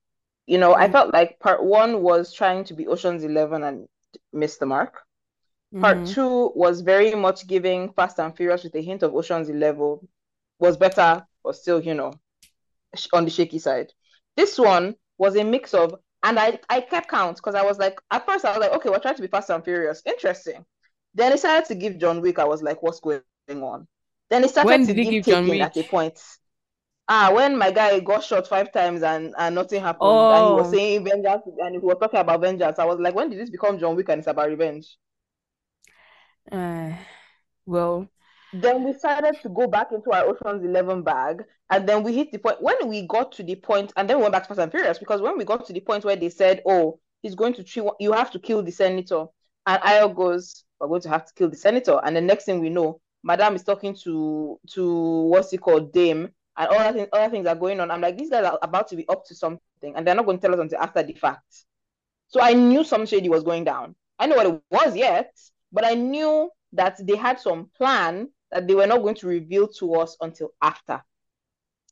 You 0.46 0.58
know, 0.58 0.74
I 0.74 0.88
mm, 0.88 0.96
felt 0.96 1.12
like 1.14 1.40
part 1.40 1.64
one 1.64 2.02
was 2.02 2.32
trying 2.34 2.64
to 2.66 2.74
be 2.74 2.88
Ocean's 2.88 3.24
Eleven 3.24 3.62
and 3.64 3.88
miss 4.32 4.58
the 4.58 4.66
mark. 4.66 5.02
Part 5.80 6.06
mhm, 6.10 6.14
two 6.14 6.52
was 6.54 6.80
very 6.82 7.14
much 7.14 7.46
giving 7.46 7.92
Fast 7.94 8.18
and 8.20 8.36
Furious 8.36 8.64
with 8.64 8.74
a 8.76 8.82
hint 8.82 9.02
of 9.02 9.14
Ocean's 9.14 9.48
Eleven, 9.50 10.08
was 10.62 10.78
better, 10.78 11.26
but 11.44 11.56
still, 11.56 11.82
you 11.82 11.94
know, 11.94 12.14
on 13.12 13.24
the 13.24 13.30
shaky 13.30 13.58
side. 13.58 13.92
This 14.36 14.58
one 14.58 14.96
was 15.18 15.36
a 15.36 15.44
mix 15.44 15.74
of, 15.74 15.94
and 16.22 16.38
I 16.38 16.58
I 16.68 16.80
kept 16.82 17.08
count 17.10 17.36
because 17.36 17.54
I 17.54 17.64
was 17.64 17.78
like, 17.78 18.00
at 18.10 18.26
first 18.26 18.44
I 18.44 18.50
was 18.56 18.60
like, 18.60 18.72
okay, 18.76 18.90
we're 18.90 18.98
trying 19.00 19.16
to 19.16 19.22
be 19.22 19.28
Fast 19.28 19.50
and 19.50 19.64
Furious, 19.64 20.02
interesting. 20.06 20.64
Then 21.14 21.30
they 21.32 21.36
started 21.36 21.66
to 21.68 21.74
give 21.74 21.98
John 21.98 22.20
Wick. 22.22 22.38
I 22.38 22.44
was 22.46 22.62
like, 22.62 22.82
what's 22.82 23.00
going 23.00 23.22
on? 23.50 23.86
Then 24.30 24.42
they 24.42 24.48
started 24.48 24.82
When 24.82 24.86
to 24.86 24.94
did 24.94 24.96
he 24.96 25.04
give 25.04 25.20
give 25.20 25.26
John 25.26 25.46
Taken 25.46 25.60
at 25.60 25.76
a 25.76 25.84
point. 25.84 26.18
Ah, 27.08 27.30
when 27.32 27.56
my 27.58 27.70
guy 27.70 28.00
got 28.00 28.24
shot 28.24 28.48
five 28.48 28.72
times 28.72 29.02
and, 29.04 29.34
and 29.38 29.54
nothing 29.54 29.80
happened, 29.82 30.26
and 30.32 30.46
he 30.46 30.52
was 30.52 30.68
Oh, 30.68 30.70
saying 30.70 31.04
vengeance, 31.04 31.42
and 31.58 31.74
he 31.74 31.78
was 31.78 31.96
talking 32.00 32.18
about 32.20 32.40
vengeance, 32.40 32.78
I 32.80 32.84
was 32.86 32.98
like, 32.98 33.14
when 33.14 33.30
did 33.30 33.38
this 33.38 33.50
become 33.50 33.78
John 33.78 33.94
Wick 33.96 34.08
and 34.08 34.18
it's 34.18 34.26
about 34.28 34.48
revenge? 34.48 34.96
uh, 36.50 36.92
well, 37.66 38.08
Then 38.52 38.84
we 38.84 38.92
started 38.92 39.40
to 39.42 39.48
go 39.48 39.66
back 39.66 39.92
into 39.92 40.12
our 40.12 40.24
Ocean's 40.26 40.64
Eleven 40.64 41.02
bag, 41.02 41.42
and 41.70 41.88
then 41.88 42.02
we 42.02 42.12
hit 42.12 42.32
the 42.32 42.38
point 42.38 42.60
when 42.60 42.86
we 42.86 43.06
got 43.06 43.32
to 43.32 43.42
the 43.42 43.56
point, 43.56 43.92
and 43.96 44.08
then 44.08 44.18
we 44.18 44.22
went 44.22 44.32
back 44.32 44.42
to 44.42 44.48
Fast 44.48 44.60
and 44.60 44.70
Furious 44.70 44.98
because 44.98 45.22
when 45.22 45.38
we 45.38 45.44
got 45.44 45.64
to 45.66 45.72
the 45.72 45.80
point 45.80 46.04
where 46.04 46.16
they 46.16 46.28
said, 46.28 46.62
"Oh, 46.66 47.00
he's 47.22 47.34
going 47.34 47.54
to 47.54 47.64
treat 47.64 47.86
you 47.98 48.12
have 48.12 48.30
to 48.32 48.38
kill 48.38 48.62
the 48.62 48.70
senator," 48.70 49.24
and 49.66 49.82
Ayo 49.82 50.14
goes, 50.14 50.64
"We're 50.78 50.88
going 50.88 51.00
to 51.02 51.08
have 51.08 51.24
to 51.26 51.34
kill 51.34 51.48
the 51.48 51.56
senator," 51.56 51.98
and 52.04 52.14
the 52.14 52.20
next 52.20 52.44
thing 52.44 52.60
we 52.60 52.68
know, 52.68 53.00
Madame 53.24 53.54
is 53.54 53.64
talking 53.64 53.96
to 54.04 54.60
to 54.72 55.22
what's 55.22 55.50
he 55.50 55.56
called 55.56 55.92
Dame, 55.92 56.28
and 56.58 56.94
thing, 56.94 57.06
other 57.12 57.30
things 57.30 57.46
are 57.46 57.54
going 57.54 57.80
on. 57.80 57.90
I'm 57.90 58.02
like, 58.02 58.18
these 58.18 58.30
guys 58.30 58.44
are 58.44 58.58
about 58.62 58.88
to 58.88 58.96
be 58.96 59.08
up 59.08 59.24
to 59.26 59.34
something, 59.34 59.94
and 59.96 60.06
they're 60.06 60.14
not 60.14 60.26
going 60.26 60.38
to 60.38 60.42
tell 60.46 60.54
us 60.54 60.60
until 60.60 60.78
after 60.78 61.02
the 61.02 61.14
fact. 61.14 61.64
So 62.28 62.40
I 62.42 62.52
knew 62.52 62.84
some 62.84 63.06
shady 63.06 63.30
was 63.30 63.44
going 63.44 63.64
down. 63.64 63.94
I 64.18 64.26
know 64.26 64.36
what 64.36 64.46
it 64.46 64.62
was 64.70 64.94
yet, 64.94 65.32
but 65.72 65.86
I 65.86 65.94
knew 65.94 66.50
that 66.74 66.98
they 67.06 67.16
had 67.16 67.40
some 67.40 67.70
plan 67.76 68.28
that 68.52 68.68
they 68.68 68.74
were 68.74 68.86
not 68.86 69.02
going 69.02 69.14
to 69.16 69.26
reveal 69.26 69.66
to 69.66 69.94
us 69.94 70.16
until 70.20 70.50
after. 70.60 71.02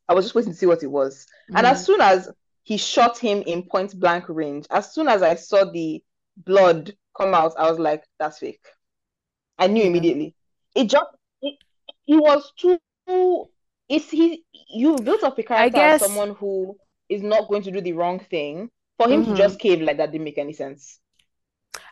I 0.08 0.14
was 0.14 0.26
just 0.26 0.34
waiting 0.34 0.52
to 0.52 0.58
see 0.58 0.66
what 0.66 0.82
it 0.82 0.88
was. 0.88 1.26
And 1.54 1.66
as 1.66 1.82
mm, 1.82 1.86
soon 1.86 2.00
as 2.00 2.30
he 2.62 2.76
shot 2.76 3.18
him 3.18 3.42
in 3.42 3.62
point 3.62 3.98
blank 3.98 4.28
range, 4.28 4.66
as 4.70 4.92
soon 4.92 5.08
as 5.08 5.22
I 5.22 5.34
saw 5.36 5.64
the 5.64 6.02
blood 6.36 6.94
come 7.16 7.34
out, 7.34 7.54
I 7.58 7.70
was 7.70 7.78
like, 7.78 8.04
that's 8.18 8.38
fake. 8.38 8.64
I 9.58 9.66
knew 9.66 9.84
immediately. 9.84 10.34
It 10.74 10.84
just 10.84 11.06
it, 11.42 11.56
he 12.04 12.16
was 12.16 12.52
too 12.56 12.78
it's 13.88 14.10
he 14.10 14.44
you 14.68 14.96
built 14.96 15.22
up 15.24 15.38
a 15.38 15.42
character 15.42 15.80
as 15.80 16.00
guess, 16.00 16.08
someone 16.08 16.34
who 16.34 16.76
is 17.08 17.22
not 17.22 17.48
going 17.48 17.62
to 17.62 17.70
do 17.70 17.80
the 17.80 17.92
wrong 17.92 18.20
thing. 18.20 18.70
For 18.98 19.08
him 19.08 19.24
to 19.24 19.30
mhm. 19.30 19.36
just 19.36 19.58
cave 19.58 19.80
like 19.80 19.96
that 19.96 20.12
didn't 20.12 20.24
make 20.24 20.36
any 20.36 20.52
sense. 20.52 21.00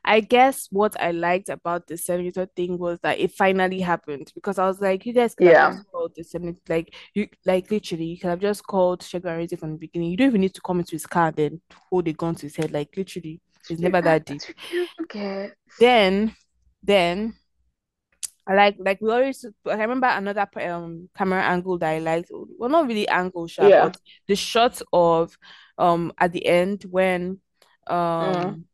I 0.09 0.21
guess 0.21 0.68
what 0.71 1.01
I 1.01 1.11
liked 1.11 1.51
about 1.51 1.87
the 1.87 1.99
senator 1.99 2.47
thing 2.57 2.79
was 2.79 2.99
that 3.01 3.18
it 3.21 3.33
finally 3.33 3.81
happened 3.81 4.33
because 4.35 4.59
I 4.59 4.66
was 4.66 4.81
like, 4.81 5.05
you 5.05 5.12
guys 5.12 5.35
could 5.35 5.47
have 5.49 5.57
Yeah. 5.57 5.71
just 5.73 5.87
called 5.92 6.12
the 6.16 6.25
senator, 6.25 6.59
like 6.68 6.94
you, 7.14 7.29
like 7.44 7.71
literally, 7.71 8.07
you 8.07 8.18
could 8.18 8.31
have 8.31 8.40
just 8.40 8.66
called 8.66 9.01
Rinze 9.01 9.59
from 9.59 9.73
the 9.73 9.79
beginning. 9.79 10.11
You 10.11 10.16
don't 10.16 10.29
even 10.29 10.40
need 10.40 10.55
to 10.55 10.62
come 10.62 10.79
into 10.81 10.92
his 10.92 11.07
car 11.07 11.31
then 11.31 11.61
hold 11.90 12.09
a 12.09 12.14
gun 12.14 12.35
to 12.37 12.47
his 12.47 12.57
head. 12.57 12.73
Like 12.73 12.97
literally, 12.97 13.40
it's 13.68 13.81
never 13.81 14.01
that 14.01 14.25
deep. 14.25 14.40
Okay. 15.03 15.53
Then, 15.79 16.35
then 16.83 17.35
I 18.47 18.55
like 18.55 18.77
like 18.79 19.01
we 19.03 19.11
always. 19.11 19.44
I 19.66 19.75
remember 19.75 20.07
another 20.07 20.47
um 20.62 21.11
camera 21.16 21.42
angle 21.42 21.77
that 21.79 21.90
I 21.90 21.99
liked. 21.99 22.31
Well, 22.59 22.71
not 22.71 22.88
really 22.88 23.07
angle 23.09 23.47
shot, 23.47 23.71
Yeah. 23.71 23.85
but 23.85 23.99
the 24.27 24.37
shot 24.37 24.81
of 24.90 25.37
um 25.77 26.12
at 26.18 26.33
the 26.33 26.47
end 26.47 26.85
when 26.90 27.40
Mm. 27.90 28.64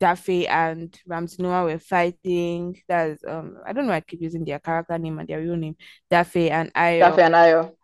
Dafe 0.00 0.48
and 0.48 0.96
Ramsey 1.06 1.42
Noah 1.42 1.64
were 1.64 1.78
fighting. 1.78 2.80
That's 2.88 3.22
um 3.24 3.58
I 3.66 3.72
don't 3.72 3.86
know. 3.86 3.92
I 3.92 4.00
keep 4.00 4.22
using 4.22 4.44
their 4.44 4.58
character 4.60 4.98
name 4.98 5.18
and 5.18 5.28
their 5.28 5.40
real 5.40 5.56
name. 5.56 5.76
Dafe 6.10 6.50
and 6.50 6.72
Ayo, 6.74 7.00
Dafe 7.00 7.18
and 7.18 7.34
Ayo. 7.34 7.76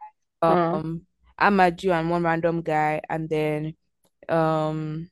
Mm. 0.45 0.75
um 0.75 1.07
Amaju 1.41 1.93
and 1.93 2.11
one 2.11 2.23
random 2.23 2.63
guy, 2.63 3.01
and 3.11 3.29
then 3.29 3.75
um 4.29 5.11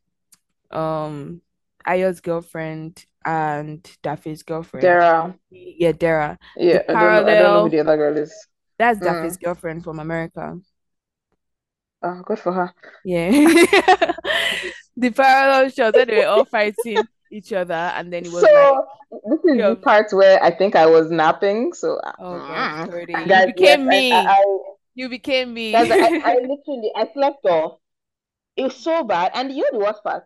um 0.70 1.42
Ayo's 1.86 2.20
girlfriend 2.20 3.04
and 3.24 3.82
Dafe's 4.02 4.42
girlfriend. 4.42 4.86
Dara. 4.86 5.38
Yeah, 5.50 5.92
Dara. 5.92 6.38
Yeah, 6.56 6.82
The 6.86 6.94
I 6.94 6.94
don't 7.00 7.12
know. 7.14 7.26
I 7.32 7.34
don't 7.34 7.52
know 7.52 7.62
who 7.62 7.68
the 7.70 7.80
other 7.80 7.96
girl 7.96 8.16
is. 8.16 8.46
that's 8.78 9.00
Dafe's 9.00 9.36
Mm. 9.36 9.42
girlfriend 9.42 9.84
from 9.84 9.98
America. 9.98 10.58
Oh, 12.02 12.22
good 12.24 12.38
for 12.38 12.52
her. 12.52 12.74
Yeah. 13.04 14.12
The 14.96 15.10
parallel 15.10 15.70
shot 15.70 15.94
that 15.94 16.08
they 16.08 16.18
were 16.18 16.26
all 16.26 16.44
fighting. 16.44 17.08
each 17.32 17.52
other, 17.52 17.74
and 17.74 18.12
then 18.12 18.24
it 18.24 18.32
was 18.32 18.42
like, 18.42 18.52
So 18.52 18.86
this 19.10 19.40
is 19.44 19.56
the 19.58 19.76
part 19.82 20.12
where 20.12 20.42
I 20.42 20.50
think 20.50 20.76
I 20.76 20.86
was 20.86 21.10
napping. 21.10 21.72
So 21.72 21.98
oh 22.18 22.38
gosh, 22.38 22.88
mm, 22.88 23.46
you 23.46 23.46
became 23.46 23.80
yes, 23.80 23.88
me. 23.88 24.12
I, 24.12 24.32
I, 24.32 24.44
you 24.94 25.08
became 25.08 25.54
me. 25.54 25.72
guys, 25.72 25.90
I, 25.90 25.96
I 25.96 26.34
literally 26.42 26.92
I 26.94 27.08
slept 27.12 27.44
off. 27.46 27.78
It 28.56 28.64
was 28.64 28.76
so 28.76 29.02
bad, 29.04 29.32
and 29.34 29.50
you 29.50 29.62
know 29.62 29.78
the 29.78 29.84
worst 29.84 30.04
part. 30.04 30.24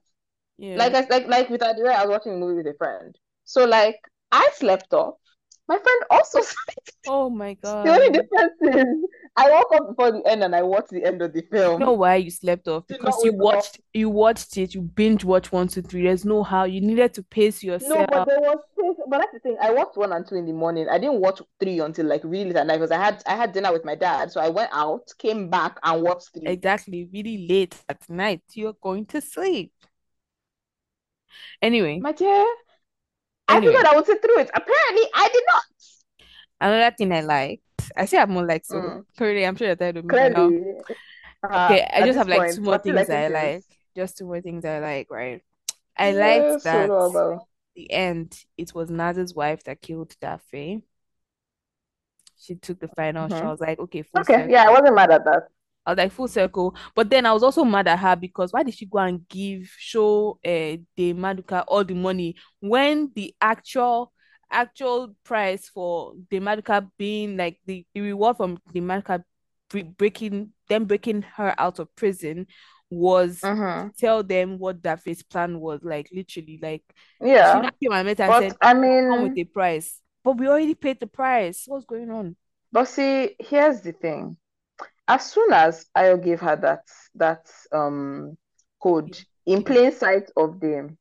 yeah. 0.59 0.77
Like 0.77 0.95
I 0.95 1.07
like 1.09 1.29
like 1.29 1.49
with 1.49 1.61
Adira, 1.61 1.95
I 1.95 2.05
was 2.05 2.11
watching 2.11 2.35
a 2.35 2.37
movie 2.37 2.57
with 2.63 2.67
a 2.67 2.77
friend. 2.77 3.17
So 3.45 3.65
like 3.65 4.01
I 4.33 4.49
slept 4.55 4.93
off. 4.93 5.15
My 5.69 5.79
friend 5.79 6.03
also 6.11 6.41
slept. 6.41 6.91
oh 7.07 7.31
my 7.31 7.55
god. 7.55 7.87
The 7.87 7.91
only 7.93 8.11
god. 8.11 8.23
difference 8.23 8.77
is 8.77 8.87
I 9.39 9.51
woke 9.51 9.69
up 9.75 9.89
before 9.89 10.13
the 10.13 10.23
end 10.27 10.43
and 10.43 10.57
I 10.57 10.63
watched 10.63 10.89
the 10.91 11.05
end 11.05 11.21
of 11.21 11.35
the 11.35 11.43
film. 11.43 11.81
You 11.81 11.87
know 11.87 11.93
why 11.93 12.17
you 12.17 12.31
slept 12.31 12.67
off? 12.69 12.87
Because 12.87 13.23
you 13.23 13.35
watched 13.35 13.81
you 13.93 14.09
watched 14.09 14.57
it, 14.57 14.75
you 14.75 14.81
binge 14.81 15.25
watch 15.25 15.53
one, 15.53 15.69
two, 15.69 15.83
three. 15.83 16.05
There's 16.05 16.25
no 16.25 16.43
how. 16.43 16.65
You 16.65 16.81
needed 16.81 17.13
to 17.15 17.23
pace 17.23 17.63
yourself. 17.63 17.99
No, 17.99 18.07
but 18.11 18.25
there 18.27 18.41
was. 18.41 18.59
But 19.09 19.19
that's 19.19 19.33
the 19.35 19.41
thing. 19.41 19.57
I 19.61 19.73
watched 19.73 19.97
one 19.97 20.13
and 20.13 20.27
two 20.27 20.37
in 20.37 20.47
the 20.47 20.53
morning. 20.53 20.89
I 20.91 20.99
didn't 20.99 21.21
watch 21.21 21.43
three 21.61 21.81
until 21.81 22.07
like 22.07 22.25
really 22.25 22.47
late 22.47 22.57
at 22.57 22.67
night 22.67 22.77
because 22.79 22.91
I 22.91 22.99
had 22.99 23.23
I 23.27 23.37
had 23.37 23.53
dinner 23.53 23.73
with 23.73 23.85
my 23.85 23.95
dad. 23.95 24.33
So 24.33 24.41
I 24.41 24.49
went 24.49 24.71
out, 24.73 25.13
came 25.19 25.51
back, 25.51 25.79
and 25.83 26.03
watched 26.03 26.31
three. 26.33 26.47
Exactly, 26.47 27.09
really 27.13 27.47
late 27.47 27.75
at 27.89 28.09
night. 28.09 28.43
You're 28.55 28.77
going 28.81 29.05
to 29.07 29.21
sleep. 29.21 29.73
Anyway, 31.61 31.99
My 31.99 32.13
dear, 32.13 32.47
I 33.49 33.57
anyway, 33.59 33.73
figured 33.75 33.87
I 33.87 33.97
would 33.97 34.07
sit 34.07 34.23
through 34.23 34.41
it. 34.41 34.51
Apparently, 34.55 35.03
I 35.15 35.29
did 35.33 35.43
not. 35.53 35.63
another 36.61 36.97
thing 36.97 37.13
I 37.13 37.21
liked. 37.21 37.63
I 37.97 38.05
say 38.07 38.19
I'm 38.19 38.31
more 38.31 38.47
like 38.47 38.65
so. 38.65 38.77
Mm, 38.79 39.05
Currently, 39.17 39.47
I'm 39.47 39.57
sure 39.57 39.67
you're 39.67 39.77
tired 39.77 39.97
of 39.97 40.05
me 40.05 40.15
by 40.15 40.29
now. 40.29 40.49
clearly, 40.49 40.75
uh, 41.43 41.75
Okay, 41.75 41.89
I 41.93 42.03
just 42.05 42.19
have 42.19 42.29
like 42.29 42.39
point, 42.39 42.55
two 42.55 42.61
more 42.63 42.79
still 42.79 42.95
things 42.95 43.11
I 43.11 43.29
like. 43.29 43.65
Just 43.97 44.19
two 44.19 44.27
more 44.27 44.41
things 44.41 44.65
I 44.65 44.79
like, 44.79 45.11
right? 45.11 45.43
I 45.97 46.13
liked 46.13 46.47
yes, 46.47 46.63
so 46.63 46.87
that 46.87 46.91
the 47.75 47.91
end, 47.93 48.45
it 48.59 48.75
was 48.75 48.91
Naz's 48.91 49.35
wife 49.35 49.65
that 49.65 49.81
killed 49.81 50.15
Dafe. 50.21 50.83
She 52.39 52.55
took 52.55 52.81
the 52.81 52.89
final 52.89 53.29
shot. 53.29 53.43
I 53.45 53.51
was 53.51 53.61
like, 53.61 53.79
okay, 53.79 54.03
full 54.03 54.23
Okay, 54.23 54.47
yeah, 54.51 54.65
I 54.67 54.71
wasn't 54.71 54.95
mad 54.95 55.11
at 55.11 55.25
that. 55.25 55.49
I 55.85 55.93
was 55.93 55.99
like 55.99 56.13
full 56.13 56.29
circle. 56.29 56.75
But 56.95 57.11
then 57.11 57.27
I 57.27 57.33
was 57.33 57.43
also 57.43 57.65
mad 57.65 57.87
at 57.89 57.99
her 58.01 58.17
because 58.17 58.53
why 58.53 58.63
did 58.63 58.75
she 58.75 58.87
go 58.87 58.99
and 58.99 59.27
give 59.29 59.69
show 59.79 60.39
uh 60.45 60.77
the 60.97 61.15
Maduka 61.15 61.65
all 61.69 61.85
the 61.85 61.95
money 61.95 62.35
when 62.61 63.13
the 63.15 63.35
actual 63.41 64.13
actual 64.51 65.15
price 65.25 65.69
for 65.69 66.15
the 66.31 66.41
Maduka 66.41 66.89
being 66.99 67.37
like 67.37 67.59
the, 67.67 67.87
the 67.95 68.01
reward 68.01 68.37
from 68.37 68.59
the 68.73 68.81
Maduka 68.81 69.23
breaking 69.99 70.53
them 70.69 70.85
breaking 70.85 71.23
her 71.23 71.55
out 71.59 71.79
of 71.79 71.95
prison 71.97 72.47
was 72.91 73.53
to 73.79 73.83
Mm-hmm. 73.83 73.89
tell 73.99 74.23
them 74.23 74.59
what 74.59 74.83
Dafe's 74.83 75.23
plan 75.23 75.61
was 75.61 75.81
like 75.83 76.09
literally 76.13 76.59
like 76.63 76.85
Yeah, 77.21 77.61
now 77.61 77.71
came 77.83 77.93
and 77.93 78.07
met 78.07 78.21
and 78.21 78.35
but 78.35 78.37
said 78.37 78.57
I 78.61 78.75
come 79.11 79.23
with 79.23 79.33
mean, 79.33 79.39
a 79.39 79.45
price. 79.45 80.01
But 80.25 80.39
we 80.39 80.49
already 80.49 80.75
paid 80.75 81.01
the 81.01 81.07
price. 81.07 81.65
What's 81.67 81.85
going 81.87 82.11
on? 82.11 82.37
But 82.73 82.87
see, 82.89 83.35
here's 83.41 83.81
the 83.81 83.93
thing. 83.93 84.37
As 85.09 85.31
soon 85.33 85.53
as 85.53 85.87
Ayo 85.97 86.23
gave 86.23 86.41
her 86.41 86.57
that 86.57 86.85
that 87.17 87.51
um 87.73 88.39
code 88.83 89.19
in 89.47 89.65
plain 89.65 89.93
sight 89.93 90.31
of 90.37 90.61
them, 90.61 90.99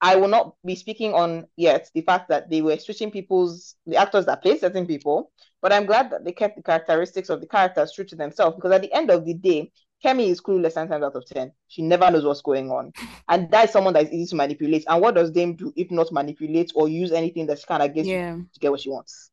I 0.00 0.16
will 0.16 0.28
not 0.28 0.54
be 0.64 0.74
speaking 0.74 1.14
on 1.14 1.46
yet 1.56 1.88
the 1.94 2.02
fact 2.02 2.28
that 2.28 2.50
they 2.50 2.60
were 2.62 2.76
switching 2.76 3.10
people's 3.10 3.76
the 3.86 3.96
actors 3.96 4.26
that 4.26 4.42
played 4.42 4.60
certain 4.60 4.86
people, 4.86 5.32
but 5.62 5.72
I'm 5.72 5.86
glad 5.86 6.10
that 6.10 6.24
they 6.24 6.32
kept 6.32 6.56
the 6.56 6.62
characteristics 6.62 7.30
of 7.30 7.40
the 7.40 7.46
characters 7.46 7.92
true 7.92 8.04
to 8.04 8.16
themselves 8.16 8.56
because 8.56 8.72
at 8.72 8.82
the 8.82 8.92
end 8.92 9.10
of 9.10 9.24
the 9.24 9.34
day, 9.34 9.72
Kemi 10.04 10.28
is 10.28 10.40
clueless 10.42 10.76
nine 10.76 10.88
times 10.88 11.04
out 11.04 11.16
of 11.16 11.24
ten. 11.26 11.52
She 11.68 11.82
never 11.82 12.10
knows 12.10 12.24
what's 12.24 12.42
going 12.42 12.70
on, 12.70 12.92
and 13.28 13.50
that 13.50 13.64
is 13.66 13.70
someone 13.70 13.94
that 13.94 14.04
is 14.04 14.12
easy 14.12 14.30
to 14.30 14.36
manipulate. 14.36 14.84
And 14.86 15.00
what 15.00 15.14
does 15.14 15.30
Dame 15.30 15.56
do 15.56 15.72
if 15.76 15.90
not 15.90 16.12
manipulate 16.12 16.72
or 16.74 16.88
use 16.88 17.12
anything 17.12 17.46
that 17.46 17.58
she 17.58 17.66
can 17.66 17.80
against 17.80 18.10
you 18.10 18.18
yeah 18.18 18.36
to 18.52 18.60
get 18.60 18.70
what 18.70 18.80
she 18.80 18.90
wants? 18.90 19.30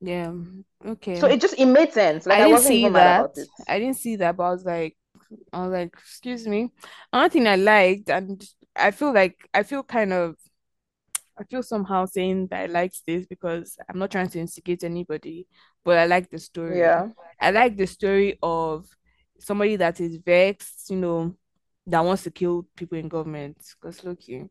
yeah 0.00 0.32
Okay. 0.84 1.18
So 1.20 1.26
it 1.26 1.40
just 1.40 1.58
it 1.58 1.66
made 1.66 1.92
sense. 1.92 2.26
Like 2.26 2.38
I 2.38 2.42
I 2.42 2.44
didn't 2.44 2.58
wasn't 2.58 2.74
see 2.74 2.88
that. 2.90 3.46
I 3.68 3.78
didn't 3.80 3.96
see 3.96 4.16
that 4.16 4.36
but 4.36 4.44
I 4.44 4.50
was 4.50 4.64
like 4.64 4.96
I 5.52 5.62
was 5.62 5.72
like 5.72 5.94
excuse 5.94 6.46
me 6.46 6.70
another 7.12 7.32
thing 7.32 7.48
I 7.48 7.56
liked 7.56 8.10
and 8.10 8.40
I 8.78 8.90
feel 8.90 9.12
like 9.12 9.48
I 9.54 9.62
feel 9.62 9.82
kind 9.82 10.12
of 10.12 10.36
I 11.38 11.44
feel 11.44 11.62
somehow 11.62 12.06
saying 12.06 12.48
that 12.48 12.62
I 12.62 12.66
liked 12.66 13.02
this 13.06 13.26
because 13.26 13.76
I'm 13.88 13.98
not 13.98 14.10
trying 14.10 14.28
to 14.30 14.40
instigate 14.40 14.84
anybody, 14.84 15.46
but 15.84 15.98
I 15.98 16.06
like 16.06 16.30
the 16.30 16.38
story. 16.38 16.80
Yeah, 16.80 17.08
I 17.40 17.50
like 17.50 17.76
the 17.76 17.86
story 17.86 18.38
of 18.42 18.86
somebody 19.38 19.76
that 19.76 20.00
is 20.00 20.16
vexed, 20.16 20.88
you 20.90 20.96
know, 20.96 21.36
that 21.86 22.00
wants 22.00 22.22
to 22.24 22.30
kill 22.30 22.66
people 22.74 22.96
in 22.98 23.08
government. 23.08 23.58
Because 23.80 24.02
look 24.02 24.26
you. 24.28 24.48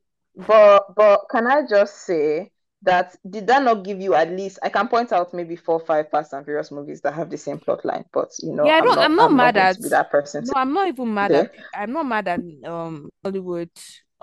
but 0.48 0.94
but 0.96 1.22
can 1.32 1.48
I 1.48 1.66
just 1.68 1.98
say 2.06 2.52
that 2.82 3.16
did 3.30 3.48
that 3.48 3.64
not 3.64 3.84
give 3.84 4.02
you 4.02 4.14
at 4.14 4.30
least 4.30 4.60
I 4.62 4.70
can 4.70 4.88
point 4.88 5.12
out 5.12 5.34
maybe 5.34 5.56
four 5.56 5.80
five 5.80 6.10
Fast 6.10 6.34
and 6.34 6.46
Furious 6.46 6.72
movies 6.72 7.02
that 7.02 7.14
have 7.14 7.30
the 7.30 7.38
same 7.38 7.58
plot 7.60 7.86
line, 7.86 8.06
but 8.14 8.32
you 8.40 8.54
know 8.54 8.68
Yeah, 8.68 8.78
I 8.80 8.82
I'm 8.82 8.92
don't 8.92 8.98
I'm 8.98 9.16
not 9.16 9.32
I'm 9.32 9.36
not 9.38 9.54
mad 9.54 9.54
going 9.54 9.68
at 9.68 9.78
that 9.90 10.12
person 10.12 10.44
no, 10.44 10.54
I'm 10.56 10.74
not 10.74 10.88
even 10.90 11.14
mad 11.14 11.34
today. 11.34 11.36
at 11.36 11.52
I'm 11.74 11.92
not 11.94 12.06
mad 12.06 12.28
at 12.28 12.42
um 12.66 13.10
Hollywood 13.24 13.70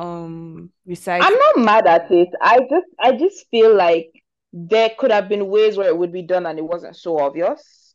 um 0.02 0.72
I'm 1.20 1.34
not 1.34 1.58
mad 1.64 1.86
at 1.86 2.10
it. 2.10 2.28
I 2.40 2.60
just 2.68 2.86
I 3.00 3.12
just 3.16 3.48
feel 3.50 3.74
like 3.74 4.12
there 4.52 4.90
could 4.98 5.10
have 5.10 5.28
been 5.28 5.48
ways 5.48 5.76
where 5.76 5.88
it 5.88 5.96
would 5.96 6.12
be 6.12 6.22
done 6.22 6.46
and 6.46 6.58
it 6.58 6.62
wasn't 6.64 6.96
so 6.96 7.18
obvious. 7.18 7.94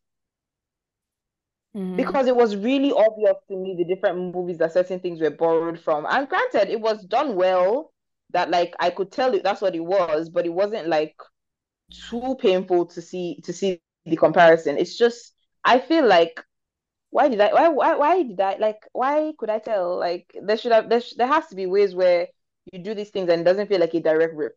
hmm 1.74 2.12
Because 2.12 2.28
it 2.28 2.36
was 2.36 2.56
really 2.56 2.92
obvious 2.92 3.36
to 3.50 3.56
me 3.58 3.76
the 3.76 3.84
different 3.86 4.34
movies 4.36 4.58
that 4.60 4.74
certain 4.74 5.00
things 5.00 5.20
were 5.20 5.32
borrowed 5.32 5.80
from. 5.80 6.06
And 6.08 6.30
granted, 6.30 6.70
it 6.70 6.80
was 6.80 7.04
done 7.06 7.36
well, 7.36 7.92
that 8.32 8.50
like 8.52 8.76
I 8.80 8.90
could 8.92 9.12
tell 9.12 9.34
it 9.34 9.44
that's 9.44 9.62
what 9.62 9.76
it 9.76 9.80
was, 9.84 10.30
but 10.30 10.46
it 10.46 10.54
wasn't 10.54 10.88
like 10.90 11.16
too 12.10 12.38
painful 12.42 12.88
to 12.88 13.02
see 13.02 13.42
to 13.46 13.54
see 13.54 13.82
the 14.06 14.18
comparison. 14.18 14.78
It's 14.78 14.98
just 14.98 15.34
I 15.66 15.80
feel 15.80 16.08
like 16.08 16.44
why 17.10 17.30
did 17.30 17.40
I 17.42 17.54
why 17.54 17.70
why 17.70 17.96
why 17.96 18.24
did 18.24 18.40
I 18.40 18.58
like 18.58 18.88
why 18.94 19.34
could 19.38 19.50
I 19.50 19.60
tell? 19.60 19.98
Like 19.98 20.36
there 20.42 20.58
should 20.58 20.72
have 20.72 20.90
there, 20.90 21.02
sh 21.02 21.14
there 21.14 21.28
has 21.28 21.48
to 21.48 21.56
be 21.56 21.66
ways 21.66 21.96
where 21.96 22.28
you 22.72 22.80
do 22.80 22.94
these 22.94 23.10
things 23.10 23.30
and 23.30 23.42
it 23.42 23.46
doesn't 23.46 23.68
feel 23.68 23.80
like 23.80 23.94
a 23.94 24.00
direct 24.00 24.36
rip. 24.36 24.56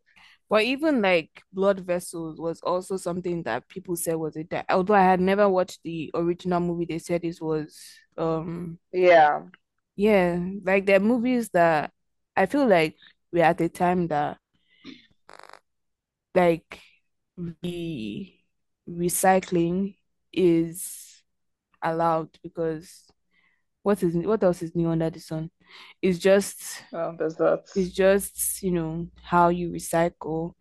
But 0.49 0.63
even 0.63 1.01
like 1.01 1.43
Blood 1.53 1.79
Vessels 1.79 2.39
was 2.39 2.59
also 2.61 2.97
something 2.97 3.43
that 3.43 3.69
people 3.69 3.95
said 3.95 4.15
was 4.15 4.35
a 4.35 4.43
di 4.43 4.63
although 4.69 4.95
I 4.95 5.03
had 5.03 5.21
never 5.21 5.47
watched 5.47 5.79
the 5.83 6.11
original 6.13 6.59
movie, 6.59 6.85
they 6.85 6.99
said 6.99 7.21
this 7.21 7.39
was 7.39 7.79
um 8.17 8.77
Yeah. 8.91 9.43
yeah, 9.95 10.39
like 10.63 10.85
there 10.85 10.97
are 10.97 10.99
movies 10.99 11.49
that 11.49 11.91
I 12.35 12.45
feel 12.45 12.67
like 12.67 12.95
we're 13.31 13.43
at 13.43 13.61
a 13.61 13.69
time 13.69 14.07
that 14.07 14.37
like 16.35 16.79
the 17.61 18.33
recycling 18.89 19.95
is 20.33 21.10
allowed 21.83 22.29
because 22.43 23.05
what 23.83 24.03
is 24.03 24.15
what 24.15 24.43
else 24.43 24.61
is 24.63 24.75
new 24.75 24.89
under 24.89 25.09
the 25.09 25.19
sun? 25.19 25.51
It's 26.01 26.19
just 26.19 26.83
there's 27.17 27.35
that. 27.35 27.65
it's 27.75 27.91
just, 27.91 28.61
you 28.63 28.71
know, 28.71 29.07
how 29.23 29.49
you 29.49 29.69
recycle. 29.71 30.53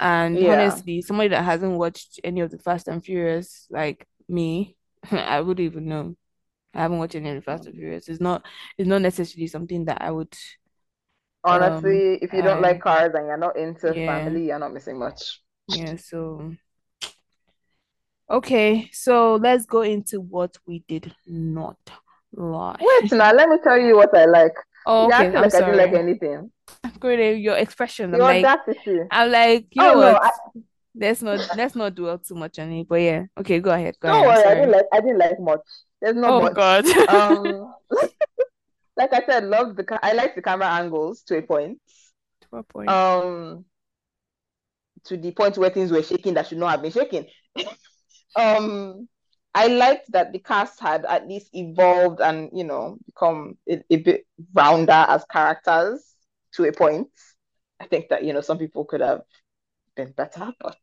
And 0.00 0.40
Yeah. 0.40 0.44
honestly, 0.44 1.02
somebody 1.02 1.30
that 1.30 1.44
hasn't 1.44 1.78
watched 1.78 2.20
any 2.24 2.40
of 2.40 2.50
the 2.50 2.58
Fast 2.58 2.88
and 2.88 3.04
Furious, 3.04 3.66
like 3.70 4.06
me, 4.28 4.76
I 5.12 5.40
wouldn't 5.42 5.64
even 5.64 5.86
know. 5.88 6.16
I 6.74 6.82
haven't 6.82 6.98
watched 6.98 7.16
any 7.16 7.30
of 7.30 7.36
the 7.36 7.42
Fast 7.42 7.66
and 7.66 7.76
Furious. 7.76 8.08
It's 8.08 8.20
not 8.20 8.44
it's 8.78 8.88
not 8.88 9.02
necessarily 9.02 9.48
something 9.48 9.86
that 9.86 10.02
I 10.02 10.10
would 10.12 10.34
um 11.44 12.02
Honestly, 12.02 12.14
if 12.22 12.32
you 12.32 12.42
don't 12.42 12.60
I 12.60 12.62
like 12.62 12.78
cars 12.80 13.12
and 13.14 13.26
you're 13.26 13.36
not 13.36 13.56
into 13.56 13.92
yeah. 13.92 14.02
family, 14.06 14.46
you're 14.46 14.58
not 14.60 14.72
missing 14.72 15.00
much. 15.00 15.42
Yeah, 15.66 15.96
so 15.96 16.54
okay, 18.30 18.88
so 18.92 19.36
let's 19.36 19.66
go 19.66 19.82
into 19.82 20.20
what 20.20 20.56
we 20.66 20.84
did 20.88 21.14
not 21.26 21.78
like. 22.32 22.80
Wait 22.80 23.12
now, 23.12 23.32
let 23.32 23.48
me 23.48 23.56
tell 23.62 23.78
you 23.78 23.96
what 23.96 24.16
I 24.16 24.26
like. 24.26 24.54
Oh, 24.86 25.06
okay, 25.08 25.26
I'm 25.26 25.42
like 25.42 25.54
I 25.54 25.60
didn't 25.60 25.76
like 25.76 25.92
anything. 25.94 26.50
Great, 27.00 27.38
your 27.38 27.56
expression. 27.56 28.14
I'm 28.14 28.20
like. 28.20 28.46
I'm 29.10 29.30
like, 29.30 29.66
you 29.74 29.82
Oh 29.82 29.92
know 29.92 29.98
no, 30.00 30.12
what? 30.12 30.22
I, 30.24 30.30
Let's 30.94 31.22
not 31.22 31.40
let's 31.54 31.76
not 31.76 31.94
dwell 31.94 32.18
too 32.18 32.34
much 32.34 32.58
on 32.58 32.72
it. 32.72 32.88
But 32.88 33.00
yeah, 33.00 33.24
okay, 33.38 33.60
go 33.60 33.70
ahead, 33.70 33.96
go 34.00 34.08
don't 34.08 34.26
ahead. 34.26 34.36
Worry, 34.36 34.44
I 34.44 34.54
didn't 34.54 34.70
like 34.72 34.86
I 34.92 35.00
didn't 35.00 35.18
like 35.18 35.40
much. 35.40 35.60
There's 36.00 36.16
not 36.16 36.32
Oh 36.32 36.40
much. 36.40 36.54
God. 36.54 36.86
Um, 37.08 37.74
like 38.96 39.12
I 39.12 39.24
said, 39.26 39.44
loved 39.44 39.76
the 39.76 39.84
ca- 39.84 40.00
I 40.02 40.12
like 40.12 40.34
the 40.34 40.42
camera 40.42 40.66
angles 40.68 41.22
to 41.24 41.38
a 41.38 41.42
point. 41.42 41.78
To 42.50 42.56
a 42.58 42.62
point? 42.62 42.88
Um, 42.88 43.64
to 45.04 45.16
the 45.16 45.32
point 45.32 45.56
where 45.58 45.70
things 45.70 45.90
were 45.92 46.02
shaking 46.02 46.34
that 46.34 46.46
should 46.48 46.58
not 46.58 46.70
have 46.70 46.82
been 46.82 46.92
shaking. 46.92 47.26
um, 48.36 49.08
I 49.54 49.66
liked 49.68 50.12
that 50.12 50.32
the 50.32 50.38
cast 50.38 50.80
had 50.80 51.04
at 51.04 51.26
least 51.26 51.50
evolved 51.54 52.20
and 52.20 52.50
you 52.52 52.64
know 52.64 52.98
become 53.06 53.56
a, 53.68 53.82
a 53.90 53.96
bit 53.96 54.26
rounder 54.54 55.04
as 55.08 55.24
characters 55.30 56.04
to 56.52 56.64
a 56.64 56.72
point. 56.72 57.08
I 57.80 57.86
think 57.86 58.08
that 58.10 58.24
you 58.24 58.32
know 58.32 58.40
some 58.40 58.58
people 58.58 58.84
could 58.84 59.00
have 59.00 59.22
been 59.96 60.12
better, 60.12 60.52
but 60.60 60.76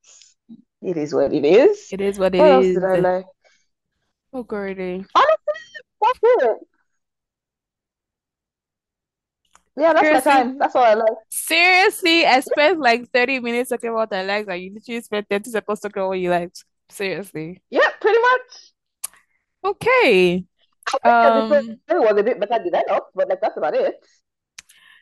it 0.81 0.97
is 0.97 1.13
what 1.13 1.33
it 1.33 1.45
is. 1.45 1.87
It 1.91 2.01
is 2.01 2.19
what 2.19 2.35
it 2.35 2.41
What 2.41 2.63
did 2.63 2.83
I 2.83 2.99
like? 2.99 3.25
Oh, 4.33 4.43
Gordy. 4.43 5.05
Honestly, 5.15 5.61
that's 6.01 6.19
it. 6.23 6.57
Yeah, 9.77 9.93
that's 9.93 10.25
my 10.25 10.31
time. 10.31 10.57
That's 10.57 10.75
all 10.75 10.83
I 10.83 10.93
like. 10.93 11.17
seriously, 11.29 12.25
I 12.25 12.39
spent 12.39 12.79
like 12.79 13.09
30 13.11 13.39
minutes 13.39 13.69
talking 13.69 13.89
about 13.89 14.11
what 14.11 14.13
I 14.13 14.23
liked, 14.23 14.49
and 14.49 14.61
you 14.61 14.73
literally 14.73 15.01
spent 15.01 15.27
30 15.29 15.49
seconds 15.49 15.79
talking 15.81 16.01
about 16.01 16.09
what 16.09 16.19
you 16.19 16.29
liked. 16.29 16.63
Seriously. 16.89 17.61
Yeah, 17.69 17.89
pretty 17.99 18.19
much. 18.19 18.73
Okay. 19.65 20.45
Um, 21.03 21.47
story 21.47 21.99
was 21.99 22.17
a 22.17 22.23
bit 22.23 22.39
better 22.39 22.63
developed, 22.63 23.11
but 23.15 23.27
like 23.27 23.41
that's 23.41 23.57
about 23.57 23.75
it. 23.75 23.95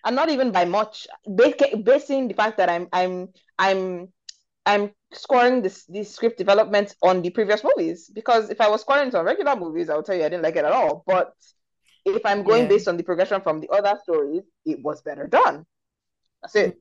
And 0.05 0.15
not 0.15 0.29
even 0.29 0.51
by 0.51 0.65
much. 0.65 1.07
Ba- 1.25 1.77
Basing 1.83 2.27
the 2.27 2.33
fact 2.33 2.57
that 2.57 2.69
I'm 2.69 2.87
I'm 2.93 3.29
I'm 3.59 4.07
I'm 4.65 4.91
scoring 5.11 5.61
this 5.61 5.85
this 5.85 6.13
script 6.15 6.37
development 6.37 6.95
on 7.01 7.21
the 7.21 7.29
previous 7.29 7.63
movies 7.63 8.09
because 8.13 8.49
if 8.49 8.61
I 8.61 8.69
was 8.69 8.81
scoring 8.81 9.09
it 9.09 9.15
on 9.15 9.25
regular 9.25 9.55
movies, 9.55 9.89
I 9.89 9.95
would 9.95 10.05
tell 10.05 10.15
you 10.15 10.23
I 10.23 10.29
didn't 10.29 10.43
like 10.43 10.55
it 10.55 10.65
at 10.65 10.71
all. 10.71 11.03
But 11.05 11.33
if 12.05 12.25
I'm 12.25 12.43
going 12.43 12.63
yeah. 12.63 12.69
based 12.69 12.87
on 12.87 12.97
the 12.97 13.03
progression 13.03 13.41
from 13.41 13.59
the 13.59 13.69
other 13.69 13.97
stories, 14.03 14.43
it 14.65 14.81
was 14.81 15.01
better 15.01 15.27
done. 15.27 15.65
That's 16.41 16.55
it. 16.55 16.77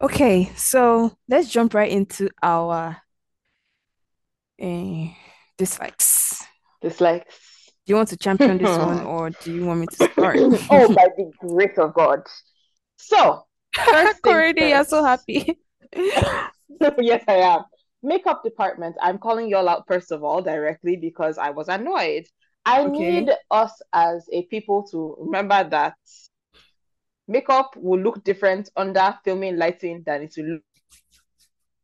Okay, 0.00 0.50
so 0.56 1.16
let's 1.28 1.48
jump 1.48 1.74
right 1.74 1.90
into 1.90 2.28
our 2.42 2.96
uh, 4.60 5.06
dislikes. 5.56 6.42
Dislikes. 6.82 7.70
Do 7.86 7.92
you 7.92 7.96
want 7.96 8.08
to 8.08 8.16
champion 8.16 8.58
this 8.58 8.78
one 8.78 9.00
or 9.06 9.30
do 9.30 9.52
you 9.52 9.64
want 9.64 9.80
me 9.80 9.86
to 9.86 9.96
start? 9.96 10.38
oh, 10.70 10.88
by 10.94 11.08
the 11.16 11.32
grace 11.38 11.78
of 11.78 11.94
God. 11.94 12.20
So, 12.96 13.44
first 13.74 14.20
you're 14.24 14.84
so 14.84 15.04
happy. 15.04 15.58
yes, 16.98 17.24
I 17.28 17.34
am. 17.34 17.64
Makeup 18.02 18.42
department, 18.44 18.96
I'm 19.00 19.18
calling 19.18 19.48
y'all 19.48 19.68
out 19.68 19.84
first 19.86 20.12
of 20.12 20.22
all 20.22 20.42
directly 20.42 20.96
because 20.96 21.38
I 21.38 21.50
was 21.50 21.68
annoyed. 21.68 22.26
I 22.66 22.84
Okay. 22.84 23.20
need 23.20 23.30
us 23.50 23.72
as 23.92 24.26
a 24.32 24.42
people 24.46 24.86
to 24.90 25.16
remember 25.18 25.68
that 25.70 25.94
makeup 27.28 27.74
will 27.76 28.00
look 28.00 28.22
different 28.24 28.70
under 28.76 29.18
filming 29.24 29.56
lighting 29.56 30.02
than 30.04 30.22
it 30.22 30.34
will 30.36 30.58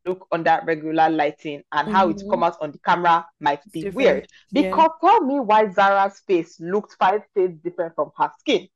look 0.06 0.26
under 0.32 0.60
regular 0.64 1.10
lighting 1.10 1.62
and 1.72 1.88
how 1.88 2.08
it 2.08 2.16
Mhm. 2.16 2.30
come 2.30 2.42
out 2.42 2.56
on 2.60 2.72
the 2.72 2.78
camera 2.78 3.26
might 3.40 3.60
be 3.72 3.82
Different. 3.82 3.96
weird. 3.96 4.28
Yeah. 4.52 4.62
Because 4.72 4.90
tell 5.00 5.20
me 5.24 5.40
why 5.40 5.68
Zara's 5.70 6.20
face 6.26 6.58
looked 6.60 6.94
five 6.98 7.22
shades 7.36 7.60
different 7.62 7.94
from 7.94 8.10
her 8.16 8.30
skin. 8.38 8.68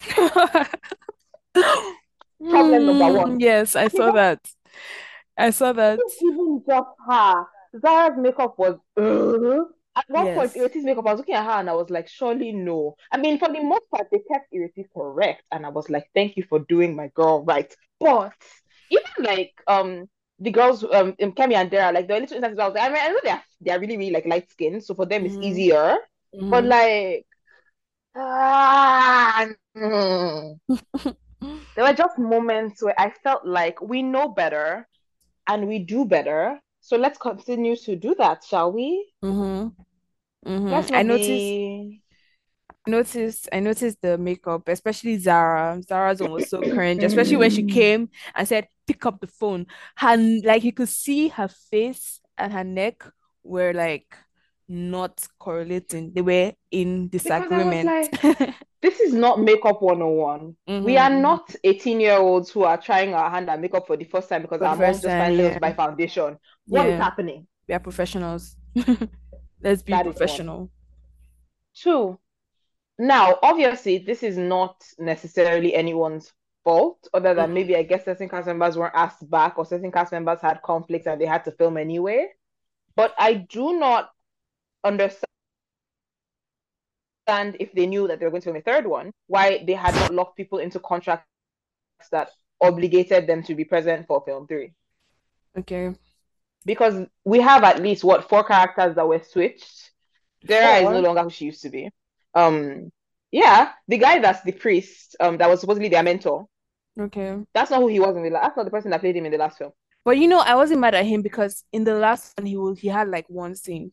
Problem 2.50 2.86
number 2.86 3.06
Mm, 3.06 3.16
one. 3.18 3.40
yes, 3.40 3.76
I 3.76 3.88
saw 3.88 4.10
that. 4.12 4.40
I 5.36 5.50
saw 5.50 5.72
that. 5.72 5.98
Even 6.22 6.62
just 6.66 6.88
her. 7.08 7.46
Zara's 7.80 8.18
makeup 8.18 8.54
was 8.58 8.74
uh, 8.96 9.64
at 9.96 10.04
one 10.08 10.28
point 10.30 10.54
Yes. 10.54 10.56
Ireti's 10.56 10.84
makeup, 10.84 11.06
I 11.06 11.12
was 11.12 11.18
looking 11.20 11.34
at 11.34 11.44
her 11.44 11.52
and 11.60 11.68
I 11.70 11.74
was 11.74 11.90
like, 11.90 12.08
surely 12.08 12.52
no. 12.52 12.96
I 13.12 13.18
mean, 13.18 13.38
for 13.38 13.48
the 13.48 13.62
most 13.62 13.82
part, 13.90 14.08
they 14.10 14.18
kept 14.30 14.52
Ireti 14.52 14.84
correct, 14.94 15.42
and 15.52 15.66
I 15.66 15.70
was 15.70 15.88
like, 15.90 16.08
thank 16.14 16.36
you 16.36 16.44
for 16.48 16.60
doing 16.60 16.96
my 16.96 17.08
girl 17.14 17.44
right. 17.44 17.74
But 18.00 18.32
even 18.90 19.24
like 19.24 19.52
um 19.68 20.08
the 20.38 20.50
girls 20.50 20.84
um 20.84 21.14
in 21.18 21.32
Kemi 21.32 21.54
and 21.54 21.70
Dara, 21.70 21.92
like 21.92 22.08
the 22.08 22.14
little 22.14 22.22
instances 22.36 22.58
I 22.58 22.66
was 22.66 22.74
like, 22.74 22.84
I 22.84 22.88
mean, 22.92 23.02
I 23.02 23.08
know 23.08 23.20
they're 23.24 23.44
they're 23.60 23.80
really, 23.80 23.96
really 23.98 24.12
like 24.12 24.26
light 24.26 24.50
skinned, 24.50 24.82
so 24.84 24.94
for 24.94 25.06
them 25.06 25.24
it's 25.26 25.36
Mhm. 25.36 25.40
easier. 25.40 25.96
But 26.48 26.64
Mhm. 26.64 26.66
like 26.66 27.26
ah, 28.14 29.46
mm. 29.76 30.58
there 31.76 31.84
were 31.84 31.92
just 31.92 32.18
moments 32.18 32.82
where 32.82 32.98
I 32.98 33.10
felt 33.10 33.46
like 33.46 33.80
we 33.80 34.02
know 34.02 34.28
better 34.28 34.88
and 35.46 35.68
we 35.68 35.78
do 35.80 36.04
better. 36.04 36.60
So 36.84 36.98
let's 36.98 37.16
continue 37.18 37.76
to 37.76 37.96
do 37.96 38.14
that, 38.16 38.44
shall 38.44 38.70
we? 38.70 39.10
Mhm. 39.22 39.74
Mhm. 40.46 40.70
Let's 40.70 40.90
I 40.92 41.02
noticed 41.02 41.54
be. 41.56 42.02
noticed 42.86 43.48
I 43.52 43.60
noticed 43.60 44.00
the 44.02 44.18
makeup, 44.18 44.68
especially 44.68 45.16
Zara. 45.18 45.80
Zara's 45.82 46.20
one 46.20 46.32
was 46.32 46.48
so 46.48 46.62
cringe, 46.62 47.02
especially 47.02 47.36
when 47.38 47.50
she 47.50 47.62
came 47.62 48.10
and 48.34 48.46
said, 48.46 48.68
pick 48.86 49.06
up 49.06 49.20
the 49.20 49.26
phone. 49.26 49.66
Her 49.96 50.16
like 50.16 50.64
you 50.64 50.72
could 50.72 50.88
see 50.88 51.28
her 51.28 51.48
face 51.48 52.20
and 52.36 52.52
her 52.52 52.64
neck 52.64 53.04
were 53.42 53.72
like 53.72 54.14
not 54.68 55.26
correlating. 55.38 56.12
They 56.14 56.22
were 56.22 56.52
in 56.70 57.08
Because 57.22 57.50
I 57.50 57.64
was 57.64 57.82
disagreement. 57.82 57.82
like, 57.82 58.12
this 58.82 59.00
is 59.00 59.14
not 59.14 59.40
makeup 59.40 59.80
101. 59.82 60.56
We 60.82 60.98
are 60.98 61.08
Mhm. 61.08 61.22
not 61.22 61.54
18 61.64 62.00
year 62.00 62.18
olds 62.18 62.50
who 62.50 62.64
are 62.64 62.76
trying 62.80 63.14
our 63.14 63.30
hand 63.30 63.48
at 63.48 63.60
makeup 63.60 63.86
for 63.86 63.96
the 63.96 64.04
first 64.04 64.28
time 64.28 64.42
because 64.42 64.60
For 64.60 64.66
our 64.66 64.76
mom 64.76 65.00
just 65.00 65.16
finally 65.16 65.44
yeah. 65.44 65.54
us 65.54 65.56
buy 65.56 65.72
foundation. 65.72 66.38
What 66.66 66.86
is 66.86 66.92
Yeah. 66.92 67.02
happening? 67.02 67.46
We 67.68 67.74
are 67.74 67.80
professionals. 67.80 68.56
Let's 69.62 69.82
be 69.82 69.92
That 69.92 70.06
is 70.06 70.16
professional. 70.16 70.70
Two. 71.74 72.18
Now, 72.98 73.38
obviously, 73.42 73.98
this 73.98 74.22
is 74.22 74.36
not 74.38 74.84
necessarily 74.98 75.74
anyone's 75.74 76.32
fault, 76.62 77.08
other 77.12 77.34
than 77.34 77.50
Mhm. 77.50 77.54
maybe 77.54 77.76
I 77.76 77.82
guess 77.82 78.04
certain 78.04 78.28
cast 78.28 78.46
members 78.46 78.76
weren't 78.78 78.94
asked 78.94 79.28
back 79.28 79.58
or 79.58 79.66
certain 79.66 79.90
cast 79.92 80.12
members 80.12 80.40
had 80.40 80.62
conflicts 80.62 81.06
and 81.06 81.20
they 81.20 81.26
had 81.26 81.44
to 81.44 81.52
film 81.52 81.76
anyway. 81.76 82.32
But 82.96 83.14
I 83.18 83.34
do 83.34 83.78
not 83.78 84.10
understand 84.84 85.26
if 87.26 87.72
they 87.72 87.86
knew 87.86 88.06
that 88.08 88.18
they 88.20 88.26
were 88.26 88.30
going 88.30 88.42
to 88.42 88.46
film 88.46 88.56
a 88.56 88.62
third 88.62 88.86
one, 88.86 89.10
why 89.26 89.64
they 89.66 89.72
had 89.74 89.94
not 89.94 90.14
locked 90.14 90.36
people 90.36 90.58
into 90.58 90.78
contracts 90.78 91.26
that 92.12 92.30
obligated 92.60 93.26
them 93.26 93.42
to 93.42 93.54
be 93.54 93.64
present 93.64 94.06
for 94.06 94.22
film 94.24 94.46
three. 94.46 94.72
Okay. 95.58 95.94
Because 96.64 97.06
we 97.24 97.40
have 97.40 97.62
at 97.64 97.82
least 97.82 98.04
what 98.04 98.28
four 98.28 98.44
characters 98.44 98.94
that 98.96 99.06
were 99.06 99.22
switched. 99.22 99.90
Dara 100.44 100.78
is 100.78 100.90
no 100.90 101.00
longer 101.00 101.22
who 101.22 101.30
she 101.30 101.46
used 101.46 101.62
to 101.62 101.70
be. 101.70 101.90
Um, 102.34 102.90
yeah, 103.30 103.72
the 103.88 103.98
guy 103.98 104.18
that's 104.20 104.42
the 104.42 104.52
priest, 104.52 105.16
um, 105.20 105.38
that 105.38 105.48
was 105.48 105.60
supposedly 105.60 105.88
their 105.88 106.02
mentor. 106.02 106.46
Okay. 106.98 107.44
That's 107.54 107.70
not 107.70 107.80
who 107.80 107.88
he 107.88 108.00
was 108.00 108.16
in 108.16 108.22
the 108.22 108.30
last. 108.30 108.42
That's 108.44 108.56
not 108.58 108.64
the 108.64 108.70
person 108.70 108.90
that 108.90 109.00
played 109.00 109.16
him 109.16 109.26
in 109.26 109.32
the 109.32 109.38
last 109.38 109.58
film. 109.58 109.72
But 110.04 110.18
you 110.18 110.28
know, 110.28 110.40
I 110.40 110.54
wasn't 110.54 110.80
mad 110.80 110.94
at 110.94 111.06
him 111.06 111.22
because 111.22 111.64
in 111.72 111.84
the 111.84 111.94
last 111.94 112.36
one 112.38 112.46
he 112.46 112.56
was 112.56 112.78
he 112.78 112.88
had 112.88 113.08
like 113.08 113.28
one 113.28 113.54
scene 113.54 113.92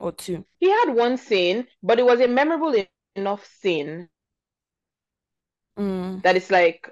or 0.00 0.12
two. 0.12 0.44
He 0.58 0.68
had 0.70 0.92
one 0.92 1.16
scene, 1.16 1.66
but 1.82 1.98
it 1.98 2.04
was 2.04 2.20
a 2.20 2.28
memorable 2.28 2.74
enough 3.14 3.46
scene 3.46 4.08
Mm. 5.78 6.22
that 6.22 6.36
it's 6.36 6.50
like, 6.50 6.88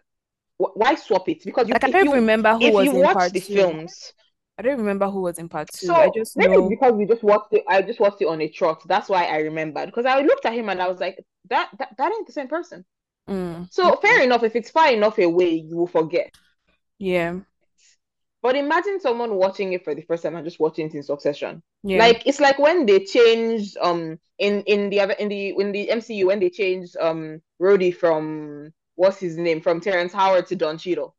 wh- 0.58 0.76
why 0.76 0.94
swap 0.94 1.28
it? 1.28 1.44
Because 1.44 1.68
you, 1.68 1.74
Like 1.74 1.84
I 1.84 1.88
don't 1.88 2.06
you 2.06 2.14
remember 2.14 2.52
who 2.54 2.60
if 2.60 2.74
was 2.74 2.86
you 2.86 2.92
in 2.92 3.02
watch 3.02 3.16
part 3.16 3.32
the 3.32 3.40
two. 3.40 3.54
films, 3.54 4.12
I 4.58 4.62
don't 4.62 4.78
remember 4.78 5.08
who 5.08 5.20
was 5.20 5.38
in 5.38 5.48
part 5.48 5.68
two. 5.72 5.86
so 5.86 5.94
I 5.94 6.10
just 6.14 6.36
maybe 6.36 6.56
know. 6.56 6.68
because 6.68 6.94
we 6.94 7.04
just 7.04 7.22
watched 7.22 7.52
it. 7.52 7.64
I 7.68 7.82
just 7.82 8.00
watched 8.00 8.22
it 8.22 8.28
on 8.28 8.40
a 8.40 8.48
trot. 8.48 8.82
That's 8.86 9.08
why 9.08 9.26
I 9.26 9.38
remembered. 9.38 9.86
Because 9.86 10.06
I 10.06 10.20
looked 10.22 10.46
at 10.46 10.54
him 10.54 10.68
and 10.70 10.80
I 10.80 10.88
was 10.88 10.98
like, 10.98 11.22
that 11.50 11.68
that, 11.78 11.94
that 11.98 12.12
ain't 12.12 12.26
the 12.26 12.32
same 12.32 12.48
person. 12.48 12.84
Mm. 13.28 13.70
So 13.70 13.96
fair 13.96 14.22
enough. 14.22 14.42
If 14.42 14.56
it's 14.56 14.70
far 14.70 14.90
enough 14.90 15.18
away, 15.18 15.54
you 15.54 15.76
will 15.76 15.86
forget. 15.86 16.34
Yeah. 16.98 17.40
But 18.42 18.56
imagine 18.56 19.00
someone 19.00 19.34
watching 19.34 19.72
it 19.72 19.84
for 19.84 19.94
the 19.94 20.02
first 20.02 20.22
time 20.22 20.36
and 20.36 20.44
just 20.44 20.60
watching 20.60 20.86
it 20.86 20.94
in 20.94 21.02
succession. 21.02 21.62
Yeah. 21.82 21.98
Like 21.98 22.22
it's 22.26 22.40
like 22.40 22.58
when 22.58 22.86
they 22.86 23.04
changed 23.04 23.76
um 23.82 24.18
in 24.38 24.62
in 24.62 24.88
the 24.88 25.00
other 25.00 25.14
in 25.14 25.28
the 25.28 25.48
in 25.58 25.72
the 25.72 25.88
MCU 25.88 26.26
when 26.26 26.40
they 26.40 26.50
changed 26.50 26.96
um 26.98 27.42
Rhodey 27.60 27.94
from 27.94 28.72
what's 28.94 29.18
his 29.18 29.36
name 29.36 29.60
from 29.60 29.80
Terrence 29.80 30.12
Howard 30.12 30.46
to 30.46 30.56
Don 30.56 30.78
Cheadle. 30.78 31.14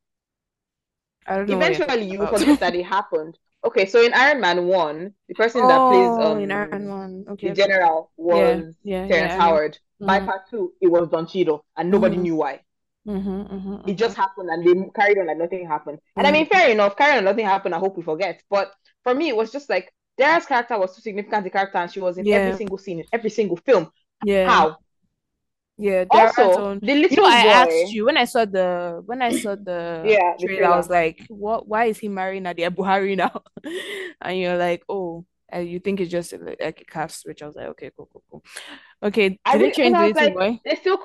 I 1.27 1.37
don't 1.37 1.49
know 1.49 1.55
Eventually 1.55 2.03
you 2.05 2.27
forget 2.27 2.59
that 2.59 2.75
it 2.75 2.85
happened. 2.85 3.37
Okay, 3.65 3.85
so 3.85 4.01
in 4.01 4.13
Iron 4.13 4.41
Man 4.41 4.67
1, 4.67 5.13
the 5.27 5.33
person 5.35 5.67
that 5.67 5.87
plays 5.87 6.17
Oh, 6.19 6.35
in 6.37 6.51
Iron 6.51 6.69
um 6.71 6.87
Man. 6.87 7.25
the 7.41 7.49
Okay, 7.49 7.51
okay. 7.51 7.71
general 7.71 8.11
Yeah, 8.29 8.61
was 8.61 8.75
yeah, 8.83 9.05
Terrence 9.07 9.33
yeah. 9.33 9.35
I 9.37 9.41
know. 9.41 9.61
Howard. 9.61 9.79
By 10.05 10.19
Mhm. 10.19 10.25
part 10.25 10.49
two, 10.49 10.73
it 10.81 10.87
was 10.87 11.09
Don 11.09 11.27
Cheadle, 11.27 11.65
and 11.77 11.91
nobody 11.91 12.17
Mhm. 12.17 12.17
knew 12.17 12.35
why. 12.35 12.63
Mhm. 13.07 13.47
Mhm. 13.49 13.83
It 13.85 13.95
just 13.97 14.17
happened, 14.17 14.49
and 14.49 14.65
they 14.65 14.89
carried 14.93 15.17
on 15.17 15.27
like 15.27 15.37
nothing 15.37 15.65
happened. 15.65 15.99
And 16.17 16.27
I 16.27 16.31
mean, 16.31 16.45
Mhm. 16.45 16.47
fair 16.47 16.69
enough, 16.69 16.97
carry 16.97 17.17
on, 17.17 17.23
nothing 17.23 17.45
happened. 17.45 17.73
I 17.73 17.79
hope 17.79 17.95
we 17.97 18.03
forget. 18.03 18.43
But 18.49 18.73
for 19.03 19.13
me, 19.15 19.29
it 19.29 19.35
was 19.35 19.51
just 19.51 19.69
like 19.69 19.93
Dara's 20.17 20.45
character 20.45 20.77
was 20.77 20.95
too 20.95 21.01
significant 21.01 21.47
a 21.47 21.49
character, 21.49 21.77
and 21.77 21.91
she 21.91 21.99
was 22.01 22.17
in 22.17 22.27
every 22.31 22.51
single 22.51 22.77
scene, 22.77 22.99
in 22.99 23.05
every 23.13 23.29
single 23.29 23.57
film. 23.57 23.91
Yeah. 24.21 24.47
How? 24.47 24.77
Yeah, 25.77 26.05
Also, 26.09 26.79
the 26.79 26.95
You 27.09 27.17
know, 27.17 27.23
little 27.23 27.25
I 27.25 27.45
asked 27.45 27.91
you 27.91 28.05
when 28.05 28.17
I 28.17 28.25
saw 28.25 28.45
the 28.45 29.01
when 29.05 29.21
I 29.21 29.31
saw 29.31 29.55
the 29.55 29.69
yeah, 30.03 30.33
the 30.39 30.47
trailer, 30.47 30.67
I 30.67 30.77
was 30.77 30.89
like, 30.89 31.23
"What? 31.29 31.67
Why 31.67 31.85
is 31.85 31.99
he 31.99 32.09
marrying 32.09 32.43
Nadia 32.43 32.71
Buhari 32.71 33.15
now?" 33.15 33.43
And 34.21 34.39
you're 34.39 34.57
like, 34.57 34.83
"Oh, 34.89 35.25
uh, 35.53 35.59
you 35.59 35.79
think 35.79 35.99
it's 36.01 36.11
just 36.11 36.33
like, 36.33 36.57
a 36.59 36.73
cast 36.73 37.21
switch?" 37.21 37.41
I 37.43 37.47
was 37.47 37.55
like, 37.55 37.67
"Okay, 37.67 37.91
cool, 37.95 38.09
cool, 38.11 38.23
cool." 38.31 38.43
Okay, 39.03 39.39
I 39.45 39.57
did 39.57 39.73
they 39.73 39.73
change 39.73 39.97
the 39.97 40.03
little 40.03 40.15
like, 40.15 40.33
boy? 40.33 40.59
they 40.65 40.75
still, 40.75 40.99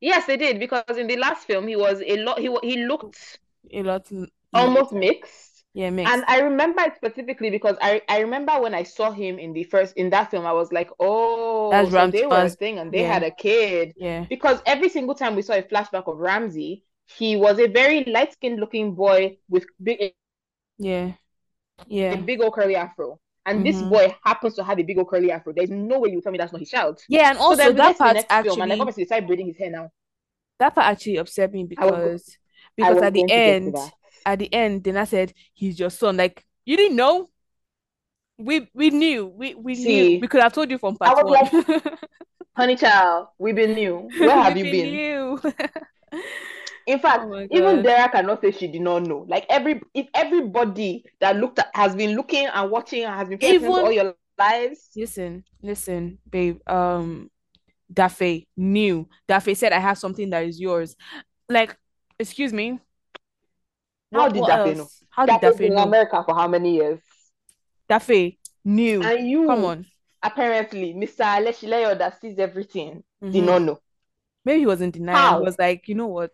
yes, 0.00 0.26
they 0.26 0.36
did. 0.36 0.58
Because 0.58 0.96
in 0.98 1.06
the 1.06 1.16
last 1.16 1.46
film, 1.46 1.66
he 1.68 1.76
was 1.76 2.02
a 2.06 2.16
lot. 2.22 2.38
He 2.38 2.50
he 2.62 2.84
looked 2.86 3.38
A 3.72 3.82
lot, 3.82 4.10
almost 4.54 4.92
mixed. 4.92 5.45
Yeah, 5.76 5.90
And 6.04 6.24
mixed. 6.24 6.26
I 6.28 6.40
remember 6.40 6.82
it 6.82 6.96
specifically 6.96 7.50
because 7.50 7.76
I, 7.82 8.02
I 8.08 8.20
remember 8.20 8.60
when 8.60 8.74
I 8.74 8.84
saw 8.84 9.10
him 9.10 9.38
in 9.38 9.52
the 9.52 9.64
first 9.64 9.96
in 9.96 10.10
that 10.10 10.30
film, 10.30 10.46
I 10.46 10.52
was 10.52 10.72
like, 10.72 10.90
oh, 11.00 11.88
That's 11.88 11.90
so 11.90 12.06
they 12.06 12.26
were 12.26 12.42
a 12.44 12.50
thing 12.50 12.78
and 12.78 12.92
they 12.92 13.02
Yeah, 13.02 13.04
had 13.04 13.24
a 13.24 13.30
kid. 13.32 13.94
yeah, 13.96 14.26
Because 14.28 14.60
every 14.66 14.88
single 14.88 15.14
time 15.16 15.36
we 15.36 15.42
saw 15.42 15.54
a 15.54 15.62
flashback 15.62 16.06
of 16.08 16.18
Ramsey, 16.18 16.84
he 17.06 17.36
was 17.36 17.58
a 17.58 17.68
very 17.68 18.04
light-skinned 18.04 18.60
looking 18.60 18.94
boy 18.94 19.38
with 19.48 19.66
big 19.82 20.12
yeah, 20.78 21.12
yeah, 21.86 22.16
a 22.16 22.16
big 22.16 22.40
old 22.40 22.54
curly 22.54 22.76
afro. 22.76 23.18
And 23.44 23.64
this 23.64 23.80
Mm-hmm. 23.80 23.82
boy 23.82 24.14
happens 24.24 24.54
to 24.56 24.64
have 24.64 24.78
a 24.78 24.82
big 24.82 24.98
old 24.98 25.08
curly 25.08 25.30
afro. 25.30 25.52
There's 25.52 25.70
no 25.70 26.00
way 26.00 26.10
you 26.10 26.20
tell 26.20 26.32
me 26.32 26.38
that's 26.38 26.52
not 26.52 26.58
his 26.60 26.70
child. 26.70 27.00
Yeah, 27.08 27.30
and 27.30 27.38
So 27.42 27.54
also 27.58 27.72
we 27.72 27.74
that 27.74 27.80
get 27.82 27.96
to 27.98 28.02
the 28.02 28.10
part 28.10 28.18
next 28.18 28.38
film, 28.40 28.60
and 28.60 28.70
like 28.70 28.80
actually 28.80 28.80
obviously 28.80 29.04
they 29.04 29.20
braiding 29.20 29.46
his 29.46 29.56
hair 29.56 29.70
now. 29.70 29.90
that 30.58 30.74
part 30.74 30.86
actually 30.86 31.16
upset 31.16 31.52
me 31.52 31.64
was 31.80 32.12
because 32.14 32.38
because 32.76 33.02
at 33.02 33.12
the 33.12 33.24
going 33.24 33.30
to 33.32 33.40
get 33.40 33.62
to 33.64 33.70
end. 33.70 33.92
At 34.26 34.40
the 34.40 34.52
end 34.52 34.82
Dara 34.82 35.06
said 35.06 35.32
he's 35.54 35.78
your 35.78 35.90
son. 35.90 36.16
Like 36.18 36.44
you 36.66 36.76
didn't 36.76 36.96
know. 36.96 37.30
We 38.38 38.68
we 38.74 38.90
knew. 38.90 39.26
We 39.26 39.54
we 39.54 39.76
knew. 39.76 40.18
We 40.20 40.28
could 40.28 40.42
have 40.42 40.52
told 40.52 40.70
you 40.70 40.76
from 40.78 40.98
I 41.00 41.14
part 41.14 41.24
one. 41.24 41.32
like, 41.32 41.84
honey 42.56 42.76
child, 42.76 43.28
we've 43.38 43.54
been 43.54 43.74
new. 43.74 44.10
Where 44.18 44.30
have 44.42 44.54
We 44.54 44.64
you 44.64 44.72
been 44.72 45.40
been? 45.42 45.62
In 46.86 46.98
fact, 47.00 47.22
Oh 47.24 47.46
even. 47.50 47.82
Dara 47.82 48.08
cannot 48.08 48.40
say 48.42 48.50
she 48.50 48.68
did 48.68 48.82
not 48.82 49.02
know. 49.04 49.24
Like 49.28 49.46
every 49.48 49.80
if 49.94 50.06
everybody 50.14 51.04
that 51.20 51.36
looked 51.36 51.58
at 51.58 51.70
has 51.74 51.94
been 51.96 52.14
looking 52.14 52.46
and 52.46 52.70
watching 52.70 53.04
and 53.04 53.14
has 53.14 53.28
been 53.28 53.38
paying 53.38 53.56
attention 53.56 53.84
all 53.84 53.92
your 53.92 54.14
lives. 54.38 54.90
listen, 54.94 55.44
listen, 55.62 56.18
babe. 56.28 56.58
Um, 56.68 57.30
Dafe 57.92 58.46
knew. 58.56 59.08
Dafe 59.28 59.56
said, 59.56 59.72
"I 59.72 59.78
have 59.78 59.98
something 59.98 60.30
that 60.30 60.44
is 60.44 60.60
yours." 60.60 60.96
Like, 61.48 61.76
excuse 62.18 62.52
me. 62.52 62.80
How 64.12 64.28
did 64.28 64.42
Dafe 64.44 64.76
know? 64.76 64.88
How 65.10 65.26
did 65.26 65.60
in 65.60 65.74
know? 65.74 65.82
America 65.82 66.22
for 66.26 66.34
how 66.34 66.48
many 66.48 66.74
years? 66.76 67.00
Dafe 67.88 68.38
knew. 68.64 69.02
And 69.02 69.28
you, 69.28 69.46
Come 69.46 69.64
on. 69.64 69.86
apparently, 70.22 70.94
Mr. 70.94 71.24
Alesinloye 71.24 71.98
that 71.98 72.20
sees 72.20 72.38
everything, 72.38 73.02
did 73.22 73.34
Mhm. 73.34 73.46
not 73.46 73.62
know. 73.62 73.80
Maybe 74.44 74.60
he 74.60 74.66
was 74.66 74.80
in 74.80 74.90
denial. 74.90 75.16
How? 75.16 75.38
He 75.38 75.44
was 75.44 75.58
like, 75.58 75.88
you 75.88 75.94
know 75.94 76.06
what? 76.06 76.32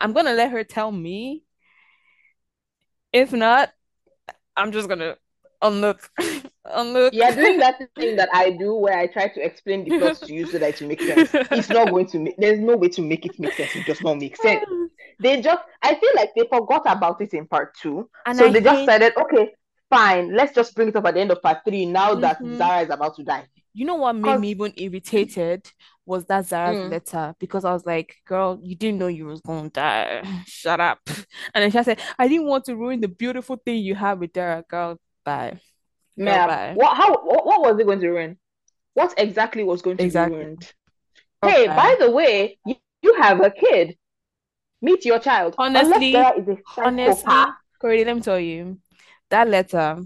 I'm 0.00 0.12
gonna 0.12 0.32
let 0.32 0.50
her 0.50 0.64
tell 0.64 0.90
me. 0.90 1.42
If 3.12 3.32
not, 3.32 3.70
I'm 4.56 4.72
just 4.72 4.88
gonna 4.88 5.16
unlook. 5.60 6.10
unlook. 6.64 7.12
You're 7.12 7.34
doing 7.34 7.58
that 7.58 7.78
thing 7.96 8.16
that 8.16 8.30
I 8.32 8.50
do 8.50 8.74
where 8.74 8.98
I 8.98 9.06
try 9.06 9.28
to 9.28 9.44
explain 9.44 9.84
the 9.84 9.98
plot 9.98 10.16
to 10.16 10.32
you 10.32 10.46
so 10.46 10.58
that 10.58 10.70
it 10.74 10.80
will 10.80 10.88
make 10.88 11.02
sense. 11.02 11.30
It's 11.50 11.68
not 11.68 11.90
going 11.90 12.06
to 12.06 12.18
make, 12.18 12.36
there's 12.38 12.58
no 12.58 12.76
way 12.76 12.88
to 12.88 13.02
make 13.02 13.26
it 13.26 13.38
make 13.38 13.52
sense. 13.52 13.76
It 13.76 13.86
does 13.86 14.00
not 14.00 14.18
make 14.18 14.36
sense. 14.36 14.64
They 15.22 15.40
just, 15.40 15.62
I 15.82 15.94
feel 15.94 16.10
like 16.16 16.30
they 16.36 16.46
forgot 16.48 16.82
about 16.86 17.20
it 17.20 17.32
in 17.34 17.46
part 17.46 17.74
two. 17.76 18.08
And 18.26 18.36
so 18.38 18.46
I 18.46 18.52
they 18.52 18.60
just 18.60 18.80
hate- 18.80 18.86
decided, 18.86 19.16
okay, 19.16 19.52
fine, 19.90 20.34
let's 20.34 20.54
just 20.54 20.74
bring 20.74 20.88
it 20.88 20.96
up 20.96 21.04
at 21.06 21.14
the 21.14 21.20
end 21.20 21.30
of 21.30 21.40
part 21.42 21.58
three 21.66 21.86
now 21.86 22.14
that 22.16 22.38
Mhm. 22.40 22.56
Zara 22.56 22.82
is 22.82 22.90
about 22.90 23.16
to 23.16 23.22
die. 23.22 23.46
You 23.74 23.86
know 23.86 23.94
what 23.94 24.14
made 24.16 24.38
me 24.40 24.50
even 24.50 24.72
irritated 24.76 25.70
was 26.04 26.26
that 26.26 26.44
Zara's 26.44 26.76
Mm. 26.76 26.90
letter 26.90 27.34
because 27.38 27.64
I 27.64 27.72
was 27.72 27.86
like, 27.86 28.16
girl, 28.26 28.58
you 28.62 28.76
didn't 28.76 28.98
know 28.98 29.06
you 29.06 29.24
was 29.26 29.40
gonna 29.40 29.70
die. 29.70 30.22
Shut 30.46 30.80
up. 30.80 30.98
And 31.54 31.62
then 31.62 31.70
she 31.70 31.82
said, 31.82 31.98
I 32.18 32.28
didn't 32.28 32.46
want 32.48 32.64
to 32.66 32.76
ruin 32.76 33.00
the 33.00 33.08
beautiful 33.08 33.56
thing 33.56 33.78
you 33.82 33.94
have 33.94 34.18
with 34.18 34.32
Dara, 34.34 34.62
girl. 34.68 34.98
Bye. 35.24 35.60
Girl, 36.18 36.24
Ma'am, 36.26 36.48
bye. 36.48 36.72
what, 36.74 36.96
how, 36.96 37.10
what, 37.22 37.46
what 37.46 37.60
was 37.62 37.80
it 37.80 37.86
going 37.86 38.00
to 38.00 38.10
ruin? 38.10 38.38
What 38.94 39.14
exactly 39.16 39.64
was 39.64 39.80
going 39.80 39.96
to 39.96 40.04
Exactly. 40.04 40.36
be 40.36 40.44
ruined? 40.44 40.72
Girl, 41.42 41.50
Hey, 41.50 41.66
by 41.68 41.96
the 41.98 42.10
way, 42.10 42.58
you, 42.66 42.74
you 43.00 43.14
have 43.14 43.40
a 43.40 43.50
kid. 43.50 43.96
Meet 44.82 45.04
your 45.04 45.18
child. 45.20 45.54
Honestly- 45.58 46.14
Unless 46.14 46.34
Zara 46.34 46.40
is 46.40 46.48
a 46.48 46.80
Honestly. 46.82 47.34
Corey, 47.80 48.04
let 48.04 48.16
me 48.16 48.22
tell 48.22 48.38
you, 48.38 48.78
that 49.30 49.48
letter, 49.48 50.02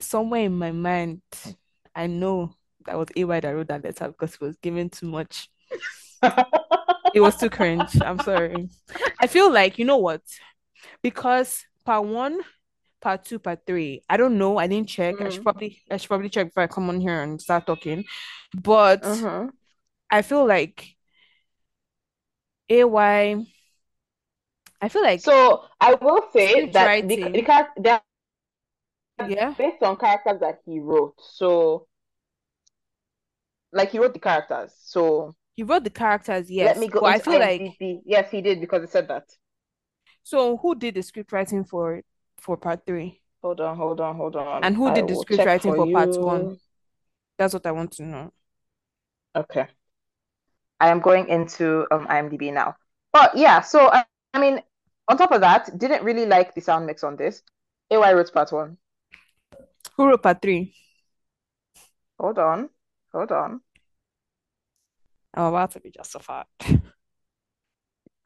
somewhere 0.00 0.42
in 0.42 0.56
my 0.56 0.72
mind, 0.72 1.22
I 1.94 2.06
know 2.06 2.54
that 2.84 2.96
was 2.98 3.08
AY 3.16 3.40
that 3.40 3.48
wrote 3.50 3.68
that 3.68 3.82
letter 3.84 4.08
because 4.08 4.34
it 4.34 4.40
was 4.40 4.56
given 4.56 4.90
too 4.90 5.06
much. 5.06 5.48
It 7.14 7.20
was 7.20 7.36
too 7.36 7.48
cringe. 7.50 8.00
I'm 8.02 8.18
sorry. 8.20 8.68
I 9.20 9.26
feel 9.26 9.50
like, 9.50 9.78
you 9.78 9.84
know 9.86 9.96
what? 9.96 10.20
Because 11.02 11.64
part 11.84 12.04
one, 12.04 12.40
part 13.00 13.24
two, 13.24 13.38
part 13.38 13.60
three, 13.66 14.02
I 14.08 14.16
don't 14.18 14.36
know. 14.38 14.58
I 14.58 14.66
didn't 14.66 14.88
check. 14.88 15.20
I 15.20 15.30
should 15.30 15.40
Mm. 15.40 15.44
probably 15.44 15.82
I 15.90 15.96
should 15.96 16.08
probably 16.08 16.28
check 16.28 16.48
before 16.48 16.64
I 16.64 16.66
come 16.66 16.88
on 16.90 17.00
here 17.00 17.22
and 17.22 17.40
start 17.40 17.66
talking. 17.66 18.04
But 18.54 19.02
Mhm. 19.02 19.50
I 20.10 20.22
feel 20.22 20.44
like 20.46 20.95
AY, 22.68 23.46
I 24.80 24.88
feel 24.88 25.02
like 25.02 25.20
So 25.20 25.64
I 25.80 25.94
will 25.94 26.22
say 26.32 26.70
that 26.72 26.86
the, 27.08 27.16
writing. 27.16 27.32
the 27.32 27.42
char- 27.42 27.72
they're 27.76 28.00
yeah. 29.28 29.54
based 29.56 29.82
on 29.82 29.96
characters 29.96 30.40
that 30.40 30.60
he 30.64 30.78
wrote. 30.80 31.14
So, 31.20 31.86
like 33.72 33.90
he 33.90 33.98
wrote 33.98 34.12
the 34.14 34.20
characters. 34.20 34.72
So 34.82 35.34
He 35.54 35.62
wrote 35.62 35.84
the 35.84 35.90
characters, 35.90 36.50
yes. 36.50 36.68
let 36.68 36.78
me 36.78 36.88
go 36.88 37.04
I 37.04 37.18
feel 37.18 37.38
like 37.40 37.62
Yes, 38.04 38.30
he 38.30 38.40
did 38.42 38.60
because 38.60 38.82
he 38.82 38.88
said 38.88 39.08
that. 39.08 39.24
so 40.22 40.56
who 40.58 40.74
did 40.74 40.94
the 40.94 41.02
script 41.02 41.32
writing 41.32 41.64
for 41.64 42.02
for 42.38 42.56
part 42.56 42.84
three? 42.86 43.20
Hold 43.42 43.60
on, 43.60 43.76
hold 43.76 44.00
on, 44.00 44.16
hold 44.16 44.36
on. 44.36 44.64
And 44.64 44.76
who 44.76 44.88
I 44.88 44.94
did 44.94 45.08
the 45.08 45.16
script 45.16 45.44
writing 45.46 45.74
for 45.74 45.86
part 45.92 46.20
one? 46.20 46.58
That's 47.38 47.54
what 47.54 47.66
I 47.66 47.72
want 47.72 47.92
to 47.92 48.02
know. 48.02 48.32
Okay. 49.34 49.66
I 50.80 50.88
am 50.90 51.00
going 51.00 51.28
into 51.28 51.86
um 51.90 52.06
IMDb 52.06 52.52
now. 52.52 52.76
But 53.12 53.36
yeah, 53.36 53.60
so 53.60 53.90
I, 53.92 54.04
I 54.34 54.40
mean, 54.40 54.60
on 55.08 55.16
top 55.16 55.32
of 55.32 55.40
that, 55.40 55.78
didn't 55.78 56.04
really 56.04 56.26
like 56.26 56.54
the 56.54 56.60
sound 56.60 56.86
mix 56.86 57.02
on 57.04 57.16
this. 57.16 57.42
AY 57.90 58.12
wrote 58.12 58.32
part 58.32 58.52
one. 58.52 58.78
Who 59.96 60.06
wrote 60.06 60.22
part 60.22 60.42
three? 60.42 60.74
Hold 62.18 62.38
on, 62.38 62.68
hold 63.12 63.32
on. 63.32 63.60
I'm 65.34 65.44
about 65.44 65.70
to 65.72 65.80
be 65.80 65.90
justified. 65.90 66.46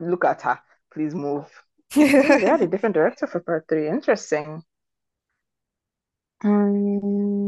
Look 0.00 0.24
at 0.24 0.42
her. 0.42 0.60
Please 0.92 1.14
move. 1.14 1.48
They 1.94 2.06
had 2.46 2.62
a 2.62 2.66
different 2.66 2.94
director 2.94 3.26
for 3.26 3.40
part 3.40 3.66
three. 3.68 3.88
Interesting. 3.88 4.64
Hmm. 6.42 7.39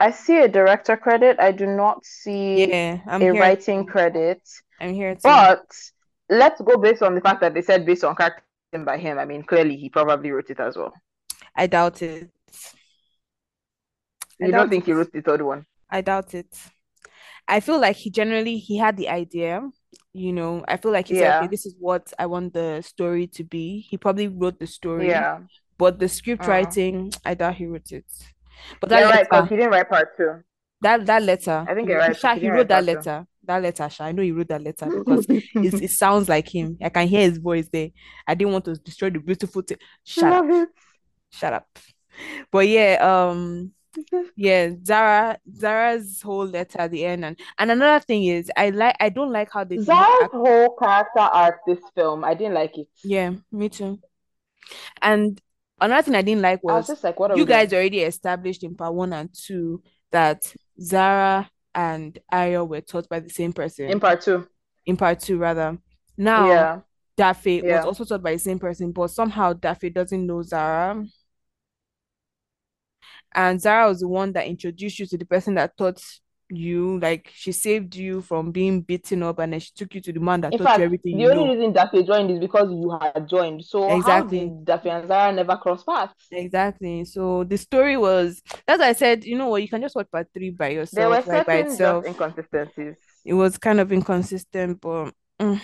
I 0.00 0.10
see 0.12 0.38
a 0.38 0.48
director 0.48 0.96
credit. 0.96 1.40
I 1.40 1.52
do 1.52 1.66
not 1.66 2.04
see 2.04 2.68
Yeah, 2.68 3.00
I'm 3.06 3.20
a 3.20 3.32
here. 3.32 3.40
writing 3.40 3.84
credit. 3.86 4.40
I'm 4.80 4.94
here 4.94 5.14
too. 5.14 5.20
But 5.24 5.64
let's 6.28 6.60
go 6.60 6.76
based 6.76 7.02
on 7.02 7.14
the 7.14 7.20
fact 7.20 7.40
that 7.40 7.54
they 7.54 7.62
said 7.62 7.84
based 7.84 8.04
on 8.04 8.14
character 8.14 8.42
by 8.84 8.98
him. 8.98 9.18
I 9.18 9.24
mean, 9.24 9.42
clearly 9.42 9.76
he 9.76 9.88
probably 9.90 10.30
wrote 10.30 10.50
it 10.50 10.60
as 10.60 10.76
well. 10.76 10.94
I 11.56 11.66
doubt 11.66 12.02
it. 12.02 12.30
I 14.40 14.46
You 14.46 14.52
don't 14.52 14.52
doubt 14.52 14.70
think 14.70 14.84
he 14.86 14.92
wrote 14.92 15.12
the 15.12 15.20
third 15.20 15.42
one? 15.42 15.66
I 15.90 16.00
doubt 16.00 16.34
it. 16.34 16.54
I 17.48 17.60
feel 17.60 17.80
like 17.80 17.96
he 17.96 18.10
generally 18.10 18.58
he 18.58 18.76
had 18.76 18.96
the 18.96 19.08
idea, 19.08 19.68
you 20.12 20.32
know. 20.32 20.64
I 20.68 20.76
feel 20.76 20.92
like 20.92 21.08
he 21.08 21.16
said, 21.16 21.38
okay, 21.38 21.46
this 21.48 21.66
is 21.66 21.74
what 21.78 22.12
I 22.18 22.26
want 22.26 22.52
the 22.52 22.82
story 22.82 23.26
to 23.28 23.42
be. 23.44 23.80
He 23.80 23.96
probably 23.96 24.28
wrote 24.28 24.60
the 24.60 24.66
story, 24.66 25.08
Yeah. 25.08 25.40
but 25.78 25.98
the 25.98 26.08
script 26.08 26.44
Uh. 26.44 26.48
writing, 26.48 27.12
I 27.24 27.34
doubt 27.34 27.56
he 27.56 27.66
wrote 27.66 27.90
it. 27.90 28.04
But 28.80 28.90
that 28.90 29.00
Yeah, 29.00 29.10
letter, 29.10 29.24
because 29.24 29.48
he 29.48 29.56
didn't 29.56 29.70
write 29.70 29.88
part 29.88 30.16
two. 30.16 30.42
that 30.80 31.06
that 31.06 31.22
letter, 31.22 31.66
I 31.68 31.74
think 31.74 31.88
you're 31.88 31.98
right, 31.98 32.16
Sha, 32.16 32.36
he 32.36 32.48
wrote 32.50 32.68
that 32.68 32.84
part 32.84 32.86
two. 32.90 33.04
letter. 33.04 33.26
That 33.44 33.62
letter, 33.62 33.88
Sha. 33.88 34.04
I 34.04 34.12
know 34.12 34.22
he 34.22 34.32
wrote 34.32 34.48
that 34.48 34.62
letter 34.62 34.92
because 34.98 35.26
it's, 35.62 35.80
it 35.80 35.90
sounds 35.90 36.28
like 36.28 36.54
him. 36.54 36.76
I 36.82 36.88
can 36.90 37.08
hear 37.08 37.22
his 37.22 37.38
voice 37.38 37.68
there. 37.72 37.90
I 38.26 38.34
didn't 38.34 38.52
want 38.52 38.64
to 38.66 38.74
destroy 38.76 39.10
the 39.10 39.18
beautiful 39.20 39.62
thing. 39.62 39.78
Shut 40.04 40.32
up, 40.32 40.44
it. 40.48 40.68
shut 41.30 41.52
up. 41.52 41.66
But 42.50 42.68
yeah, 42.68 42.94
um, 43.00 43.72
yeah, 44.36 44.70
Zara, 44.84 45.38
Zara's 45.56 46.22
whole 46.22 46.46
letter 46.46 46.80
at 46.80 46.90
the 46.90 47.04
end, 47.04 47.24
and 47.24 47.38
and 47.58 47.70
another 47.70 48.04
thing 48.04 48.24
is, 48.24 48.50
I 48.56 48.70
like, 48.70 48.96
I 49.00 49.08
don't 49.08 49.32
like 49.32 49.50
how 49.52 49.64
they 49.64 49.78
Zara's 49.80 50.22
act. 50.22 50.32
whole 50.32 50.76
character 50.76 51.20
arc 51.20 51.60
this 51.66 51.80
film, 51.94 52.24
I 52.24 52.34
didn't 52.34 52.54
like 52.54 52.78
it. 52.78 52.88
Yeah, 53.04 53.32
me 53.52 53.68
too. 53.68 53.98
And 55.02 55.40
another 55.80 56.02
thing 56.02 56.14
I 56.14 56.22
didn't 56.22 56.42
like 56.42 56.62
was 56.62 56.74
was 56.74 56.86
just 56.88 57.04
like, 57.04 57.18
what 57.18 57.30
are 57.30 57.36
you 57.36 57.42
we 57.44 57.46
doing? 57.46 57.58
guys 57.60 57.72
already 57.72 58.00
established 58.00 58.62
in 58.64 58.74
part 58.74 58.94
one 58.94 59.12
and 59.12 59.30
two 59.32 59.82
that 60.10 60.52
Zara 60.80 61.50
and 61.74 62.18
Ariel 62.32 62.66
were 62.66 62.80
taught 62.80 63.08
by 63.08 63.20
the 63.20 63.28
same 63.30 63.52
person 63.52 63.86
In 63.90 64.00
part 64.00 64.20
two. 64.20 64.46
in 64.86 64.96
part 64.96 65.20
two, 65.20 65.38
rather. 65.38 65.78
Now, 66.16 66.46
Yeah. 66.48 66.80
Dafe 67.16 67.62
was 67.64 67.84
also 67.84 68.04
taught 68.04 68.22
by 68.22 68.32
the 68.32 68.38
same 68.38 68.58
person, 68.60 68.92
but 68.92 69.08
somehow 69.10 69.52
Dafe 69.52 69.92
doesn't 69.92 70.24
know 70.26 70.40
Zara. 70.42 71.04
And 73.34 73.60
Zara 73.60 73.88
was 73.88 74.00
the 74.00 74.08
one 74.08 74.32
that 74.32 74.46
introduced 74.46 74.98
you 74.98 75.06
to 75.06 75.18
the 75.18 75.24
person 75.26 75.54
that 75.54 75.76
taught 75.76 76.00
you, 76.50 76.98
like 77.00 77.30
she 77.34 77.52
saved 77.52 77.94
you 77.96 78.22
from 78.22 78.52
being 78.52 78.82
beaten 78.82 79.22
up, 79.22 79.38
and 79.38 79.52
then 79.52 79.60
she 79.60 79.70
took 79.74 79.94
you 79.94 80.00
to 80.02 80.12
the 80.12 80.20
man 80.20 80.40
that 80.42 80.56
In 80.56 80.58
taught 80.58 80.76
fact, 80.76 80.84
you 80.84 80.84
everything 80.86 81.18
the 81.18 81.26
you 81.26 81.30
only 81.30 81.44
know. 81.44 81.54
reason 81.56 81.72
Dafe 81.72 82.06
joined 82.06 82.30
is 82.30 82.38
because 82.38 82.70
you 82.70 82.90
had 83.00 83.26
joined. 83.28 83.64
So 83.64 83.78
Exactly. 83.88 84.52
Dafe 84.64 84.86
and 84.86 85.08
Zara 85.08 85.32
never 85.32 85.56
cross 85.56 85.84
paths? 85.84 86.14
Exactly. 86.30 87.04
So 87.06 87.44
the 87.44 87.56
story 87.56 87.96
was 87.96 88.42
that's 88.66 88.80
why 88.80 88.88
I 88.88 88.92
said, 88.92 89.24
you 89.24 89.36
know 89.38 89.48
what, 89.48 89.62
you 89.62 89.68
can 89.68 89.80
just 89.80 89.96
watch 89.96 90.10
part 90.10 90.28
three 90.34 90.50
by 90.50 90.68
yourself 90.68 90.94
There 90.96 91.08
were 91.08 91.22
like 91.26 91.46
by 91.46 91.56
itself. 91.56 92.06
inconsistencies. 92.06 92.96
It 93.24 93.34
was 93.34 93.58
kind 93.58 93.80
of 93.80 93.92
inconsistent, 93.92 94.80
but 94.80 95.12
mm, 95.40 95.60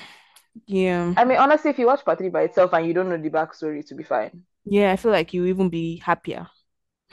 yeah. 0.67 1.15
I 1.17 1.25
mean, 1.25 1.39
honestly, 1.39 1.71
if 1.71 1.79
you 1.79 1.87
watch 1.87 2.05
part 2.05 2.19
three 2.19 2.29
by 2.29 2.43
itself 2.43 2.73
and 2.73 2.87
you 2.87 2.93
don't 2.95 3.09
know 3.09 3.17
the 3.17 3.31
backstory, 3.31 3.85
to 3.87 3.95
be 3.95 4.05
fine. 4.05 4.45
Yeah, 4.65 4.93
I 4.93 4.97
feel 4.97 5.11
like 5.13 5.33
you 5.35 5.47
even 5.47 5.69
be 5.71 5.99
happier. 5.99 6.49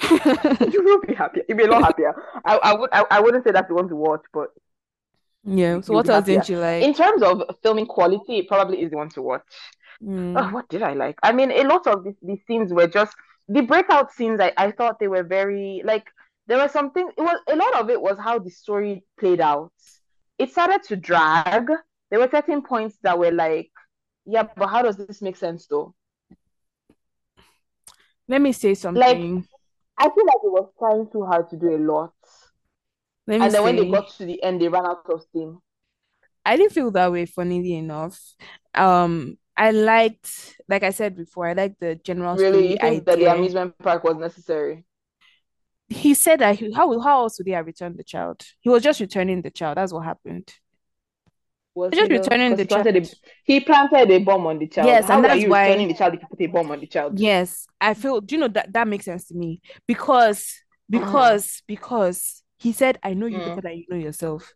You 0.10 0.84
will 0.84 1.02
be 1.02 1.14
happier. 1.14 1.43
You'll 1.47 1.58
be 1.58 1.64
a 1.66 1.72
lot 1.72 1.84
happier. 1.84 2.14
I, 2.45 2.58
I 2.58 2.74
would 2.74 2.89
I, 2.93 3.06
I 3.12 3.20
wouldn't 3.22 3.43
say 3.43 3.52
that's 3.52 3.68
the 3.68 3.76
one 3.76 3.88
to 3.89 3.95
watch, 3.95 4.22
but 4.34 4.49
Yeah. 5.43 5.82
So 5.82 5.93
what 5.93 6.10
else 6.10 6.26
didn't 6.26 6.49
you 6.49 6.60
like? 6.60 6.84
In 6.84 6.93
terms 6.93 7.22
of 7.24 7.43
filming 7.64 7.86
quality, 7.88 8.39
it 8.39 8.47
probably 8.47 8.82
is 8.82 8.91
the 8.91 8.97
one 8.97 9.10
to 9.10 9.22
watch. 9.22 9.41
Oh, 10.04 10.08
Mm, 10.08 10.52
what 10.54 10.68
did 10.70 10.82
I 10.82 10.93
like? 10.93 11.18
I 11.22 11.32
mean, 11.32 11.52
a 11.52 11.64
lot 11.64 11.86
of 11.88 12.04
these, 12.04 12.16
these 12.22 12.39
scenes 12.47 12.74
were 12.74 12.88
just 12.88 13.16
the 13.47 13.62
breakout 13.62 14.12
scenes. 14.14 14.39
I, 14.39 14.52
I 14.58 14.72
thought 14.72 14.99
they 14.99 15.08
were 15.08 15.24
very 15.24 15.82
like 15.86 16.06
there 16.47 16.58
was 16.58 16.72
something. 16.72 17.08
It 17.18 17.22
was 17.22 17.39
a 17.47 17.56
lot 17.56 17.76
of 17.76 17.89
it 17.89 18.02
was 18.02 18.18
how 18.18 18.39
the 18.39 18.49
story 18.49 19.04
played 19.20 19.41
out. 19.41 19.72
It 20.39 20.52
started 20.52 20.84
to 20.84 20.95
drag. 20.95 21.68
There 22.10 22.20
were 22.20 22.30
certain 22.30 22.62
points 22.64 22.97
that 23.04 23.18
were 23.20 23.32
like, 23.32 23.72
yeah, 24.26 24.43
but 24.58 24.68
how 24.68 24.82
does 24.82 24.97
this 24.97 25.22
make 25.22 25.38
sense 25.38 25.68
though? 25.68 25.93
let 28.28 28.41
me 28.41 28.52
say 28.52 28.74
Like 28.93 29.18
something. 29.18 29.47
I 29.97 30.03
feel 30.09 30.25
like 30.25 30.41
it 30.43 30.51
was 30.51 30.69
trying 30.79 31.07
too 31.11 31.25
hard 31.25 31.49
to 31.49 31.57
do 31.57 31.75
a 31.75 31.77
lot, 31.77 32.13
and 33.27 33.53
then 33.53 33.63
when 33.63 33.75
they 33.75 33.89
got 33.89 34.09
to 34.17 34.25
the 34.25 34.41
end, 34.43 34.61
they 34.61 34.67
ran 34.67 34.85
out 34.85 35.09
of 35.09 35.21
steam. 35.21 35.59
I 36.43 36.57
didn't 36.57 36.73
feel 36.73 36.91
that 36.91 37.11
way, 37.11 37.25
funnily 37.25 37.75
enough. 37.75 38.19
Um, 38.73 39.37
I 39.55 39.71
liked, 39.71 40.57
like 40.67 40.81
I 40.83 40.89
said 40.89 41.15
before, 41.15 41.47
I 41.47 41.53
liked 41.53 41.79
the 41.79 41.95
general 41.95 42.35
Really, 42.35 42.77
story 42.77 42.89
think 42.91 43.05
that 43.05 43.19
the 43.19 43.31
amusement 43.31 43.77
park 43.77 44.03
was 44.03 44.17
necessary? 44.17 44.85
He 45.87 46.13
said 46.13 46.39
that 46.39 46.57
he, 46.57 46.71
how 46.71 46.97
how 46.99 47.23
else 47.23 47.37
would 47.37 47.47
he 47.47 47.53
have 47.53 47.65
returned 47.65 47.97
the 47.97 48.03
child? 48.03 48.41
He 48.61 48.69
was 48.69 48.81
just 48.81 49.01
returning 49.01 49.41
the 49.41 49.51
child. 49.51 49.77
That's 49.77 49.93
what 49.93 50.05
happened. 50.05 50.51
Was 51.74 51.93
Just 51.93 52.11
he 52.11 52.17
returning 52.17 52.55
the 52.55 52.63
he 52.63 52.67
planted 52.67 52.95
a 52.97 53.01
child. 53.01 53.15
he 53.45 53.59
planted 53.61 54.11
a 54.11 54.17
bomb 54.19 54.45
on 54.47 54.59
the 54.59 54.67
child. 54.67 54.88
Yes, 54.88 55.07
How 55.07 55.15
and 55.15 55.26
that's 55.26 55.45
why- 55.45 55.67
returning 55.67 55.88
the 55.88 55.93
child 55.93 56.13
if 56.15 56.22
you 56.22 56.28
put 56.28 56.41
a 56.41 56.47
bomb 56.47 56.72
on 56.72 56.80
the 56.82 56.88
child? 56.88 57.19
Yes, 57.19 57.65
I 57.80 57.93
feel. 57.93 58.19
Do 58.22 58.36
you 58.36 58.41
know 58.41 58.47
that 58.49 58.74
that 58.74 58.88
makes 58.88 59.05
sense 59.05 59.26
to 59.28 59.36
me 59.36 59.61
because 59.88 60.61
because 60.89 61.63
because 61.67 62.43
he 62.57 62.74
said, 62.74 62.99
"I 63.01 63.13
know 63.13 63.26
you 63.26 63.38
Mm. 63.38 63.45
better 63.45 63.61
than 63.61 63.78
you 63.78 63.86
know 63.89 63.95
yourself." 63.97 64.53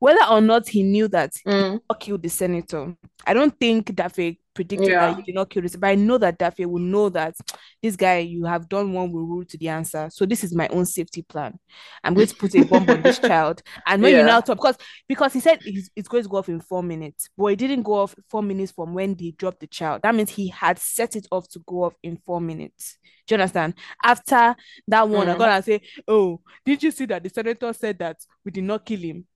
Whether 0.00 0.24
or 0.28 0.40
not 0.40 0.68
he 0.68 0.82
knew 0.82 1.08
that 1.08 1.32
Mm, 1.46 1.80
not 1.88 2.00
kill 2.00 2.18
the 2.18 2.28
senator. 2.28 2.96
I 3.26 3.32
don't 3.34 3.56
think 3.58 3.86
Dafe 3.94 4.38
predicted 4.56 4.88
Yeah. 4.90 5.06
that 5.10 5.18
you 5.18 5.24
did 5.24 5.34
not 5.36 5.50
kill 5.50 5.62
this, 5.62 5.76
but 5.76 5.88
I 5.88 5.94
know 5.94 6.18
that 6.18 6.38
Dafe 6.38 6.66
will 6.66 6.80
know 6.80 7.08
that 7.10 7.34
this 7.82 7.94
guy, 7.94 8.18
you 8.18 8.44
have 8.44 8.68
done 8.68 8.92
one 8.92 9.12
will 9.12 9.24
rule 9.26 9.44
to 9.44 9.58
the 9.58 9.68
answer. 9.68 10.08
So 10.10 10.26
this 10.26 10.42
is 10.42 10.54
my 10.54 10.66
own 10.68 10.86
safety 10.86 11.22
plan. 11.22 11.58
I'm 12.02 12.14
going 12.14 12.26
to 12.26 12.34
put 12.34 12.54
a 12.56 12.62
bomb 12.62 12.90
on 12.90 13.02
this 13.02 13.18
child. 13.20 13.62
And 13.86 14.02
when 14.02 14.12
you 14.12 14.18
Yeah. 14.18 14.26
now 14.26 14.40
talk, 14.40 14.56
because 14.58 14.76
because 15.08 15.32
he 15.32 15.40
said 15.40 15.60
it's 15.64 16.08
going 16.08 16.24
to 16.24 16.28
go 16.28 16.38
off 16.38 16.48
in 16.48 16.60
four 16.60 16.82
minutes, 16.82 17.28
but 17.36 17.46
it 17.46 17.56
didn't 17.56 17.82
go 17.82 17.94
off 17.94 18.14
four 18.28 18.42
minutes 18.42 18.72
from 18.72 18.94
when 18.94 19.14
they 19.14 19.30
dropped 19.32 19.60
the 19.60 19.66
child. 19.68 20.02
That 20.02 20.14
means 20.14 20.30
he 20.30 20.48
had 20.48 20.78
set 20.78 21.14
it 21.14 21.26
off 21.30 21.48
to 21.50 21.60
go 21.66 21.84
off 21.84 21.94
in 22.02 22.16
four 22.16 22.40
minutes. 22.40 22.98
Do 23.26 23.34
you 23.34 23.40
understand? 23.40 23.74
After 24.02 24.54
that 24.88 25.08
one, 25.08 25.28
I'm 25.28 25.36
Mm. 25.36 25.38
gonna 25.38 25.62
say, 25.62 25.80
Oh, 26.08 26.40
did 26.64 26.82
you 26.82 26.90
see 26.90 27.06
that 27.06 27.22
the 27.22 27.28
senator 27.28 27.72
said 27.72 27.98
that 27.98 28.16
we 28.44 28.50
did 28.52 28.64
not 28.64 28.84
kill 28.86 29.00
him? 29.00 29.26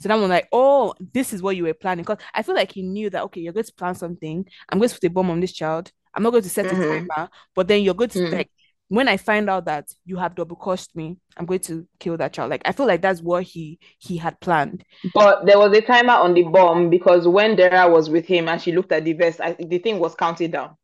So 0.00 0.08
then 0.08 0.12
I'm 0.22 0.28
like, 0.28 0.48
oh, 0.52 0.94
this 1.12 1.32
is 1.32 1.42
what 1.42 1.56
you 1.56 1.64
were 1.64 1.74
planning. 1.74 2.04
Because 2.04 2.18
I 2.34 2.42
feel 2.42 2.54
like 2.54 2.72
he 2.72 2.82
knew 2.82 3.10
that 3.10 3.22
okay, 3.24 3.40
you're 3.40 3.52
going 3.52 3.64
to 3.64 3.74
plan 3.74 3.94
something. 3.94 4.44
I'm 4.68 4.78
going 4.78 4.88
to 4.88 4.94
put 4.94 5.04
a 5.04 5.10
bomb 5.10 5.30
on 5.30 5.40
this 5.40 5.52
child. 5.52 5.90
I'm 6.14 6.22
not 6.22 6.30
going 6.30 6.42
to 6.44 6.48
set 6.50 6.70
a 6.72 6.76
Mhm. 6.76 7.08
timer, 7.08 7.28
but 7.54 7.68
then 7.68 7.82
you're 7.82 7.94
going 7.94 8.10
to 8.10 8.18
Mm. 8.20 8.32
like 8.32 8.50
when 8.88 9.08
I 9.08 9.16
find 9.16 9.48
out 9.48 9.64
that 9.64 9.88
you 10.04 10.16
have 10.18 10.34
double 10.34 10.56
crossed 10.56 10.94
me, 10.94 11.16
I'm 11.36 11.46
going 11.46 11.60
to 11.60 11.86
kill 11.98 12.16
that 12.18 12.32
child. 12.32 12.50
Like 12.50 12.62
I 12.64 12.72
feel 12.72 12.86
like 12.86 13.02
that's 13.02 13.22
what 13.22 13.44
he 13.44 13.78
he 13.98 14.16
had 14.18 14.38
planned. 14.40 14.84
But 15.14 15.46
there 15.46 15.58
was 15.58 15.76
a 15.76 15.80
timer 15.80 16.12
on 16.12 16.34
the 16.34 16.42
bomb 16.42 16.90
because 16.90 17.26
when 17.26 17.56
Dara 17.56 17.90
was 17.90 18.10
with 18.10 18.26
him 18.26 18.48
and 18.48 18.60
she 18.60 18.72
looked 18.72 18.92
at 18.92 19.04
the 19.04 19.12
vest, 19.14 19.40
I, 19.40 19.52
the 19.54 19.78
thing 19.78 19.98
was 19.98 20.14
counted 20.14 20.52
down. 20.52 20.76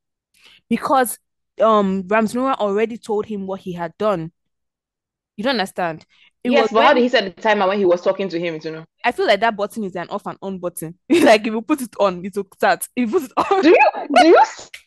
Because 0.68 1.18
um 1.60 2.04
Ramsey 2.08 2.38
Nouah 2.38 2.54
already 2.58 2.96
told 2.96 3.26
him 3.26 3.46
what 3.46 3.60
he 3.60 3.72
had 3.74 3.96
done. 3.98 4.32
You 5.36 5.44
don't 5.44 5.52
understand. 5.56 6.06
It 6.42 6.52
yes, 6.52 6.62
was 6.62 6.70
but 6.72 6.80
how 6.80 6.86
when- 6.88 6.96
did 6.96 7.02
he 7.02 7.08
set 7.10 7.24
the 7.36 7.42
timer 7.42 7.68
when 7.68 7.78
he 7.78 7.84
was 7.84 8.00
talking 8.00 8.28
to 8.30 8.38
him? 8.40 8.58
You 8.62 8.70
know? 8.70 8.84
I 9.04 9.12
feel 9.12 9.26
like 9.26 9.40
that 9.40 9.56
button 9.56 9.84
is 9.84 9.94
an 9.96 10.08
off 10.08 10.26
and 10.26 10.38
on 10.40 10.58
button. 10.58 10.94
like 11.10 11.42
if 11.46 11.52
you 11.52 11.60
put 11.62 11.82
it 11.82 11.94
on, 12.00 12.24
it 12.24 12.34
will 12.36 12.46
start. 12.54 12.86
If 12.96 13.10
you 13.12 13.20
put 13.20 13.30
it 13.30 13.32
on, 13.36 13.62
Do 13.62 13.68
you 13.68 13.78
do 14.16 14.26
you 14.28 14.38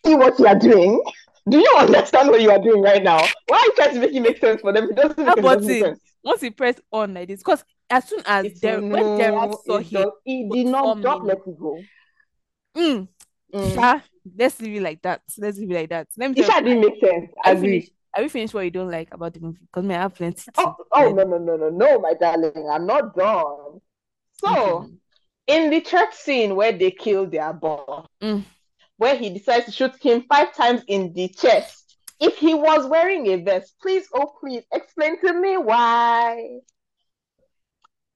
see 0.06 0.16
what 0.16 0.39
you 0.39 0.47
are 0.47 0.58
doing? 0.58 1.01
Do 1.49 1.60
you 1.60 1.76
understand 1.78 2.30
what 2.30 2.41
you 2.41 2.49
are 2.51 2.58
doing 2.60 2.82
right 2.82 3.04
now? 3.04 3.20
Why 3.47 3.58
are 3.58 3.66
you 3.66 3.74
trying 3.76 3.93
to 3.95 3.99
make 3.99 4.14
it 4.14 4.22
make 4.22 4.38
sense 4.39 4.62
for 4.62 4.72
them? 4.72 4.89
It 4.89 4.95
doesn't 4.95 5.18
make, 5.18 5.26
That 5.28 5.38
it 5.38 5.41
button. 5.43 5.80
sense. 5.80 5.99
once 6.24 6.41
you 6.41 6.51
press 6.51 6.80
on 6.91 7.14
like 7.14 7.28
this, 7.28 7.39
because 7.41 7.64
as 7.89 8.08
soon 8.08 8.22
as 8.26 8.45
It's 8.45 8.60
there 8.62 8.82
when 8.82 9.18
no, 9.18 9.60
saw 9.66 9.78
him, 9.80 10.10
he 10.24 10.49
did 10.49 10.68
not 10.68 11.01
drop, 11.01 11.22
let 11.24 11.38
it 11.45 11.60
go. 11.60 11.80
mm, 12.78 13.08
Mm. 13.54 13.76
Sha, 13.76 13.99
let's 14.36 14.60
leave 14.62 14.78
it 14.78 14.82
like 14.82 15.01
that. 15.04 15.22
Let's 15.38 15.60
leave 15.60 15.70
it 15.70 15.76
like 15.76 15.89
that. 15.89 16.08
Let 16.18 16.32
me 16.32 16.41
It 16.41 16.47
didn't 16.47 16.80
make 16.80 16.99
sense. 16.99 17.30
you 17.30 17.41
Agree. 17.51 17.62
finished? 17.70 17.91
Are 18.16 18.22
you 18.22 18.30
finished 18.30 18.53
what 18.53 18.61
you 18.66 18.72
don't 18.72 18.91
like 18.91 19.14
about 19.14 19.34
the 19.34 19.39
movie? 19.39 19.59
Because 19.61 19.89
I 19.89 19.93
have 19.93 20.16
plenty. 20.16 20.43
Oh, 20.57 20.66
to- 20.66 20.86
oh 20.91 21.14
no 21.14 21.24
no 21.24 21.38
no 21.38 21.55
no 21.57 21.70
no, 21.70 21.99
my 21.99 22.14
darling, 22.14 22.68
I'm 22.72 22.86
not 22.86 23.16
done. 23.16 23.82
So 24.34 24.49
Okay. 24.78 24.93
in 25.47 25.70
the 25.72 25.82
church 25.82 26.14
scene 26.14 26.55
where 26.55 26.72
they 26.72 26.91
kill 26.91 27.26
their 27.28 27.51
boss, 27.53 28.07
Mm. 28.22 28.43
where 28.97 29.16
he 29.16 29.30
decides 29.32 29.66
to 29.66 29.72
shoot 29.72 29.95
him 30.01 30.26
five 30.30 30.53
times 30.53 30.84
in 30.88 31.14
the 31.14 31.28
chest, 31.30 31.97
if 32.20 32.38
he 32.38 32.53
was 32.53 32.86
wearing 32.86 33.26
a 33.28 33.38
vest, 33.38 33.74
please, 33.82 34.07
oh 34.14 34.34
please, 34.39 34.64
explain 34.72 35.20
to 35.22 35.34
me 35.34 35.57
why 35.57 36.59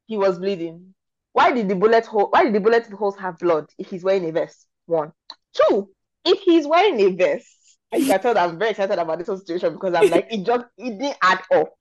he 0.06 0.18
was 0.18 0.38
bleeding. 0.39 0.93
Why 1.34 1.52
did 1.52 1.68
the 1.70 1.76
bullet 1.76 2.06
hole? 2.06 2.28
Why 2.30 2.43
did 2.43 2.54
the 2.54 2.60
bullet 2.60 2.88
holes 2.91 3.18
have 3.18 3.38
blood 3.39 3.70
if 3.78 3.89
he's 3.89 4.04
wearing 4.04 4.28
a 4.30 4.32
vest? 4.32 4.66
One, 4.86 5.12
two. 5.54 5.89
If 6.24 6.39
he's 6.41 6.66
wearing 6.68 7.00
a 7.00 7.10
vest, 7.12 7.48
you 7.94 8.06
can 8.06 8.20
tell 8.20 8.34
that 8.34 8.50
I'm 8.50 8.60
very 8.60 8.72
excited 8.72 9.00
about 9.00 9.20
this 9.20 9.28
whole 9.28 9.38
situation 9.38 9.74
because 9.74 9.94
I'm 9.94 10.10
like, 10.10 10.28
it 10.30 10.46
just 10.46 10.66
it 10.78 10.98
didn't 10.98 11.18
add 11.22 11.42
up. 11.54 11.74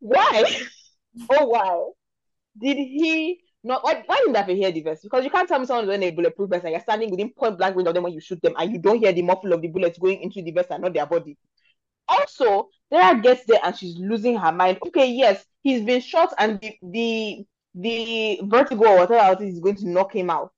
Why? 0.00 0.44
Oh, 1.28 1.46
why 1.46 1.90
did 2.58 2.78
he 2.78 3.38
not? 3.62 3.84
Why, 3.84 4.02
why 4.06 4.16
didn't 4.16 4.34
Dafe 4.34 4.56
hear 4.56 4.72
the? 4.72 4.80
Because 5.02 5.24
you 5.24 5.30
can't 5.30 5.46
tell 5.46 5.58
me 5.58 5.66
someone's 5.66 5.88
wearing 5.88 6.02
a 6.04 6.10
bulletproof 6.10 6.48
vest 6.48 6.64
and 6.64 6.72
you're 6.72 6.80
standing 6.80 7.10
within 7.10 7.30
point 7.30 7.58
blank 7.58 7.76
range 7.76 7.88
of 7.88 7.92
them 7.92 8.04
when 8.04 8.14
you 8.14 8.20
shoot 8.20 8.40
them, 8.42 8.54
and 8.58 8.72
you 8.72 8.78
don't 8.78 8.98
hear 8.98 9.12
the 9.12 9.20
muffle 9.20 9.52
of 9.52 9.60
the 9.60 9.68
bullets 9.68 9.98
going 9.98 10.22
into 10.22 10.40
the 10.40 10.50
vest 10.50 10.70
and 10.70 10.82
not 10.82 10.94
their 10.94 11.04
body. 11.04 11.36
Also, 12.08 12.68
Dara 12.90 13.20
gets 13.20 13.44
there 13.44 13.60
and 13.62 13.76
she's 13.76 13.98
losing 13.98 14.36
her 14.36 14.52
mind. 14.52 14.78
Okay, 14.86 15.10
yes, 15.10 15.44
he's 15.62 15.82
been 15.82 16.00
shot 16.00 16.32
and 16.38 16.58
the 16.60 16.76
the, 16.82 17.44
the 17.74 18.40
vertigo 18.44 18.84
or 18.84 18.98
whatever 19.00 19.42
it 19.42 19.46
is 19.46 19.60
going 19.60 19.76
to 19.76 19.88
knock 19.88 20.14
him 20.14 20.30
out. 20.30 20.52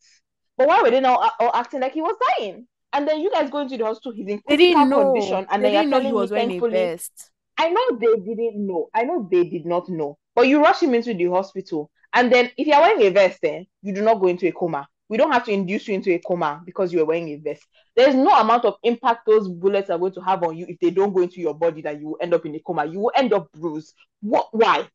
But 0.56 0.68
why 0.68 0.82
were 0.82 0.90
they 0.90 1.00
now 1.00 1.30
all 1.40 1.50
acting 1.54 1.80
like 1.80 1.94
he 1.94 2.00
was 2.00 2.16
dying? 2.38 2.66
And 2.94 3.06
then 3.08 3.20
you 3.20 3.30
guys 3.30 3.50
go 3.50 3.60
into 3.60 3.76
the 3.76 3.84
hospital, 3.84 4.12
he's 4.14 4.28
in 4.28 4.42
They 4.48 4.56
critical 4.56 4.56
didn't 4.56 4.88
know. 4.88 5.04
condition, 5.12 5.46
and 5.50 5.62
they 5.62 5.70
then 5.70 5.74
you're 5.74 5.84
he 5.84 5.88
telling 5.90 6.12
me 6.12 6.12
was 6.12 6.30
wearing 6.32 6.52
a 6.52 6.62
thankfully 6.62 6.70
vest. 6.70 7.30
I 7.58 7.70
know 7.70 7.98
they 8.00 8.16
didn't 8.16 8.66
know. 8.66 8.88
I 8.94 9.04
know 9.04 9.28
they 9.30 9.44
did 9.44 9.66
not 9.66 9.88
know. 9.88 10.18
But 10.34 10.48
you 10.48 10.62
rush 10.62 10.82
him 10.82 10.94
into 10.94 11.14
the 11.14 11.26
hospital. 11.26 11.90
And 12.12 12.32
then 12.32 12.50
if 12.56 12.66
you're 12.66 12.80
wearing 12.80 13.02
a 13.02 13.10
vest, 13.10 13.40
then 13.42 13.66
you 13.82 13.92
do 13.94 14.02
not 14.02 14.20
go 14.20 14.28
into 14.28 14.48
a 14.48 14.52
coma. 14.52 14.88
We 15.08 15.18
don't 15.18 15.32
have 15.32 15.44
to 15.46 15.52
induce 15.52 15.86
you 15.88 15.94
into 15.94 16.12
a 16.14 16.18
coma 16.20 16.62
because 16.64 16.92
you 16.92 17.00
are 17.02 17.04
wearing 17.04 17.28
a 17.30 17.36
vest. 17.36 17.62
There's 17.96 18.14
no 18.14 18.30
amount 18.32 18.64
of 18.64 18.76
impact 18.82 19.26
those 19.26 19.48
bullets 19.48 19.90
are 19.90 19.98
going 19.98 20.12
to 20.14 20.20
have 20.22 20.42
on 20.44 20.56
you 20.56 20.66
if 20.68 20.78
they 20.80 20.90
don't 20.90 21.12
go 21.12 21.22
into 21.22 21.40
your 21.40 21.54
body 21.54 21.82
that 21.82 22.00
you 22.00 22.08
will 22.08 22.18
end 22.20 22.34
up 22.34 22.46
in 22.46 22.54
a 22.54 22.60
coma. 22.60 22.86
You 22.86 23.00
will 23.00 23.12
end 23.14 23.32
up 23.32 23.52
bruised. 23.52 23.94
What 24.20 24.48
why? 24.52 24.88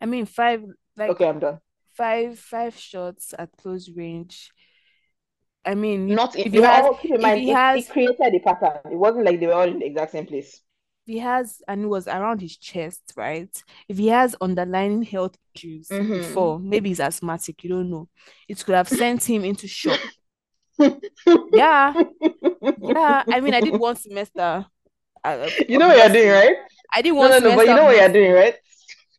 I 0.00 0.06
mean, 0.06 0.26
five 0.26 0.64
like 0.96 1.10
Okay, 1.10 1.28
I'm 1.28 1.38
done. 1.38 1.58
five 1.94 2.38
five 2.38 2.76
shots 2.76 3.34
at 3.38 3.50
close 3.56 3.90
range. 3.90 4.50
I 5.66 5.74
mean, 5.74 6.06
Not 6.08 6.36
in, 6.36 6.46
if 6.46 6.52
he 6.52 6.60
has 6.60 6.84
all, 6.84 6.94
keep 6.94 7.10
in 7.10 7.16
if 7.16 7.22
mind, 7.22 7.40
he 7.40 7.48
has- 7.50 7.86
it 7.86 7.92
created 7.92 8.34
a 8.34 8.40
pattern. 8.40 8.92
It 8.92 8.96
wasn't 8.96 9.24
like 9.24 9.40
they 9.40 9.46
were 9.46 9.54
all 9.54 9.68
in 9.68 9.78
the 9.80 9.86
exact 9.86 10.12
same 10.12 10.26
place. 10.26 10.60
if 11.06 11.12
he 11.14 11.18
has 11.18 11.62
and 11.68 11.84
it 11.84 11.86
was 11.86 12.06
around 12.08 12.40
his 12.40 12.56
chest, 12.56 13.12
right? 13.16 13.50
If 13.88 13.98
he 13.98 14.08
has 14.08 14.34
underlying 14.40 15.02
health 15.02 15.36
issues 15.54 15.88
Mhm. 15.88 16.20
before, 16.20 16.58
maybe 16.58 16.88
he's 16.90 17.00
asthmatic, 17.00 17.62
you 17.64 17.70
don't 17.70 17.90
know. 17.90 18.08
It 18.48 18.64
could 18.64 18.74
have 18.74 18.88
sent 18.88 19.24
him 19.28 19.44
into 19.44 19.68
shock. 19.68 20.00
Yeah, 21.52 21.94
yeah. 22.80 23.24
I 23.30 23.40
mean, 23.40 23.54
I 23.54 23.60
did 23.60 23.74
one 23.74 23.96
semester. 23.96 24.66
uh, 25.24 25.50
You 25.68 25.78
know 25.78 25.88
what 25.88 25.96
you're 25.96 26.08
doing, 26.12 26.30
right? 26.30 26.56
I 26.94 27.02
did 27.02 27.12
No, 27.12 27.20
one 27.20 27.30
no, 27.30 27.38
no, 27.38 27.40
semester 27.40 27.56
but 27.56 27.68
you 27.68 27.74
know 27.74 27.84
what 27.84 27.96
you're 27.96 28.12
doing, 28.12 28.32
right? 28.32 28.56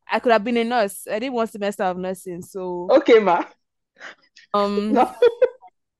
I 0.10 0.20
could 0.20 0.32
have 0.32 0.44
been 0.44 0.58
a 0.58 0.64
nurse. 0.64 1.08
I 1.12 1.20
did 1.20 1.30
one 1.30 1.48
semester 1.48 1.84
of 1.84 1.98
nursing, 1.98 2.42
so 2.42 2.88
Okay, 2.92 3.20
ma. 3.20 3.44
um, 4.54 4.94
No. 4.94 5.14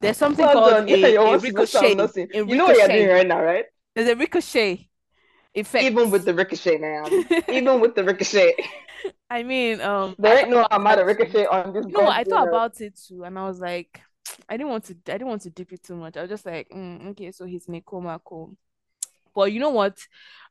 There's 0.02 0.18
something 0.18 0.46
Well 0.46 0.54
called 0.54 0.90
a, 0.90 1.16
a 1.18 1.24
one 1.24 1.40
semester 1.40 1.78
of 1.80 2.08
ricochet. 2.08 2.34
A 2.34 2.46
You 2.46 2.56
know 2.56 2.66
what 2.66 2.78
you're 2.78 2.88
doing 2.88 3.10
right 3.10 3.28
now, 3.28 3.42
right? 3.42 3.66
There's 3.96 4.10
a 4.10 4.16
ricochet 4.16 4.90
effect. 5.54 5.84
Even 5.84 6.12
with 6.12 6.26
the 6.26 6.34
ricochet, 6.34 6.78
man. 6.78 7.26
Even 7.50 7.80
with 7.80 7.96
the 7.96 8.04
ricochet. 8.04 8.54
I 9.30 9.44
mean, 9.44 9.82
um, 9.82 10.16
There 10.20 10.40
ain't 10.40 10.50
no 10.50 10.68
amount 10.70 11.00
of 11.00 11.08
ricochet 11.08 11.46
on 11.48 11.74
this. 11.74 11.86
No, 11.88 12.08
I 12.08 12.24
thought 12.24 12.48
about 12.48 12.80
it 12.82 12.98
too, 13.08 13.24
and 13.24 13.38
I 13.38 13.48
was 13.48 13.60
like, 13.60 14.02
I 14.48 14.58
didn't 14.58 14.70
want 14.70 14.86
to, 14.86 14.94
I 15.08 15.14
didn't 15.14 15.28
want 15.28 15.42
to 15.44 15.50
dip 15.50 15.72
it 15.74 15.84
too 15.84 15.96
much. 15.96 16.18
I 16.18 16.22
was 16.22 16.30
just 16.30 16.46
like, 16.46 16.70
mm, 16.70 17.08
okay, 17.10 17.32
so 17.32 17.46
he's 17.46 17.66
in 17.68 17.76
a 17.76 17.82
coma, 17.82 18.22
cool. 18.24 18.56
But 19.34 19.52
you 19.52 19.60
know 19.60 19.70
what? 19.70 19.98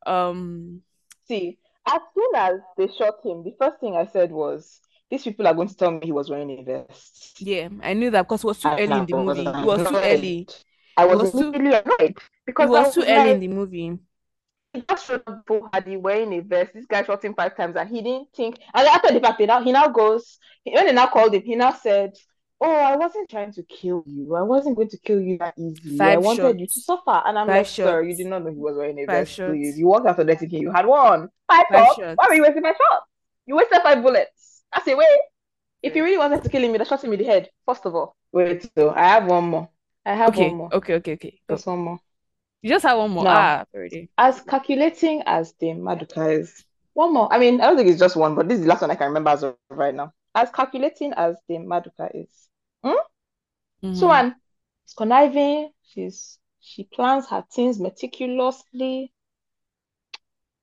Um, 0.04 0.82
See, 1.26 1.58
as 1.86 2.00
soon 2.14 2.30
as 2.36 2.54
they 2.76 2.88
shot 2.88 3.16
him, 3.24 3.42
the 3.42 3.54
first 3.58 3.80
thing 3.80 3.96
I 3.96 4.06
said 4.06 4.30
was, 4.30 4.80
"These 5.10 5.24
people 5.24 5.46
are 5.46 5.54
going 5.54 5.68
to 5.68 5.76
tell 5.76 5.90
me 5.90 6.00
he 6.02 6.12
was 6.12 6.30
wearing 6.30 6.50
a 6.50 6.62
vest." 6.62 7.40
yeah, 7.40 7.68
I 7.82 7.92
knew 7.94 8.10
that 8.10 8.22
because 8.22 8.44
it 8.44 8.46
was 8.46 8.60
too 8.60 8.68
And 8.68 8.80
early 8.92 9.00
in 9.00 9.06
the 9.06 9.16
movie. 9.16 9.40
It 9.46 9.66
was 9.66 9.88
too 9.88 9.96
early. 9.96 10.48
I 10.96 11.04
It 11.04 11.08
was 11.10 11.18
was 11.22 11.32
too- 11.32 11.52
immediately 11.52 11.78
annoyed 11.98 12.10
It 12.10 12.18
because 12.46 12.66
I 12.68 12.70
was 12.70 12.94
too 12.94 13.00
was 13.00 13.08
early 13.08 13.30
in 13.32 13.40
the 13.40 13.48
movie. 13.48 13.98
he 14.72 14.82
just 14.88 15.06
showed 15.06 15.22
up 15.26 15.48
had 15.72 15.86
he 15.86 15.96
wearing 15.96 16.32
a 16.34 16.40
vest. 16.40 16.72
This 16.74 16.86
guy 16.86 17.02
shot 17.02 17.24
him 17.24 17.34
five 17.34 17.56
times 17.56 17.76
and 17.76 17.88
he 17.88 18.02
didn't 18.02 18.28
think. 18.34 18.58
And 18.74 18.86
after 18.88 19.12
the 19.12 19.20
fact, 19.20 19.40
he 19.40 19.46
now, 19.46 19.62
he 19.62 19.72
now 19.72 19.88
goes, 19.88 20.38
when 20.64 20.86
they 20.86 20.92
now 20.92 21.06
called 21.06 21.34
him, 21.34 21.42
he 21.42 21.54
now 21.56 21.72
said, 21.72 22.12
Oh, 22.58 22.70
I 22.74 22.96
wasn't 22.96 23.28
trying 23.28 23.52
to 23.52 23.62
kill 23.64 24.02
you. 24.06 24.34
I 24.34 24.40
wasn't 24.40 24.76
going 24.76 24.88
to 24.88 24.98
kill 24.98 25.20
you 25.20 25.36
that 25.38 25.52
easily. 25.58 26.00
I 26.00 26.14
Five 26.14 26.24
wanted 26.24 26.58
you 26.60 26.66
to 26.66 26.80
suffer. 26.80 27.22
And 27.26 27.38
I'm 27.38 27.46
Five 27.46 27.56
like, 27.56 27.66
Sir, 27.66 28.02
you 28.02 28.16
did 28.16 28.28
not 28.28 28.44
know 28.44 28.50
he 28.50 28.56
was 28.56 28.74
wearing 28.76 28.98
a 28.98 29.04
Five 29.04 29.26
vest, 29.26 29.32
shots. 29.32 29.76
You 29.76 29.86
walked 29.86 30.06
after 30.06 30.24
that 30.24 30.38
thinking 30.40 30.62
you 30.62 30.72
had 30.72 30.86
one. 30.86 31.28
Five, 31.50 31.66
Five 31.70 31.84
shots? 31.88 31.98
shots. 31.98 32.16
Why 32.16 32.26
were 32.28 32.34
you 32.34 32.42
wasting 32.42 32.62
five 32.62 32.76
shots? 32.76 33.04
You 33.44 33.56
wasted 33.56 33.82
five 33.82 34.02
bullets. 34.02 34.55
That's 34.72 34.88
a 34.88 34.94
way. 34.94 35.06
If 35.82 35.94
he 35.94 36.00
really 36.00 36.18
wanted 36.18 36.42
to 36.44 36.48
kill 36.50 36.62
him, 36.64 36.72
you'd 36.72 36.80
have 36.80 36.88
shot 36.88 37.04
him 37.04 37.12
in 37.12 37.18
the 37.20 37.24
head, 37.26 37.50
first 37.66 37.86
of 37.86 37.94
all. 37.94 38.16
Wait, 38.32 38.68
so 38.76 38.90
I 38.90 39.04
have 39.04 39.26
one 39.26 39.44
more. 39.50 39.68
I 40.06 40.14
have 40.14 40.34
Okay, 40.34 40.48
one 40.48 40.54
more. 40.56 40.72
okay, 40.72 40.94
okay, 40.94 41.12
okay. 41.14 41.40
Just 41.48 41.66
one 41.66 41.78
more. 41.80 42.00
You 42.62 42.70
just 42.70 42.84
have 42.84 42.98
one 42.98 43.10
more. 43.10 43.24
No. 43.24 43.30
Ah, 43.30 43.64
already. 43.74 44.10
As 44.18 44.40
calculating 44.42 45.22
as 45.26 45.54
the 45.60 45.68
Maduka 45.68 46.38
is, 46.40 46.64
one 46.94 47.14
more. 47.14 47.32
I 47.32 47.38
mean, 47.38 47.60
I 47.60 47.66
don't 47.66 47.76
think 47.76 47.88
it's 47.88 48.00
just 48.00 48.16
one, 48.16 48.34
but 48.34 48.48
this 48.48 48.58
is 48.58 48.64
the 48.64 48.68
last 48.68 48.82
one 48.82 48.90
I 48.90 48.94
can 48.96 49.08
remember 49.08 49.30
as 49.30 49.42
of 49.42 49.56
right 49.70 49.94
now. 49.94 50.12
As 50.34 50.50
calculating 50.50 51.12
as 51.14 51.36
the 51.48 51.56
Maduka 51.58 52.10
is, 52.14 52.48
so 53.92 54.06
one 54.08 54.36
is 54.86 54.94
conniving. 54.94 55.72
She's 55.82 56.38
she 56.60 56.84
plans 56.84 57.28
her 57.28 57.44
things 57.52 57.78
meticulously. 57.80 59.12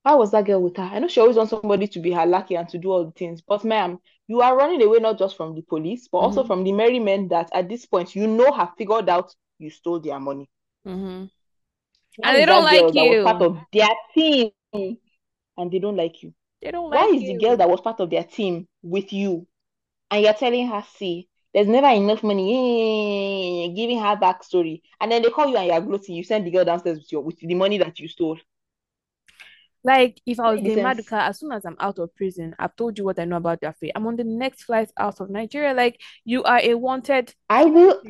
How 0.05 0.17
was 0.17 0.31
that 0.31 0.45
girl 0.45 0.61
with 0.61 0.77
her? 0.77 0.83
I 0.83 0.99
know 0.99 1.07
she 1.09 1.19
always 1.19 1.35
wants 1.37 1.49
somebody 1.51 1.87
to 1.87 1.99
be 1.99 2.11
her 2.13 2.25
lackey 2.25 2.55
and 2.55 2.69
to 2.69 2.77
do 2.77 2.91
all 2.91 3.05
the 3.05 3.11
things, 3.11 3.41
but 3.41 3.65
ma'am, 3.65 3.99
you 4.27 4.41
are 4.41 4.55
running 4.57 4.81
away 4.81 4.99
not 4.99 5.19
just 5.19 5.35
from 5.35 5.55
the 5.55 5.61
police, 5.61 6.07
but 6.07 6.19
also 6.19 6.43
Mhm. 6.43 6.45
from 6.45 6.63
the 6.63 6.71
merry 6.71 6.99
men 6.99 7.27
that 7.29 7.49
at 7.53 7.67
this 7.69 7.85
point 7.85 8.15
you 8.15 8.27
know 8.27 8.51
have 8.53 8.75
figured 8.77 9.09
out 9.09 9.35
you 9.59 9.69
stole 9.69 9.99
their 9.99 10.19
money. 10.19 10.49
Mhm. 10.85 11.29
And 12.23 12.37
they 12.37 12.45
don't 12.45 12.63
like 12.65 12.87
was 12.93 13.19
part 13.21 13.41
of 13.41 13.57
their 13.71 13.89
team 14.15 14.51
and 15.57 15.71
they 15.71 15.79
don't 15.79 15.97
like 15.97 16.23
you? 16.23 16.33
They 16.61 16.71
don't 16.71 16.89
like 16.89 16.89
Why 16.89 17.05
like 17.11 17.13
is 17.15 17.25
the 17.25 17.35
girl 17.35 17.57
that 17.57 17.69
was 17.69 17.81
part 17.81 17.99
of 18.01 18.09
their 18.09 18.23
team 18.23 18.67
with 18.83 19.13
you 19.13 19.47
and 20.11 20.23
you're 20.23 20.33
telling 20.33 20.67
her, 20.67 20.83
see, 20.95 21.29
there's 21.53 21.67
never 21.67 21.87
enough 21.89 22.23
money, 22.23 23.73
giving 23.75 23.99
her 23.99 24.15
backstory, 24.17 24.81
and 25.01 25.11
then 25.11 25.21
they 25.23 25.29
call 25.31 25.49
you 25.49 25.57
and 25.57 25.67
you're 25.67 25.81
gloating, 25.81 26.15
you 26.15 26.23
send 26.23 26.45
the 26.47 26.51
girl 26.51 26.65
downstairs 26.65 26.99
with 26.99 27.11
your 27.11 27.21
with 27.23 27.39
the 27.39 27.55
money 27.55 27.77
that 27.79 27.99
you 27.99 28.07
stole. 28.07 28.39
Like 29.83 30.21
if 30.25 30.39
I 30.39 30.51
was 30.53 30.61
sense. 30.61 30.79
Maduka, 30.79 31.27
as 31.29 31.39
soon 31.39 31.51
as 31.51 31.65
I'm 31.65 31.75
out 31.79 31.99
of 31.99 32.15
prison, 32.15 32.55
I've 32.57 32.75
told 32.75 32.97
you 32.97 33.03
what 33.03 33.19
I 33.19 33.25
know 33.25 33.37
about 33.37 33.59
fate. 33.79 33.91
I'm 33.95 34.07
on 34.07 34.15
the 34.15 34.23
next 34.23 34.63
flight 34.63 34.91
out 34.97 35.19
of 35.19 35.29
Nigeria. 35.29 35.73
Like 35.73 35.99
you 36.23 36.43
are 36.43 36.59
a 36.59 36.75
wanted 36.75 37.33
I 37.49 37.65
will. 37.65 38.01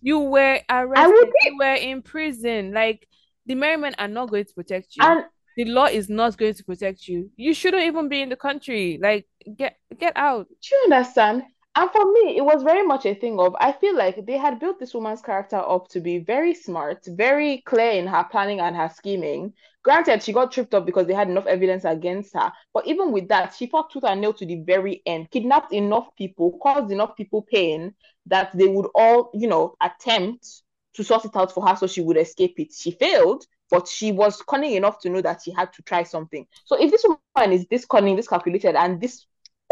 You 0.00 0.18
were 0.18 0.60
I 0.68 0.84
will 0.84 0.90
arrested. 0.90 1.32
be 1.42 1.48
You 1.50 1.58
were 1.58 1.74
in 1.74 2.02
prison. 2.02 2.72
Like 2.72 3.06
the 3.46 3.54
Merry 3.54 3.76
Men 3.76 3.94
are 3.98 4.08
not 4.08 4.30
going 4.30 4.44
to 4.44 4.54
protect 4.54 4.96
you. 4.96 5.04
and 5.04 5.24
The 5.56 5.66
law 5.66 5.86
is 5.86 6.08
not 6.08 6.36
going 6.36 6.54
to 6.54 6.64
protect 6.64 7.06
you. 7.06 7.30
You 7.36 7.54
shouldn't 7.54 7.84
even 7.84 8.08
be 8.08 8.20
in 8.20 8.28
the 8.28 8.36
country. 8.36 8.98
Like 9.00 9.26
get 9.56 9.76
get 9.96 10.14
out. 10.16 10.48
do 10.48 10.74
you 10.74 10.80
understand? 10.84 11.44
And 11.74 11.90
for 11.90 12.04
me, 12.12 12.36
it 12.36 12.44
was 12.44 12.62
very 12.62 12.86
much 12.86 13.06
a 13.06 13.14
thing 13.14 13.40
of 13.40 13.56
I 13.58 13.72
feel 13.72 13.96
like 13.96 14.26
they 14.26 14.36
had 14.36 14.60
built 14.60 14.78
this 14.78 14.92
woman's 14.92 15.22
character 15.22 15.56
up 15.56 15.88
to 15.88 16.00
be 16.00 16.18
very 16.18 16.54
smart, 16.54 17.04
very 17.06 17.62
clear 17.62 17.92
in 17.92 18.06
her 18.06 18.24
planning 18.30 18.60
and 18.60 18.76
her 18.76 18.90
scheming. 18.94 19.54
Granted, 19.82 20.22
she 20.22 20.34
got 20.34 20.52
tripped 20.52 20.74
up 20.74 20.84
because 20.84 21.06
they 21.06 21.14
had 21.14 21.30
enough 21.30 21.46
evidence 21.46 21.84
against 21.84 22.34
her. 22.34 22.52
But 22.74 22.86
even 22.86 23.10
with 23.10 23.28
that, 23.28 23.54
she 23.54 23.68
fought 23.68 23.90
tooth 23.90 24.04
and 24.04 24.20
nail 24.20 24.34
to 24.34 24.44
the 24.44 24.60
very 24.60 25.00
end, 25.06 25.30
kidnapped 25.30 25.72
enough 25.72 26.14
people, 26.16 26.58
caused 26.62 26.92
enough 26.92 27.16
people 27.16 27.40
pain 27.40 27.94
that 28.26 28.50
they 28.54 28.68
would 28.68 28.88
all, 28.94 29.30
you 29.32 29.48
know, 29.48 29.74
attempt 29.80 30.46
to 30.94 31.02
sort 31.02 31.24
it 31.24 31.34
out 31.34 31.52
for 31.52 31.66
her 31.66 31.74
so 31.74 31.86
she 31.86 32.02
would 32.02 32.18
escape 32.18 32.60
it. 32.60 32.74
She 32.74 32.90
failed, 32.90 33.46
but 33.70 33.88
she 33.88 34.12
was 34.12 34.42
cunning 34.42 34.72
enough 34.72 35.00
to 35.00 35.10
know 35.10 35.22
that 35.22 35.40
she 35.42 35.52
had 35.52 35.72
to 35.72 35.82
try 35.82 36.02
something. 36.02 36.46
So 36.66 36.78
if 36.78 36.90
this 36.90 37.04
woman 37.04 37.52
is 37.52 37.66
this 37.70 37.86
cunning, 37.86 38.16
this 38.16 38.28
calculated, 38.28 38.76
and 38.76 39.00
this 39.00 39.24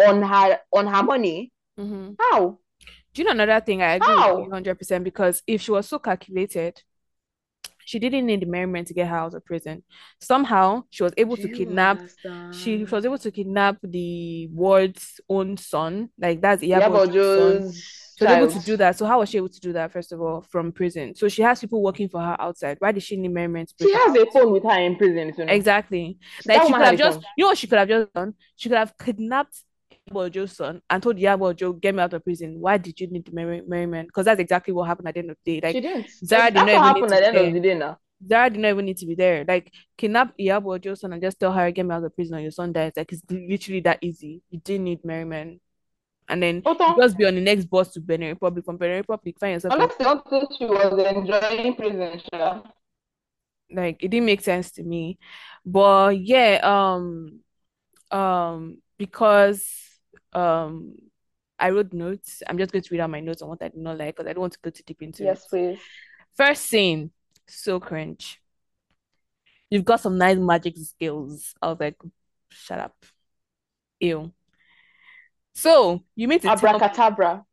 on 0.02 0.22
her 0.22 0.58
on 0.72 0.86
her 0.86 1.02
money, 1.02 1.52
Mhm. 1.80 2.16
how? 2.20 2.58
Do 3.14 3.22
you 3.22 3.24
know 3.24 3.32
another 3.32 3.60
thing? 3.64 3.82
I 3.82 3.94
agree 3.94 4.06
How? 4.06 4.36
100% 4.36 5.04
because 5.04 5.42
if 5.46 5.62
she 5.62 5.70
was 5.72 5.88
so 5.88 5.98
calculated, 5.98 6.82
she 7.84 7.98
didn't 7.98 8.26
need 8.26 8.40
the 8.40 8.46
Merry 8.46 8.66
Men 8.66 8.84
to 8.84 8.94
get 8.94 9.08
her 9.08 9.16
out 9.16 9.34
of 9.34 9.44
prison. 9.44 9.82
Somehow, 10.20 10.84
she 10.90 11.02
was 11.02 11.12
able 11.16 11.36
Do 11.36 11.42
to 11.42 11.48
kidnap. 11.48 12.00
She 12.52 12.84
was 12.84 13.04
able 13.04 13.18
to 13.18 13.30
kidnap 13.30 13.78
the 13.82 14.48
ward's 14.48 15.20
own 15.28 15.56
son. 15.56 16.10
Like 16.18 16.40
that's 16.40 16.62
Iyabo 16.62 17.06
Iyabo 17.06 17.36
son. 17.36 17.72
She 17.72 18.24
was 18.24 18.32
able 18.36 18.48
to 18.48 18.58
do 18.60 18.76
that. 18.76 18.96
So 18.96 19.06
how 19.06 19.18
was 19.20 19.30
she 19.30 19.38
able 19.38 19.48
to 19.48 19.60
do 19.60 19.72
that, 19.72 19.92
first 19.92 20.12
of 20.12 20.20
all, 20.20 20.42
from 20.42 20.72
prison? 20.72 21.14
So 21.14 21.28
she 21.28 21.42
has 21.42 21.58
people 21.60 21.82
working 21.82 22.08
for 22.08 22.20
her 22.20 22.36
outside. 22.40 22.76
Why 22.78 22.92
did 22.92 23.02
she 23.02 23.16
need 23.16 23.32
Merry 23.32 23.48
Men 23.48 23.66
She 23.80 23.92
has 23.92 24.14
a 24.14 24.26
phone 24.30 24.52
with 24.52 24.62
her 24.64 24.78
in 24.78 24.96
prison, 24.96 25.32
you 25.36 25.44
know. 25.44 25.52
Exactly. 25.52 26.18
That 26.44 26.58
Like 26.58 26.66
she 26.66 26.72
could 26.74 26.82
have 26.82 26.98
just, 26.98 27.18
phone. 27.18 27.24
you 27.36 27.44
know 27.44 27.48
what 27.48 27.58
she 27.58 27.66
could 27.66 27.78
have 27.78 27.88
just 27.88 28.12
done? 28.12 28.34
She 28.56 28.68
could 28.68 28.78
have 28.78 28.94
kidnapped 28.98 29.56
Iyabo 30.10 30.26
Ojo's 30.30 30.56
son 30.56 30.82
and 30.90 31.02
told 31.02 31.16
Iyabo 31.16 31.50
Ojo, 31.50 31.72
get 31.72 31.94
me 31.94 32.02
out 32.02 32.12
of 32.12 32.24
prison. 32.24 32.60
Why 32.60 32.78
did 32.78 33.00
you 33.00 33.06
need 33.08 33.24
the 33.24 33.32
merry- 33.32 33.62
merriment? 33.66 34.08
Because 34.08 34.24
that's 34.24 34.40
exactly 34.40 34.72
what 34.74 34.86
happened 34.86 35.08
at 35.08 35.14
the 35.14 35.20
end 35.20 35.30
of 35.30 35.36
the 35.44 35.60
day. 35.60 35.66
Like 35.66 35.76
She 35.76 35.80
didn't. 35.80 36.06
Zara 36.24 36.50
did 36.50 36.66
not 36.66 36.96
even 36.96 37.10
need 37.10 37.12
at 37.12 37.32
the 37.32 37.38
end 37.38 37.48
of 37.48 37.54
the 37.54 37.60
day 37.60 37.74
now. 37.74 37.98
Zara 38.28 38.50
did 38.50 38.60
not 38.60 38.68
even 38.68 38.84
need 38.84 38.96
to 38.98 39.06
be 39.06 39.14
there. 39.14 39.44
Like 39.46 39.72
kidnap 39.96 40.36
Iyabo 40.38 40.78
Ojo's 40.78 41.00
son 41.00 41.12
and 41.12 41.22
just 41.22 41.38
tell 41.38 41.52
her, 41.52 41.70
get 41.70 41.86
me 41.86 41.94
out 41.94 42.04
of 42.04 42.14
prison 42.14 42.36
or 42.36 42.40
your 42.40 42.50
son 42.50 42.72
dies. 42.72 42.92
Like 42.96 43.12
it's 43.12 43.22
literally 43.30 43.80
that 43.80 43.98
easy. 44.02 44.42
You 44.50 44.60
didn't 44.60 44.84
need 44.84 45.04
Merry 45.04 45.24
Men. 45.24 45.60
And 46.28 46.40
then 46.42 46.62
you 46.64 46.96
just 46.96 47.18
be 47.18 47.24
on 47.26 47.34
the 47.34 47.40
next 47.40 47.64
bus 47.64 47.92
to 47.92 48.00
Benin 48.00 48.28
Republic. 48.28 48.64
From 48.64 48.76
Benin 48.76 48.98
Republic, 48.98 49.36
find 49.40 49.54
yourself 49.54 49.74
Unless 49.74 49.96
they 49.96 50.04
don't 50.04 50.30
think 50.30 50.48
she 50.56 50.64
was 50.64 51.16
enjoying 51.16 51.74
prison, 51.74 52.20
sure. 52.32 52.62
like 53.72 54.00
it 54.04 54.08
didn't 54.08 54.26
make 54.26 54.40
sense 54.40 54.70
to 54.72 54.84
me. 54.84 55.18
But 55.66 56.20
yeah, 56.20 56.60
um, 56.62 57.40
um, 58.16 58.78
because 58.96 59.64
um, 60.32 60.94
I 61.58 61.70
wrote 61.70 61.92
notes. 61.92 62.42
I'm 62.48 62.58
just 62.58 62.72
going 62.72 62.82
to 62.82 62.88
read 62.90 63.00
out 63.00 63.10
my 63.10 63.20
notes 63.20 63.42
on 63.42 63.48
what 63.48 63.62
I 63.62 63.68
did 63.68 63.80
not 63.80 63.98
like 63.98 64.16
because 64.16 64.28
I 64.28 64.32
don't 64.32 64.40
want 64.40 64.54
to 64.54 64.58
go 64.62 64.70
too 64.70 64.82
deep 64.86 65.02
into 65.02 65.24
Yes, 65.24 65.38
it. 65.38 65.40
Yes, 65.40 65.46
please. 65.48 65.78
First 66.36 66.66
scene, 66.66 67.10
so 67.46 67.80
cringe. 67.80 68.40
You've 69.68 69.84
got 69.84 70.00
some 70.00 70.18
nice 70.18 70.38
magic 70.38 70.76
skills. 70.78 71.54
I 71.60 71.68
was 71.68 71.78
like, 71.78 71.96
shut 72.48 72.78
up. 72.78 72.96
Ew. 74.00 74.32
So 75.54 76.02
you 76.16 76.28
mean 76.28 76.40
to 76.40 76.48
tell 76.48 76.56
me, 76.56 76.68
Abracadabra. 76.68 77.44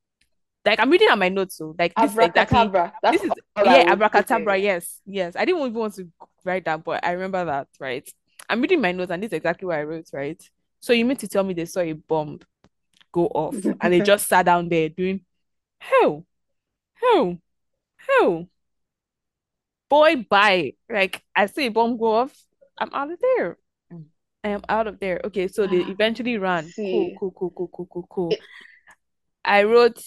like 0.66 0.80
I'm 0.80 0.90
reading 0.90 1.10
out 1.10 1.20
my 1.20 1.30
notes, 1.30 1.58
so 1.58 1.76
like 1.78 1.94
this 1.96 2.12
is 2.12 2.18
exactly 2.18 2.58
Abracadabra. 2.58 2.94
That's 3.02 3.22
this 3.22 3.32
is 3.32 3.38
yeah, 3.58 3.92
abracadabra. 3.92 4.58
Yes, 4.58 5.02
yes. 5.06 5.36
I 5.36 5.46
didn't 5.46 5.62
even 5.62 5.74
want 5.74 5.96
to 5.96 6.08
write 6.46 6.66
that, 6.66 6.84
but 6.84 7.06
I 7.06 7.12
remember 7.12 7.44
that, 7.46 7.68
right? 7.80 8.08
I'm 8.50 8.62
reading 8.62 8.80
my 8.82 8.94
notes, 8.94 9.12
and 9.12 9.22
this 9.22 9.30
is 9.30 9.38
exactly 9.38 9.66
what 9.68 9.78
I 9.78 9.84
wrote, 9.84 10.08
right? 10.14 10.42
So 10.80 10.94
you 10.94 11.06
mean 11.06 11.18
to 11.18 11.28
tell 11.28 11.44
me 11.44 11.54
they 11.54 11.66
saw 11.66 11.82
a 11.82 11.94
bomb 11.94 12.40
go 13.12 13.28
off 13.28 13.56
and 13.82 13.94
they 13.94 14.02
just 14.02 14.28
sat 14.28 14.46
down 14.46 14.70
there 14.70 14.90
doing 14.90 15.22
hell, 15.80 16.26
hell, 16.96 17.38
hell. 17.98 18.48
Boy, 19.90 20.26
bye. 20.30 20.74
Like 20.90 21.24
I 21.36 21.46
see 21.46 21.68
a 21.68 21.72
bomb 21.72 21.98
go 21.98 22.14
off, 22.14 22.36
I'm 22.78 22.94
out 22.94 23.12
of 23.12 23.20
there. 23.20 23.58
Mm. 23.92 24.06
I 24.44 24.50
am 24.50 24.62
out 24.70 24.88
of 24.88 25.00
there. 25.00 25.22
Okay, 25.26 25.48
so 25.48 25.66
they 25.66 25.82
ah, 25.82 25.92
eventually 25.92 26.38
ran. 26.38 26.74
Cool, 26.76 27.16
cool, 27.20 27.32
cool, 27.32 27.50
cool, 27.52 27.70
cool, 27.74 27.88
cool, 27.92 28.08
cool. 28.10 28.38
I 29.44 29.64
wrote 29.64 30.04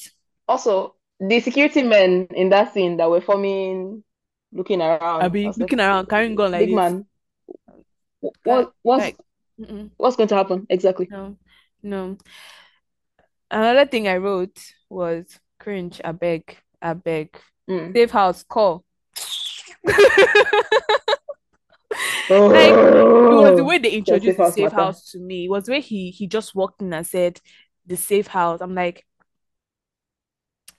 Also, 0.46 0.96
the 1.18 1.40
security 1.40 1.82
men 1.82 2.28
in 2.34 2.51
that 2.51 2.74
scene 2.74 2.96
that 2.98 3.09
were 3.09 3.20
forming, 3.20 4.05
looking 4.53 4.82
around. 4.82 5.22
I 5.22 5.24
I 5.24 5.28
be 5.28 5.44
like, 5.44 5.57
looking 5.57 5.80
around, 5.80 6.09
carrying 6.09 6.34
gun 6.34 6.53
like 6.53 6.61
big 6.61 6.70
this. 6.70 6.76
man, 6.76 7.07
wh- 8.20 8.46
what 8.46 8.72
what's 8.82 9.05
like, 9.05 9.16
what's 9.96 10.16
going 10.16 10.28
to 10.28 10.36
happen 10.36 10.66
exactly? 10.68 11.09
no, 11.11 11.36
no. 11.82 12.18
Another 13.51 13.86
thing 13.86 14.07
I 14.09 14.16
wrote 14.18 14.59
was 14.88 15.38
cringe. 15.59 16.01
I 16.05 16.12
beg, 16.12 16.57
I 16.80 16.94
beg. 16.94 17.36
Mm. 17.68 17.92
Safe 17.94 18.11
house 18.11 18.42
call. 18.42 18.84
Oh, 22.30 22.48
Like 22.53 22.70
it 22.72 23.34
was 23.34 23.57
the 23.57 23.64
way 23.64 23.78
they 23.78 23.90
the 23.90 23.96
introduced 23.96 24.24
safe 24.24 24.36
the 24.36 24.42
house 24.44 24.55
safe 24.55 24.72
house 24.72 25.11
to 25.12 25.18
me. 25.18 25.46
It 25.46 25.51
was 25.51 25.68
where 25.68 25.80
he 25.80 26.11
he 26.11 26.26
just 26.26 26.55
walked 26.55 26.80
in 26.82 26.92
and 26.92 27.07
said 27.07 27.40
the 27.86 27.96
safe 27.96 28.28
house. 28.28 28.61
I'm 28.61 28.74
like, 28.74 29.05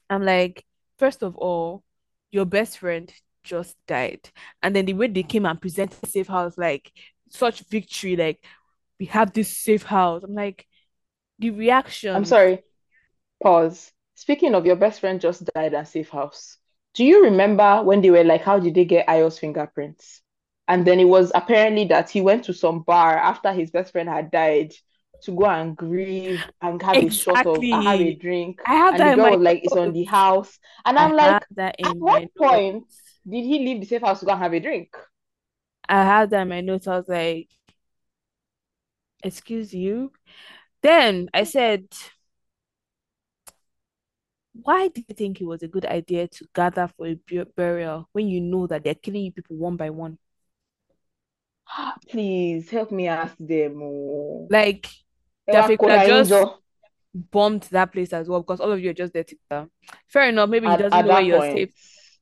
I'm 0.09 0.24
like, 0.24 0.65
first 0.97 1.24
of 1.24 1.36
all, 1.38 1.84
your 2.32 2.45
best 2.45 2.78
friend 2.78 3.11
just 3.43 3.76
died, 3.88 4.30
and 4.63 4.76
then 4.76 4.86
the 4.86 4.93
way 4.93 5.07
they 5.07 5.24
came 5.24 5.45
and 5.45 5.59
presented 5.59 5.99
the 6.01 6.07
safe 6.07 6.28
house, 6.28 6.57
like 6.57 6.91
such 7.30 7.61
victory, 7.69 8.15
like 8.15 8.43
we 8.99 9.07
have 9.07 9.34
this 9.34 9.57
safe 9.57 9.84
house. 9.84 10.24
I'm 10.24 10.34
like, 10.36 10.67
the 11.41 11.49
reaction. 11.51 12.15
I'm 12.15 12.25
sorry. 12.25 12.63
Pause. 13.41 13.91
Speaking 14.15 14.55
of 14.55 14.65
your 14.65 14.75
best 14.75 14.99
friend 14.99 15.19
just 15.21 15.45
died 15.55 15.73
at 15.73 15.87
safe 15.87 16.09
house, 16.09 16.57
do 16.93 17.03
you 17.05 17.23
remember 17.23 17.83
when 17.83 18.01
they 18.01 18.11
were 18.11 18.23
like, 18.23 18.43
how 18.43 18.59
did 18.59 18.75
they 18.75 18.85
get 18.85 19.07
Ayo's 19.07 19.39
fingerprints? 19.39 20.21
And 20.67 20.85
then 20.85 20.99
it 20.99 21.05
was 21.05 21.31
apparently 21.35 21.85
that 21.85 22.09
he 22.09 22.21
went 22.21 22.45
to 22.45 22.53
some 22.53 22.81
bar 22.83 23.17
after 23.17 23.51
his 23.53 23.71
best 23.71 23.91
friend 23.91 24.09
had 24.09 24.31
died 24.31 24.73
to 25.23 25.31
go 25.31 25.45
and 25.45 25.75
grieve 25.77 26.49
and 26.61 26.81
have 26.81 27.01
a 27.01 27.09
shot 27.09 27.45
of 27.45 27.67
have 27.71 28.01
a 28.01 28.11
drink. 28.11 28.61
I 28.65 28.75
have 28.75 28.97
And 28.97 29.05
the 29.05 29.09
that 29.09 29.13
in 29.13 29.19
girl 29.19 29.31
my 29.31 29.37
was 29.37 29.41
like, 29.41 29.61
it's 29.63 29.75
on 29.75 29.93
the 29.93 30.03
house. 30.05 30.57
And 30.85 30.97
I 30.97 31.07
I'm 31.07 31.15
like, 31.15 31.45
that 31.51 31.75
at 31.83 31.97
what 31.99 32.23
point 32.37 32.85
notes. 32.85 33.01
did 33.29 33.45
he 33.45 33.59
leave 33.59 33.81
the 33.81 33.87
safe 33.87 34.01
house 34.01 34.19
to 34.21 34.25
go 34.25 34.31
and 34.33 34.41
have 34.41 34.53
a 34.53 34.59
drink? 34.59 34.89
I 35.87 36.03
have 36.03 36.29
that 36.31 36.41
in 36.43 36.49
my 36.49 36.61
notes. 36.61 36.87
I 36.87 36.97
was 36.97 37.07
like, 37.07 37.49
excuse 39.23 39.73
you. 39.73 40.11
Then 40.82 41.29
I 41.34 41.41
mm. 41.41 41.47
said, 41.47 41.86
why 44.53 44.89
do 44.89 45.03
you 45.07 45.15
think 45.15 45.41
it 45.41 45.45
was 45.45 45.63
a 45.63 45.67
good 45.67 45.86
idea 45.86 46.27
to 46.27 46.45
gather 46.53 46.89
for 46.97 47.07
a 47.07 47.15
bu- 47.27 47.45
burial 47.55 48.09
when 48.11 48.27
you 48.27 48.41
know 48.41 48.67
that 48.67 48.84
they're 48.84 48.95
killing 48.95 49.25
you 49.25 49.32
people 49.32 49.55
one 49.55 49.77
by 49.77 49.89
one? 49.89 50.17
Please 52.09 52.69
help 52.69 52.91
me 52.91 53.07
ask 53.07 53.36
them. 53.38 53.82
Oh. 53.82 54.47
Like, 54.49 54.88
Ewa 55.47 55.63
Dafe 55.63 55.79
could 55.79 55.91
have 55.91 56.07
just 56.07 56.53
bombed 57.13 57.63
that 57.63 57.91
place 57.91 58.13
as 58.13 58.27
well 58.27 58.41
because 58.41 58.59
all 58.59 58.71
of 58.71 58.79
you 58.79 58.89
are 58.89 58.93
just 58.93 59.13
there 59.13 59.23
together. 59.23 59.69
Fair 60.07 60.29
enough. 60.29 60.49
Maybe 60.49 60.67
he 60.67 60.77
doesn't 60.77 60.93
at 60.93 61.05
know 61.05 61.11
where 61.13 61.21
that 61.21 61.25
your 61.25 61.39
point. 61.39 61.57
safe, 61.57 61.73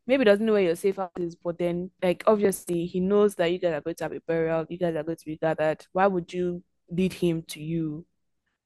maybe 0.08 0.22
he 0.22 0.26
doesn't 0.26 0.46
know 0.46 0.54
where 0.54 0.62
your 0.64 0.76
safe 0.76 0.96
house 0.98 1.12
is, 1.18 1.36
but 1.36 1.58
then, 1.58 1.92
like, 2.02 2.24
obviously, 2.28 2.86
he 2.86 3.00
knows 3.00 3.36
that 3.36 3.52
you 3.52 3.60
guys 3.60 3.74
are 3.74 3.82
going 3.82 3.96
to 3.96 4.04
have 4.04 4.14
a 4.14 4.22
burial. 4.22 4.66
You 4.70 4.78
guys 4.78 4.96
are 4.96 5.04
going 5.04 5.18
to 5.18 5.26
be 5.26 5.38
gathered. 5.38 5.86
Why 5.94 6.08
would 6.08 6.32
you 6.34 6.64
lead 6.90 7.14
him 7.14 7.44
to 7.50 7.62
you? 7.62 8.06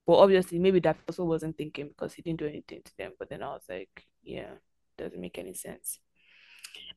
But 0.05 0.17
obviously, 0.17 0.59
maybe 0.59 0.79
that 0.81 0.97
also 1.07 1.23
wasn't 1.25 1.57
thinking 1.57 1.87
because 1.87 2.13
he 2.13 2.21
didn't 2.21 2.39
do 2.39 2.47
anything 2.47 2.81
to 2.83 2.91
them. 2.97 3.13
But 3.17 3.29
then 3.29 3.41
I 3.43 3.47
was 3.53 3.63
like, 3.69 4.05
yeah, 4.23 4.51
doesn't 4.97 5.19
make 5.19 5.37
any 5.39 5.53
sense. 5.53 5.99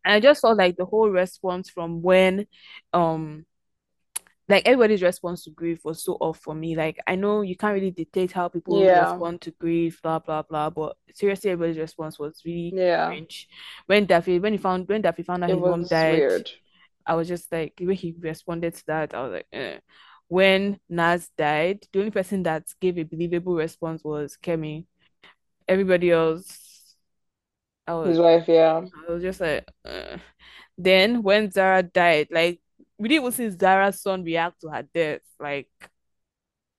And 0.05 0.15
I 0.15 0.21
just 0.21 0.41
felt 0.41 0.59
like 0.59 0.77
the 0.77 0.85
whole 0.87 1.11
response 1.11 1.69
from 1.71 2.03
when 2.03 2.47
um 2.93 3.45
like 4.49 4.65
everybody's 4.67 5.03
response 5.03 5.43
to 5.45 5.51
grief 5.51 5.81
was 5.85 6.05
so 6.05 6.13
off 6.21 6.39
for 6.39 6.55
me. 6.55 6.77
Like 6.77 6.99
I 7.07 7.17
know 7.17 7.43
you 7.43 7.57
can't 7.57 7.75
really 7.75 7.91
dictate 7.91 8.31
how 8.33 8.49
people 8.49 8.79
Yeah. 8.79 9.11
respond 9.11 9.41
to 9.43 9.51
grief, 9.53 10.01
blah 10.03 10.21
blah 10.21 10.43
blah. 10.43 10.71
But 10.71 10.97
seriously, 11.15 11.51
everybody's 11.51 11.79
response 11.79 12.19
was 12.19 12.43
really 12.45 12.71
Yeah. 12.73 13.09
cringe. 13.09 13.49
When 13.87 14.07
Dafe, 14.07 14.41
when 14.41 14.53
he 14.53 14.59
found 14.59 14.89
when 14.89 15.03
Dafe 15.03 15.25
found 15.25 15.43
out 15.45 15.51
It 15.51 15.55
his 15.55 15.65
mom 15.65 15.85
died, 15.85 16.21
weird. 16.21 16.51
I 17.07 17.15
was 17.15 17.27
just 17.29 17.51
like 17.51 17.75
way 17.81 17.95
he 17.95 18.15
responded 18.21 18.75
to 18.75 18.87
that, 18.87 19.15
I 19.15 19.23
was 19.23 19.33
like, 19.33 19.47
eh. 19.53 19.79
When 20.29 20.81
Nas 20.89 21.31
died, 21.37 21.87
the 21.93 22.01
only 22.01 22.11
person 22.11 22.43
that 22.45 22.65
gave 22.81 22.99
a 22.99 23.05
believable 23.05 23.55
response 23.55 24.03
was 24.03 24.37
Kemi. 24.43 24.87
Everybody 25.69 26.11
else, 26.11 26.95
I 27.87 28.03
His 28.05 28.19
wife, 28.19 28.45
yeah. 28.49 28.83
I 29.09 29.13
was 29.13 29.23
just 29.23 29.41
like, 29.41 29.69
eh. 29.85 30.19
Then 30.79 31.23
when 31.23 31.51
Zara 31.51 31.83
died, 31.83 32.29
like 32.31 32.61
we 32.99 33.09
didn't 33.09 33.23
even 33.23 33.33
see 33.33 33.51
Zara's 33.51 34.01
son 34.01 34.25
react 34.25 34.61
to 34.61 34.69
her 34.69 34.83
death. 34.95 35.21
Like 35.39 35.69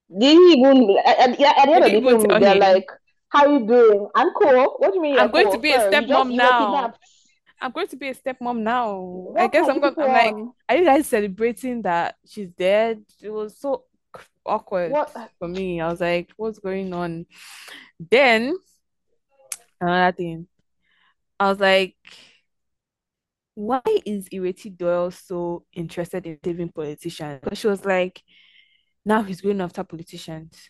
Didn't 0.10 0.52
even 0.52 0.98
at, 1.06 1.20
at, 1.20 1.39
at 1.39 1.66
the 1.66 1.74
end 1.74 1.84
of 1.86 1.91
the 1.91 2.02
film, 2.02 2.39
they're 2.39 2.54
him, 2.54 2.60
like, 2.60 2.89
"How 3.30 3.48
you 3.48 3.66
doing? 3.66 4.08
I'm 4.16 4.32
cool. 4.32 4.76
What 4.78 4.91
do 4.91 4.95
you 4.95 5.02
mean 5.02 5.20
I'm 5.20 5.32
going 5.32 5.45
to 5.45 5.52
cool, 5.52 5.62
be 5.62 5.72
a 5.72 5.80
sir? 5.80 5.91
You 6.02 6.08
just 6.08 6.12
stepmom 6.12 6.36
now. 6.36 6.66
kidnapped. 6.66 7.00
I'm 7.60 7.72
going 7.72 7.88
to 7.88 7.95
be 7.95 8.10
a 8.10 8.16
stepmom 8.16 8.60
now. 8.60 9.34
I 9.36 9.47
guess 9.47 9.68
I'm 9.68 9.80
going 9.80 9.95
I'm 9.97 10.08
like, 10.08 10.36
are 10.70 10.78
you 10.78 10.86
guys 10.86 11.08
celebrating 11.08 11.82
that 11.84 12.16
she's 12.28 12.49
dead? 12.49 13.03
It 13.22 13.32
was 13.32 13.60
so 13.60 13.86
awkward 14.45 14.91
What? 14.91 15.16
for 15.39 15.47
me. 15.47 15.82
I 15.82 15.89
was 15.89 16.01
like, 16.01 16.32
what's 16.38 16.60
going 16.60 16.93
on? 16.93 17.26
Then 17.99 18.55
another 19.82 20.16
thing, 20.16 20.47
I 21.39 21.49
was 21.49 21.60
like, 21.60 21.95
why 23.55 23.82
is 24.05 24.30
Ireti 24.30 24.76
Doyle 24.76 25.10
so 25.12 25.66
interested 25.74 26.26
in 26.28 26.38
saving 26.43 26.70
politicians? 26.70 27.39
Because 27.43 27.58
she 27.58 27.68
was 27.68 27.84
like, 27.84 28.22
now 29.03 29.24
he's 29.24 29.41
going 29.41 29.62
after 29.62 29.84
politicians. 29.84 30.70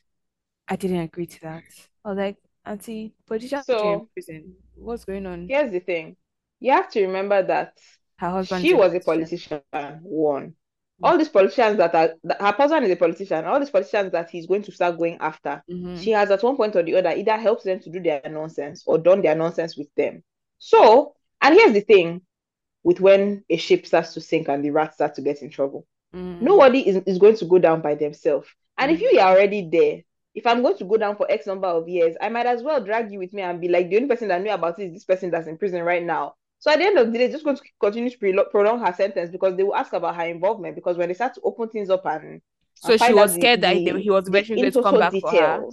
I 0.67 0.75
didn't 0.77 1.01
agree 1.01 1.25
to 1.25 1.41
that. 1.41 1.63
I 2.05 2.09
was 2.09 2.17
like, 2.17 2.37
Auntie, 2.65 3.13
politicians 3.25 3.69
are 3.69 3.93
in 3.93 4.07
prison. 4.13 4.55
What's 4.75 5.05
going 5.05 5.25
on? 5.25 5.47
here's 5.49 5.71
the 5.71 5.79
thing. 5.79 6.15
You 6.59 6.71
have 6.71 6.89
to 6.91 7.05
remember 7.05 7.43
that 7.43 7.73
Her 8.17 8.29
husband 8.31 8.65
she 8.65 8.73
was 8.73 8.93
a 8.93 8.99
politician. 8.99 9.61
politician, 9.71 9.99
one. 10.03 10.55
All 11.03 11.17
these 11.17 11.29
politicians 11.29 11.77
that 11.77 11.93
are 11.93 12.15
that 12.23 12.41
her 12.41 12.51
husband 12.53 12.85
is 12.85 12.91
a 12.91 12.95
politician, 12.95 13.45
all 13.45 13.59
these 13.59 13.69
politicians 13.69 14.11
that 14.13 14.29
he's 14.31 14.47
going 14.47 14.63
to 14.63 14.71
start 14.71 14.97
going 14.97 15.17
after, 15.19 15.63
Mhm. 15.69 16.01
she 16.03 16.11
has 16.11 16.31
at 16.31 16.41
one 16.41 16.57
point 16.57 16.75
or 16.75 16.81
the 16.83 16.95
other 16.95 17.11
either 17.11 17.37
helps 17.37 17.63
them 17.63 17.79
to 17.81 17.89
do 17.91 17.99
their 18.01 18.21
nonsense 18.29 18.83
or 18.87 18.97
done 18.97 19.21
their 19.21 19.35
nonsense 19.35 19.77
with 19.77 19.93
them. 19.95 20.23
So, 20.57 21.13
and 21.41 21.53
here's 21.53 21.73
the 21.73 21.81
thing 21.81 22.21
with 22.83 22.99
when 22.99 23.43
a 23.49 23.57
ship 23.57 23.85
starts 23.85 24.13
to 24.15 24.21
sink 24.21 24.47
and 24.47 24.63
the 24.63 24.71
rats 24.71 24.95
start 24.95 25.15
to 25.15 25.21
get 25.21 25.41
in 25.43 25.49
trouble. 25.51 25.85
Mm. 26.15 26.41
Nobody 26.41 26.87
is, 26.87 26.97
is 27.05 27.19
going 27.19 27.35
to 27.37 27.45
go 27.45 27.59
down 27.59 27.81
by 27.81 27.93
themselves. 27.95 28.47
And 28.77 28.91
if 28.91 28.99
Mhm. 28.99 29.11
you 29.13 29.19
are 29.19 29.33
already 29.35 29.69
there, 29.69 30.01
if 30.33 30.47
I'm 30.47 30.61
going 30.63 30.77
to 30.77 30.85
go 30.85 30.97
down 30.97 31.15
for 31.15 31.29
X 31.29 31.45
number 31.45 31.67
of 31.67 31.87
years, 31.89 32.15
I 32.21 32.29
might 32.29 32.45
as 32.47 32.63
well 32.63 32.83
drag 32.83 33.11
you 33.11 33.19
with 33.19 33.33
me 33.33 33.41
and 33.43 33.59
be 33.61 33.67
like, 33.67 33.89
the 33.89 33.97
only 33.97 34.07
person 34.07 34.29
that 34.29 34.41
knew 34.41 34.51
about 34.51 34.79
it 34.79 34.85
is 34.87 34.93
this 34.93 35.05
person 35.05 35.29
that's 35.31 35.47
in 35.47 35.57
prison 35.57 35.83
right 35.83 36.03
now. 36.03 36.35
So 36.59 36.71
at 36.71 36.79
the 36.79 36.85
end 36.85 36.97
of 36.97 37.11
the 37.11 37.17
day, 37.17 37.31
just 37.31 37.43
going 37.45 37.57
to 37.57 37.63
continue 37.79 38.09
to 38.09 38.45
prolong 38.51 38.79
her 38.79 38.93
sentence 38.93 39.29
because 39.31 39.55
they 39.55 39.63
will 39.63 39.75
ask 39.75 39.93
about 39.93 40.15
her 40.15 40.25
involvement. 40.25 40.75
Because 40.75 40.97
when 40.97 41.07
they 41.07 41.13
start 41.13 41.35
to 41.35 41.41
open 41.41 41.69
things 41.69 41.89
up 41.89 42.05
and, 42.05 42.41
So 42.75 42.93
and 42.93 42.99
she 42.99 43.13
was 43.13 43.31
out 43.31 43.33
the, 43.33 43.41
scared 43.41 43.61
that 43.61 43.75
he 43.75 44.01
he 44.01 44.09
was 44.09 44.27
eventually 44.27 44.59
going 44.59 44.71
to 44.71 44.79
come 44.79 44.97
back 44.97 45.15
for 45.19 45.31
her. 45.31 45.65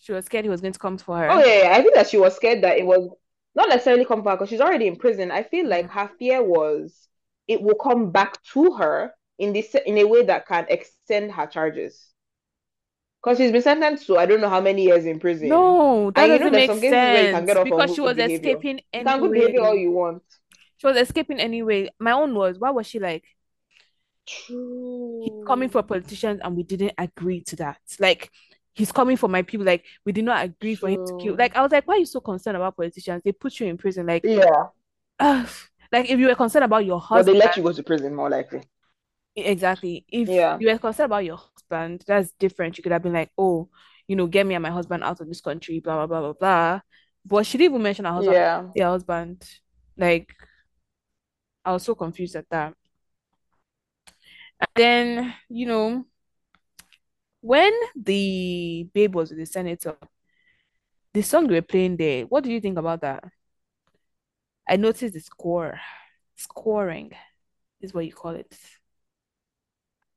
She 0.00 0.12
was 0.12 0.26
scared 0.26 0.44
he 0.44 0.48
was 0.48 0.60
going 0.60 0.72
to 0.72 0.78
come 0.78 0.96
for 0.98 1.18
her. 1.18 1.28
Oh 1.28 1.44
yeah, 1.44 1.62
yeah, 1.64 1.76
I 1.76 1.82
think 1.82 1.94
that 1.94 2.08
she 2.08 2.18
was 2.18 2.36
scared 2.36 2.62
that 2.62 2.78
it 2.78 2.86
was 2.86 3.10
not 3.54 3.68
necessarily 3.68 4.04
come 4.04 4.22
back 4.22 4.38
because 4.38 4.50
she's 4.50 4.60
already 4.60 4.86
in 4.86 4.96
prison. 4.96 5.30
I 5.30 5.42
feel 5.42 5.66
like 5.68 5.90
her 5.90 6.08
fear 6.18 6.42
was 6.42 7.08
it 7.48 7.60
will 7.60 7.74
come 7.74 8.10
back 8.12 8.42
to 8.52 8.72
her 8.74 9.12
in 9.38 9.52
this 9.52 9.74
in 9.74 9.98
a 9.98 10.04
way 10.04 10.24
that 10.24 10.46
can 10.46 10.66
extend 10.68 11.32
her 11.32 11.46
charges. 11.46 12.12
Because 13.26 13.38
she's 13.38 13.50
been 13.52 13.62
sentenced 13.62 14.06
to 14.06 14.18
I 14.18 14.26
don't 14.26 14.40
know 14.40 14.48
how 14.48 14.60
many 14.60 14.84
years 14.84 15.04
in 15.04 15.18
prison. 15.18 15.48
No, 15.48 16.12
that 16.12 16.30
And 16.30 16.38
doesn't 16.38 16.52
make 16.52 16.70
some 16.70 16.80
cases 16.80 16.92
can 16.92 17.46
sense 17.46 17.60
because 17.64 17.94
she 17.94 18.00
was 18.00 18.16
behavior. 18.16 18.36
escaping 18.36 18.80
You 18.94 19.04
can 19.04 19.20
good 19.20 19.32
behavior 19.32 19.60
all 19.62 19.66
anyway. 19.72 19.82
you 19.82 19.90
want. 19.90 20.22
She 20.78 20.86
was 20.86 20.96
escaping 20.96 21.40
anyway. 21.40 21.90
My 21.98 22.12
own 22.12 22.34
was, 22.34 22.58
why 22.58 22.70
was 22.70 22.86
she 22.86 23.00
like, 23.00 23.24
he's 25.18 25.32
coming 25.46 25.68
for 25.68 25.82
politicians 25.82 26.40
and 26.42 26.56
we 26.56 26.62
didn't 26.62 26.92
agree 26.98 27.40
to 27.42 27.56
that? 27.56 27.78
Like, 27.98 28.30
he's 28.74 28.92
coming 28.92 29.16
for 29.16 29.28
my 29.28 29.42
people. 29.42 29.66
Like, 29.66 29.84
we 30.04 30.12
did 30.12 30.24
not 30.24 30.44
agree 30.44 30.74
for 30.76 30.88
him 30.88 31.04
to 31.06 31.14
kill. 31.18 31.36
Like, 31.36 31.56
I 31.56 31.62
was 31.62 31.72
like, 31.72 31.86
why 31.88 31.94
are 31.96 31.98
you 31.98 32.06
so 32.06 32.20
concerned 32.20 32.56
about 32.56 32.76
politicians? 32.76 33.22
They 33.24 33.32
put 33.32 33.58
you 33.58 33.66
in 33.66 33.76
prison. 33.76 34.06
Like, 34.06 34.22
Yeah. 34.24 34.68
ugh. 35.18 35.48
like 35.92 36.10
if 36.10 36.18
you 36.18 36.28
were 36.28 36.34
concerned 36.34 36.64
about 36.64 36.84
your 36.84 37.02
But 37.08 37.26
they 37.26 37.34
let 37.34 37.56
you 37.56 37.62
go 37.62 37.72
to 37.72 37.82
prison 37.82 38.14
more 38.14 38.30
likely. 38.30 38.62
exactly. 39.34 40.04
If 40.08 40.28
Yeah. 40.28 40.58
you 40.60 40.68
were 40.68 40.78
concerned 40.78 41.06
about 41.06 41.24
your 41.24 41.40
husband, 41.70 42.04
that's 42.06 42.32
different. 42.38 42.76
You 42.76 42.82
could 42.82 42.92
have 42.92 43.02
been 43.02 43.12
like, 43.12 43.30
oh, 43.38 43.68
you 44.06 44.16
know, 44.16 44.26
get 44.26 44.46
me 44.46 44.54
and 44.54 44.62
my 44.62 44.70
husband 44.70 45.02
out 45.02 45.20
of 45.20 45.28
this 45.28 45.40
country, 45.40 45.80
blah 45.80 45.94
blah 45.96 46.06
blah 46.06 46.20
blah 46.20 46.32
blah. 46.32 46.80
But 47.24 47.46
she 47.46 47.58
didn't 47.58 47.72
even 47.72 47.82
mention 47.82 48.04
her 48.04 48.12
husband. 48.12 48.34
Yeah. 48.34 48.62
Her 48.76 48.90
husband. 48.90 49.44
Like, 49.96 50.32
I 51.64 51.72
was 51.72 51.82
so 51.82 51.94
confused 51.94 52.36
at 52.36 52.48
that. 52.50 52.74
And 54.60 54.68
then, 54.74 55.34
you 55.48 55.66
know, 55.66 56.04
when 57.40 57.72
the 57.94 58.88
babe 58.94 59.14
was 59.14 59.30
with 59.30 59.38
the 59.38 59.46
senator, 59.46 59.96
the 61.12 61.22
song 61.22 61.46
they 61.46 61.54
were 61.54 61.62
playing 61.62 61.96
there, 61.96 62.24
what 62.24 62.44
do 62.44 62.50
you 62.50 62.60
think 62.60 62.78
about 62.78 63.00
that? 63.00 63.24
I 64.68 64.76
noticed 64.76 65.14
the 65.14 65.20
score. 65.20 65.80
Scoring 66.36 67.12
is 67.80 67.94
what 67.94 68.04
you 68.04 68.12
call 68.12 68.32
it. 68.32 68.54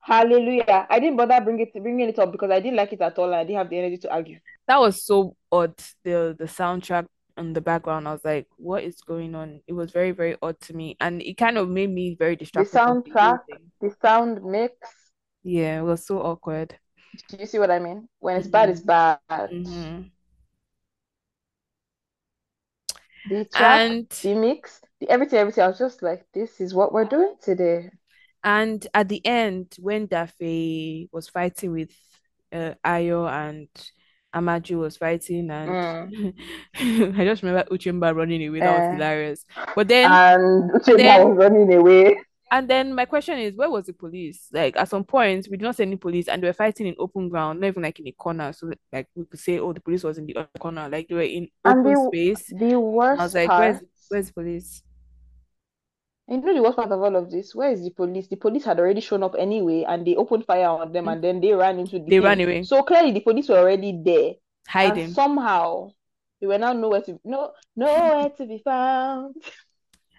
Hallelujah. 0.01 0.87
I 0.89 0.99
didn't 0.99 1.17
bother 1.17 1.39
bring 1.41 1.59
it 1.59 1.73
bringing 1.73 2.09
it 2.09 2.19
up 2.19 2.31
because 2.31 2.51
I 2.51 2.59
didn't 2.59 2.77
like 2.77 2.91
it 2.93 3.01
at 3.01 3.17
all 3.17 3.25
and 3.25 3.35
I 3.35 3.43
didn't 3.43 3.57
have 3.59 3.69
the 3.69 3.77
energy 3.77 3.97
to 3.99 4.11
argue. 4.13 4.39
That 4.67 4.79
was 4.79 5.03
so 5.03 5.35
odd. 5.51 5.75
The 6.03 6.35
the 6.37 6.45
soundtrack 6.45 7.07
in 7.37 7.53
the 7.53 7.61
background, 7.61 8.07
I 8.07 8.13
was 8.13 8.23
like, 8.25 8.47
what 8.57 8.83
is 8.83 9.01
going 9.01 9.33
on? 9.35 9.61
It 9.67 9.73
was 9.73 9.91
very, 9.91 10.11
very 10.11 10.35
odd 10.41 10.59
to 10.61 10.73
me. 10.75 10.95
And 10.99 11.21
it 11.21 11.37
kind 11.37 11.57
of 11.57 11.69
made 11.69 11.89
me 11.89 12.15
very 12.15 12.35
distracted 12.35 12.83
the 12.85 12.95
soundtrack, 13.05 13.39
the 13.81 13.89
sound 14.01 14.43
mix. 14.43 15.11
Yeah, 15.43 15.79
it 15.79 15.83
was 15.83 16.05
so 16.05 16.19
awkward. 16.21 16.79
Do 17.29 17.37
you 17.37 17.45
see 17.45 17.59
what 17.59 17.71
I 17.71 17.79
mean? 17.79 18.09
When 18.19 18.35
it's 18.35 18.47
bad, 18.47 18.69
it's 18.69 18.81
bad. 18.81 19.19
hmm 19.49 20.11
The 23.23 23.45
track, 23.45 23.85
And 23.87 24.09
the 24.23 24.35
mix, 24.35 24.81
the 24.99 25.09
everything, 25.09 25.39
everything. 25.39 25.63
I 25.63 25.67
was 25.69 25.79
just 25.79 26.03
like, 26.03 26.29
this 26.33 26.59
is 26.59 26.73
what 26.73 26.91
we're 26.91 27.05
doing 27.05 27.37
today. 27.41 27.91
And 28.43 28.85
at 28.93 29.09
the 29.09 29.25
end, 29.25 29.75
when 29.79 30.07
Dafe 30.07 31.09
was 31.11 31.27
fighting 31.29 31.71
with 31.71 31.91
uh, 32.53 32.73
Ayo 32.85 33.29
and 33.29 33.67
Amaju 34.33 34.79
was 34.79 34.97
fighting, 34.97 35.49
and 35.51 35.69
Mm. 36.13 36.33
I 37.19 37.25
just 37.25 37.43
remember 37.43 37.67
Uchemba 37.71 38.15
running 38.15 38.47
away. 38.47 38.59
That 38.59 38.79
was 38.79 38.87
Eh. 38.89 38.93
hilarious. 38.93 39.45
But 39.75 39.87
then, 39.87 40.11
And 40.11 40.71
Uchemba 40.71 40.97
then- 40.97 41.27
was 41.29 41.37
running 41.37 41.73
away. 41.73 42.19
and 42.51 42.67
then 42.69 42.93
my 42.95 43.05
question 43.05 43.37
is, 43.39 43.55
where 43.55 43.69
was 43.69 43.85
the 43.87 43.93
police? 43.93 44.47
Like 44.53 44.77
at 44.77 44.87
some 44.87 45.03
point, 45.03 45.47
we 45.51 45.57
did 45.57 45.63
not 45.63 45.75
see 45.75 45.83
any 45.83 45.95
police, 45.97 46.27
and 46.27 46.41
they 46.41 46.47
were 46.47 46.53
fighting 46.53 46.87
in 46.87 46.95
open 46.97 47.27
ground, 47.29 47.59
not 47.59 47.67
even 47.67 47.83
like 47.83 47.99
in 47.99 48.07
a 48.07 48.11
corner. 48.13 48.53
So 48.53 48.71
like 48.93 49.07
we 49.15 49.25
could 49.25 49.39
say, 49.39 49.59
oh, 49.59 49.73
the 49.73 49.81
police 49.81 50.03
was 50.03 50.17
in 50.17 50.25
the 50.27 50.35
other 50.37 50.47
corner. 50.59 50.87
Like 50.89 51.07
they 51.07 51.15
were 51.15 51.21
in 51.21 51.47
And 51.65 51.79
open 51.85 51.93
the 51.93 52.09
space. 52.35 52.53
the 52.57 52.73
I 52.73 52.77
worst 52.77 53.21
was 53.21 53.35
like, 53.35 53.49
part, 53.49 53.59
where's 53.61 53.81
where's 54.09 54.27
the 54.27 54.33
police? 54.33 54.83
You 56.29 56.37
know 56.41 56.53
the 56.53 56.61
worst 56.61 56.75
part 56.77 56.91
of 56.91 57.01
all 57.01 57.15
of 57.15 57.31
this? 57.31 57.55
Where 57.55 57.71
is 57.71 57.83
the 57.83 57.91
police? 57.91 58.27
The 58.27 58.35
police 58.35 58.65
had 58.65 58.79
already 58.79 59.01
shown 59.01 59.23
up 59.23 59.35
anyway, 59.37 59.83
and 59.87 60.05
they 60.05 60.15
opened 60.15 60.45
fire 60.45 60.67
on 60.69 60.91
them, 60.91 61.07
and 61.07 61.23
then 61.23 61.41
they 61.41 61.53
ran 61.53 61.79
into 61.79 61.99
the 61.99 62.05
They 62.05 62.19
thing. 62.19 62.21
ran 62.21 62.41
away, 62.41 62.63
So 62.63 62.83
clearly, 62.83 63.11
the 63.11 63.21
police 63.21 63.49
were 63.49 63.57
already 63.57 63.99
there, 64.03 64.33
and 64.75 64.93
hiding. 64.93 65.13
somehow 65.13 65.91
they 66.41 66.47
were 66.47 66.57
now 66.57 66.73
nowhere 66.73 67.01
to 67.01 67.19
no 67.23 67.51
nowhere 67.75 68.29
to 68.29 68.45
be 68.45 68.59
found. 68.63 69.35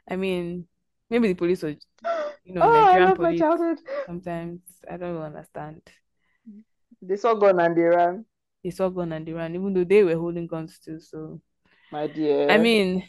I 0.08 0.16
mean, 0.16 0.66
maybe 1.08 1.28
the 1.28 1.34
police 1.34 1.62
were, 1.62 1.76
you 2.44 2.54
know, 2.54 2.62
Oh, 2.62 2.86
I 2.88 2.96
Nigerian 2.96 3.16
police. 3.16 3.38
childhood. 3.40 3.78
Sometimes 4.06 4.61
I 4.90 4.96
don't 4.96 5.16
understand. 5.22 5.82
They 7.02 7.16
saw 7.16 7.34
gun 7.34 7.61
and 7.61 7.76
they 7.76 7.82
ran, 7.82 8.24
They 8.64 8.70
saw 8.70 8.88
gun 8.88 9.12
and 9.12 9.26
they 9.26 9.32
ran, 9.32 9.54
even 9.54 9.72
though 9.74 9.84
they 9.84 10.02
were 10.04 10.16
holding 10.16 10.46
guns 10.46 10.78
too. 10.78 10.98
So 11.00 11.40
my 11.90 12.06
dear. 12.06 12.48
I 12.50 12.58
mean, 12.58 13.04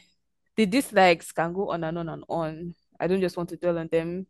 the 0.56 0.66
dislikes 0.66 1.32
can 1.32 1.54
go 1.54 1.72
on 1.72 1.84
and 1.84 1.98
on 1.98 2.10
and 2.10 2.24
on. 2.30 2.76
I 3.02 3.08
don't 3.08 3.22
just 3.22 3.36
want 3.38 3.50
to 3.50 3.58
dwell 3.58 3.80
on 3.80 3.90
them. 3.92 4.28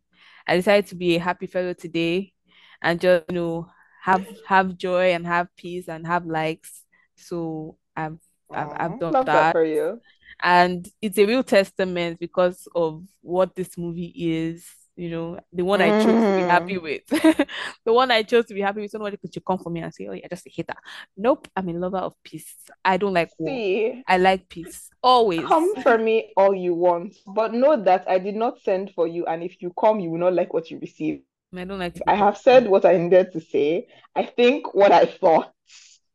I 0.48 0.56
decided 0.56 0.86
to 0.88 0.94
be 0.96 1.16
a 1.16 1.20
happy 1.20 1.46
fellow 1.46 1.74
today 1.74 2.32
and 2.82 3.00
just, 3.00 3.24
you 3.28 3.34
know, 3.36 3.68
have 4.02 4.26
have 4.46 4.76
joy 4.76 5.12
and 5.12 5.26
have 5.26 5.48
peace 5.56 5.88
and 5.88 6.06
have 6.06 6.26
likes. 6.26 6.84
So 7.16 7.76
I've 7.94 8.18
I've, 8.52 8.72
I've 8.76 8.98
done 8.98 9.12
love 9.12 9.26
that 9.26 9.32
that. 9.32 9.52
for 9.52 9.64
you. 9.64 10.00
And 10.42 10.88
it's 11.00 11.18
a 11.18 11.26
real 11.26 11.44
testament 11.44 12.18
because 12.18 12.66
of 12.74 13.04
what 13.20 13.54
this 13.54 13.78
movie 13.78 14.12
is, 14.16 14.66
you 14.96 15.08
know, 15.10 15.38
the 15.52 15.64
one 15.64 15.80
I 15.80 15.88
chose 16.02 16.06
to 16.06 16.36
be 16.36 16.42
happy 16.42 16.74
Mm. 16.76 16.82
with. 16.82 17.46
The 17.84 17.92
one 17.92 18.10
I 18.10 18.22
chose 18.22 18.46
to 18.46 18.54
be 18.54 18.60
happy 18.60 18.82
with. 18.82 18.90
Somebody 18.90 19.16
could 19.16 19.44
come 19.44 19.58
for 19.58 19.70
me 19.70 19.80
and 19.80 19.92
say, 19.92 20.06
Oh, 20.06 20.12
yeah, 20.12 20.28
just 20.28 20.46
a 20.46 20.50
hater. 20.50 20.74
Nope, 21.16 21.48
I'm 21.56 21.68
a 21.68 21.72
lover 21.72 21.98
of 21.98 22.14
peace. 22.22 22.54
I 22.84 22.96
don't 22.98 23.14
like 23.14 23.30
war. 23.38 23.48
See, 23.48 24.02
I 24.06 24.18
like 24.18 24.48
peace. 24.48 24.90
Always. 25.02 25.40
come 25.46 25.74
for 25.82 25.98
me 25.98 26.32
all 26.36 26.54
you 26.54 26.74
want, 26.74 27.16
but 27.26 27.52
know 27.54 27.76
that 27.82 28.04
I 28.08 28.18
did 28.18 28.36
not 28.36 28.60
send 28.60 28.92
for 28.92 29.06
you, 29.08 29.24
and 29.26 29.42
if 29.42 29.60
you 29.60 29.72
come, 29.78 29.98
you 30.00 30.10
will 30.10 30.20
not 30.20 30.34
like 30.34 30.52
what 30.52 30.70
you 30.70 30.78
receive. 30.78 31.22
I 31.56 31.64
don't 31.64 31.78
like 31.78 31.96
I 32.06 32.14
have 32.14 32.38
said 32.38 32.66
what 32.68 32.84
I 32.84 32.96
needed 32.96 33.32
to 33.32 33.40
say. 33.40 33.88
I 34.14 34.24
think 34.24 34.72
what 34.74 34.92
I 34.92 35.04
thought. 35.06 35.52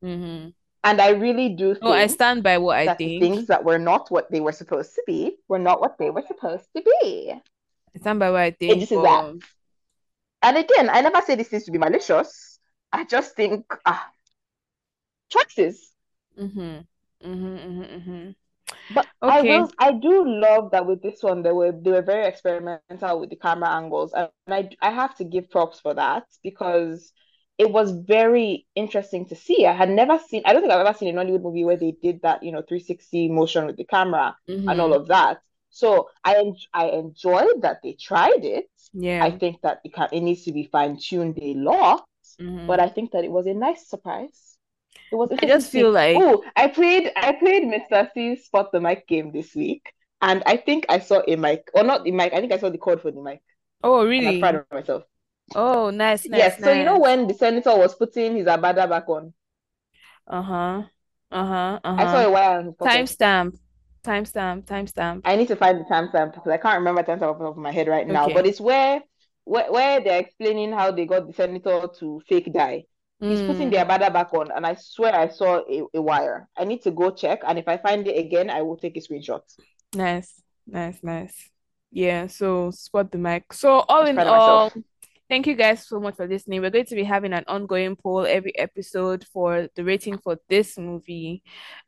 Mm-hmm. 0.04 0.50
And 0.84 1.02
I 1.02 1.10
really 1.10 1.50
do 1.50 1.74
think 1.74 1.86
oh, 1.86 1.92
I 1.92 2.08
stand 2.08 2.44
by 2.44 2.58
what 2.60 2.78
I 2.78 2.86
that 2.86 2.98
think. 2.98 3.22
things 3.22 3.48
that 3.48 3.64
were 3.66 3.78
not 3.80 4.10
what 4.10 4.32
they 4.32 4.40
were 4.40 4.52
supposed 4.54 4.96
to 4.96 5.04
be 5.06 5.36
were 5.50 5.60
not 5.60 5.82
what 5.82 5.98
they 6.00 6.10
were 6.10 6.24
supposed 6.26 6.66
to 6.76 6.82
be. 7.02 7.34
I 8.36 8.52
think. 8.52 8.74
just 8.80 8.92
is 8.92 9.02
that. 9.02 9.36
And 10.42 10.58
again, 10.58 10.90
I 10.90 11.02
never 11.02 11.22
say 11.22 11.36
this 11.36 11.52
is 11.54 11.66
to 11.66 11.72
be 11.72 11.78
malicious. 11.78 12.60
I 12.92 13.04
just 13.04 13.36
think 13.36 13.66
ah, 13.86 14.08
choices. 15.30 15.92
Mm-hmm. 16.40 16.60
Mm-hmm, 16.60 17.46
mm-hmm, 17.46 17.82
mm-hmm. 17.82 18.30
But 18.94 19.08
okay. 19.24 19.56
I 19.56 19.60
will, 19.60 19.72
I 19.80 19.92
do 19.94 20.28
love 20.28 20.72
that 20.72 20.86
with 20.86 21.02
this 21.02 21.24
one 21.24 21.42
they 21.42 21.52
were 21.52 21.72
they 21.72 21.92
were 21.92 22.02
very 22.02 22.26
experimental 22.26 23.20
with 23.20 23.30
the 23.30 23.36
camera 23.36 23.70
angles, 23.70 24.14
and 24.14 24.30
I 24.48 24.70
I 24.82 24.92
have 24.92 25.16
to 25.18 25.24
give 25.24 25.50
props 25.50 25.80
for 25.80 25.94
that 25.94 26.26
because 26.44 27.12
it 27.58 27.72
was 27.72 27.92
very 27.92 28.68
interesting 28.76 29.26
to 29.28 29.36
see. 29.36 29.66
I 29.66 29.74
had 29.74 29.90
never 29.90 30.20
seen 30.20 30.44
I 30.46 30.54
don't 30.54 30.62
think 30.62 30.74
I've 30.74 30.86
ever 30.86 30.98
seen 30.98 31.18
a 31.18 31.20
Nollywood 31.20 31.42
movie 31.42 31.66
where 31.66 31.78
they 31.78 31.94
did 32.02 32.22
that 32.22 32.44
you 32.44 32.52
know 32.52 32.62
360 32.62 33.30
motion 33.30 33.66
with 33.66 33.78
the 33.78 33.86
camera 33.86 34.36
mm-hmm. 34.48 34.70
and 34.70 34.82
all 34.82 34.94
of 34.94 35.08
that. 35.08 35.42
So 35.78 36.10
I 36.24 36.38
en- 36.38 36.56
I 36.74 36.88
enjoyed 36.90 37.62
that 37.62 37.82
they 37.84 37.94
tried 37.94 38.44
it. 38.44 38.66
Yeah, 38.94 39.24
I 39.24 39.30
think 39.30 39.62
that 39.62 39.82
it 39.84 39.94
can 39.94 40.10
it 40.12 40.22
needs 40.22 40.44
to 40.46 40.52
be 40.52 40.64
fine 40.72 40.98
tuned 40.98 41.38
a 41.40 41.54
lot, 41.54 42.04
mm-hmm. 42.42 42.66
but 42.66 42.80
I 42.80 42.90
think 42.90 43.12
that 43.12 43.24
it 43.24 43.30
was 43.32 43.46
a 43.46 43.54
nice 43.54 43.88
surprise. 43.88 44.58
It 45.12 45.16
was. 45.16 45.30
I 45.32 45.46
just 45.46 45.70
feel 45.70 45.92
like 45.92 46.18
oh, 46.18 46.44
I 46.56 46.68
played 46.68 47.12
I 47.16 47.34
played 47.34 47.64
Mr. 47.64 48.10
C's 48.12 48.46
spot 48.46 48.72
the 48.72 48.82
mic 48.82 49.08
game 49.08 49.32
this 49.32 49.54
week, 49.54 49.94
and 50.20 50.42
I 50.48 50.58
think 50.58 50.88
I 50.90 50.98
saw 50.98 51.22
a 51.28 51.36
mic 51.36 51.70
or 51.76 51.84
not 51.84 52.04
the 52.04 52.12
mic. 52.12 52.34
I 52.34 52.40
think 52.40 52.54
I 52.54 52.58
saw 52.58 52.72
the 52.72 52.80
code 52.80 53.04
for 53.04 53.12
the 53.12 53.22
mic. 53.22 53.44
Oh, 53.84 54.04
really? 54.04 54.26
I'm 54.28 54.40
proud 54.40 54.56
of 54.56 54.66
myself. 54.72 55.04
Oh, 55.54 55.92
nice, 55.92 56.26
nice. 56.26 56.40
Yes. 56.40 56.60
Nice. 56.60 56.70
So 56.70 56.74
you 56.74 56.86
know 56.86 56.98
when 56.98 57.28
the 57.28 57.36
senator 57.36 57.78
was 57.78 57.94
putting 57.94 58.36
his 58.36 58.48
agbada 58.48 58.90
back 58.90 59.08
on. 59.08 59.32
Uh 60.26 60.42
huh. 60.42 60.84
Uh 61.32 61.46
huh. 61.46 61.80
Uh-huh. 61.84 62.02
I 62.02 62.06
saw 62.12 62.20
a 62.26 62.64
his 62.64 62.74
Timestamp. 62.76 63.54
Timestamp. 64.08 64.64
Timestamp. 64.66 65.22
I 65.26 65.36
need 65.36 65.50
to 65.50 65.56
find 65.56 65.80
the 65.80 65.84
timestamp 65.84 66.34
because 66.34 66.52
I 66.52 66.58
can't 66.58 66.80
remember 66.80 67.04
timestamp 67.04 67.42
off 67.42 67.42
of 67.42 67.58
my 67.58 67.72
head 67.72 67.88
right 67.88 68.08
now. 68.08 68.26
Okay. 68.26 68.34
But 68.34 68.48
it's 68.48 68.62
where, 68.62 69.02
where 69.44 69.72
where 69.72 70.00
they're 70.00 70.20
explaining 70.20 70.72
how 70.72 70.92
they 70.92 71.06
got 71.06 71.28
the 71.28 71.34
senator 71.34 71.88
to 72.00 72.22
fake 72.28 72.54
die. 72.54 72.86
He's 73.20 73.40
mm. 73.40 73.48
putting 73.48 73.72
the 73.72 73.84
hmm. 73.84 73.90
agbada 73.90 74.14
back 74.14 74.32
on, 74.34 74.52
and 74.52 74.64
I 74.64 74.76
swear 74.76 75.16
I 75.16 75.28
saw 75.30 75.64
a, 75.68 75.84
a 75.96 76.02
wire. 76.02 76.48
I 76.56 76.66
need 76.66 76.84
to 76.84 76.92
go 76.92 77.10
check, 77.10 77.42
and 77.48 77.58
if 77.58 77.68
I 77.68 77.78
find 77.78 78.08
it 78.08 78.16
again, 78.16 78.52
I 78.52 78.62
will 78.62 78.78
take 78.78 78.96
a 78.96 79.00
screenshot. 79.00 79.42
Nice, 79.96 80.40
nice, 80.68 81.00
nice. 81.02 81.50
Yeah, 81.92 82.28
so 82.28 82.70
spot 82.70 83.12
the 83.12 83.18
mic. 83.18 83.54
So 83.54 83.80
all 83.90 84.06
in 84.06 84.20
all, 84.20 84.72
thank 85.30 85.48
you 85.48 85.56
guys 85.56 85.88
so 85.88 86.00
much 86.00 86.16
for 86.16 86.28
listening. 86.28 86.62
We're 86.62 86.70
going 86.70 86.86
to 86.86 86.96
be 86.96 87.04
having 87.04 87.34
an 87.34 87.44
ongoing 87.48 87.96
poll 87.96 88.26
every 88.26 88.58
episode 88.58 89.26
for 89.32 89.68
the 89.76 89.84
rating 89.84 90.18
for 90.18 90.40
this 90.50 90.78
movie. 90.78 91.44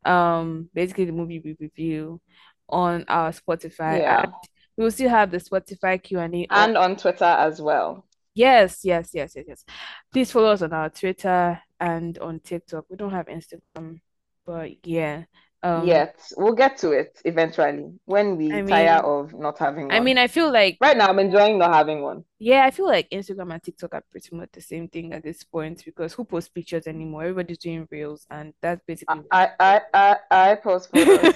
Um, 0.06 0.70
basically 0.74 1.06
the 1.06 1.12
movie 1.12 1.40
we 1.40 1.56
review 1.60 2.22
on 2.68 3.06
our 3.08 3.32
Spotify. 3.32 4.00
Yeah. 4.00 4.24
And 4.24 4.34
we 4.78 4.84
will 4.84 4.92
still 4.92 5.10
have 5.10 5.32
the 5.32 5.38
Spotify 5.38 6.02
Q 6.02 6.20
and 6.20 6.36
A 6.36 6.48
and 6.50 6.78
on 6.78 6.96
Twitter 6.96 7.26
as 7.26 7.62
well. 7.62 8.06
Yes, 8.34 8.82
yes, 8.84 9.10
yes, 9.14 9.34
yes, 9.36 9.46
yes. 9.48 9.66
Please 10.12 10.32
follow 10.32 10.52
us 10.52 10.62
on 10.62 10.72
our 10.72 10.90
Twitter 10.90 11.60
and 11.80 12.18
on 12.20 12.40
TikTok. 12.40 12.86
We 12.90 12.96
don't 12.96 13.12
have 13.12 13.28
Instagram, 13.28 14.00
but 14.46 14.86
yeah. 14.86 15.24
Um, 15.62 15.86
Yet 15.86 16.18
we'll 16.38 16.54
get 16.54 16.78
to 16.78 16.92
it 16.92 17.20
eventually 17.26 17.92
when 18.06 18.38
we 18.38 18.54
I 18.54 18.62
tire 18.62 19.00
of 19.04 19.34
not 19.34 19.58
having 19.58 19.88
one. 19.88 19.92
I 19.92 20.00
mean, 20.00 20.18
I 20.18 20.28
feel 20.28 20.52
like 20.52 20.78
right 20.80 20.96
now 20.96 21.10
I'm 21.10 21.20
enjoying 21.20 21.60
not 21.60 21.74
having 21.74 22.02
one. 22.02 22.24
Yeah, 22.40 22.64
I 22.64 22.72
feel 22.72 22.86
like 22.86 23.10
Instagram 23.10 23.52
and 23.52 23.62
TikTok 23.62 23.94
are 23.94 24.04
pretty 24.10 24.34
much 24.34 24.50
the 24.54 24.62
same 24.62 24.88
thing 24.88 25.12
at 25.12 25.24
this 25.24 25.44
point 25.44 25.84
because 25.84 26.14
who 26.14 26.24
posts 26.24 26.50
pictures 26.50 26.88
anymore? 26.88 27.24
Everybody's 27.24 27.58
doing 27.58 27.86
reels, 27.92 28.26
and 28.30 28.54
that's 28.62 28.82
basically. 28.88 29.24
I 29.32 29.50
I 29.60 29.82
I, 29.94 30.16
I 30.32 30.52
I 30.52 30.56
post 30.56 30.90
photos. 30.94 31.34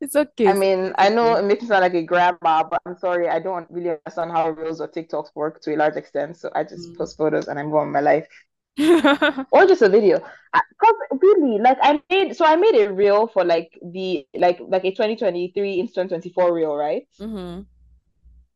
it's 0.00 0.14
okay. 0.14 0.46
I 0.46 0.52
mean, 0.52 0.94
I 0.96 1.08
know 1.08 1.34
it 1.34 1.44
makes 1.44 1.62
me 1.62 1.68
sound 1.68 1.82
like 1.82 1.94
a 1.94 2.04
grandma, 2.04 2.62
but 2.62 2.80
I'm 2.86 2.96
sorry, 2.98 3.28
I 3.28 3.40
don't 3.40 3.68
really 3.68 3.90
understand 3.90 4.30
how 4.30 4.48
reels 4.50 4.80
or 4.80 4.86
TikToks 4.86 5.30
work 5.34 5.60
to 5.62 5.74
a 5.74 5.76
large 5.76 5.96
extent. 5.96 6.36
So 6.36 6.50
I 6.54 6.62
just 6.62 6.92
mm. 6.92 6.98
post 6.98 7.16
photos 7.16 7.48
and 7.48 7.58
I 7.58 7.64
move 7.64 7.74
on 7.74 7.90
my 7.90 8.00
life. 8.00 8.28
or 9.52 9.66
just 9.66 9.82
a 9.82 9.88
video. 9.88 10.18
Because 10.52 10.94
really 11.22 11.58
like 11.58 11.78
i 11.82 12.00
made 12.10 12.34
so 12.34 12.44
i 12.44 12.56
made 12.56 12.74
a 12.74 12.92
reel 12.92 13.26
for 13.28 13.44
like 13.44 13.78
the 13.92 14.26
like 14.34 14.58
like 14.60 14.84
a 14.84 14.90
2023 14.90 15.74
instant 15.74 16.08
24 16.10 16.52
reel 16.52 16.74
right? 16.74 17.06
Mm-hmm. 17.20 17.62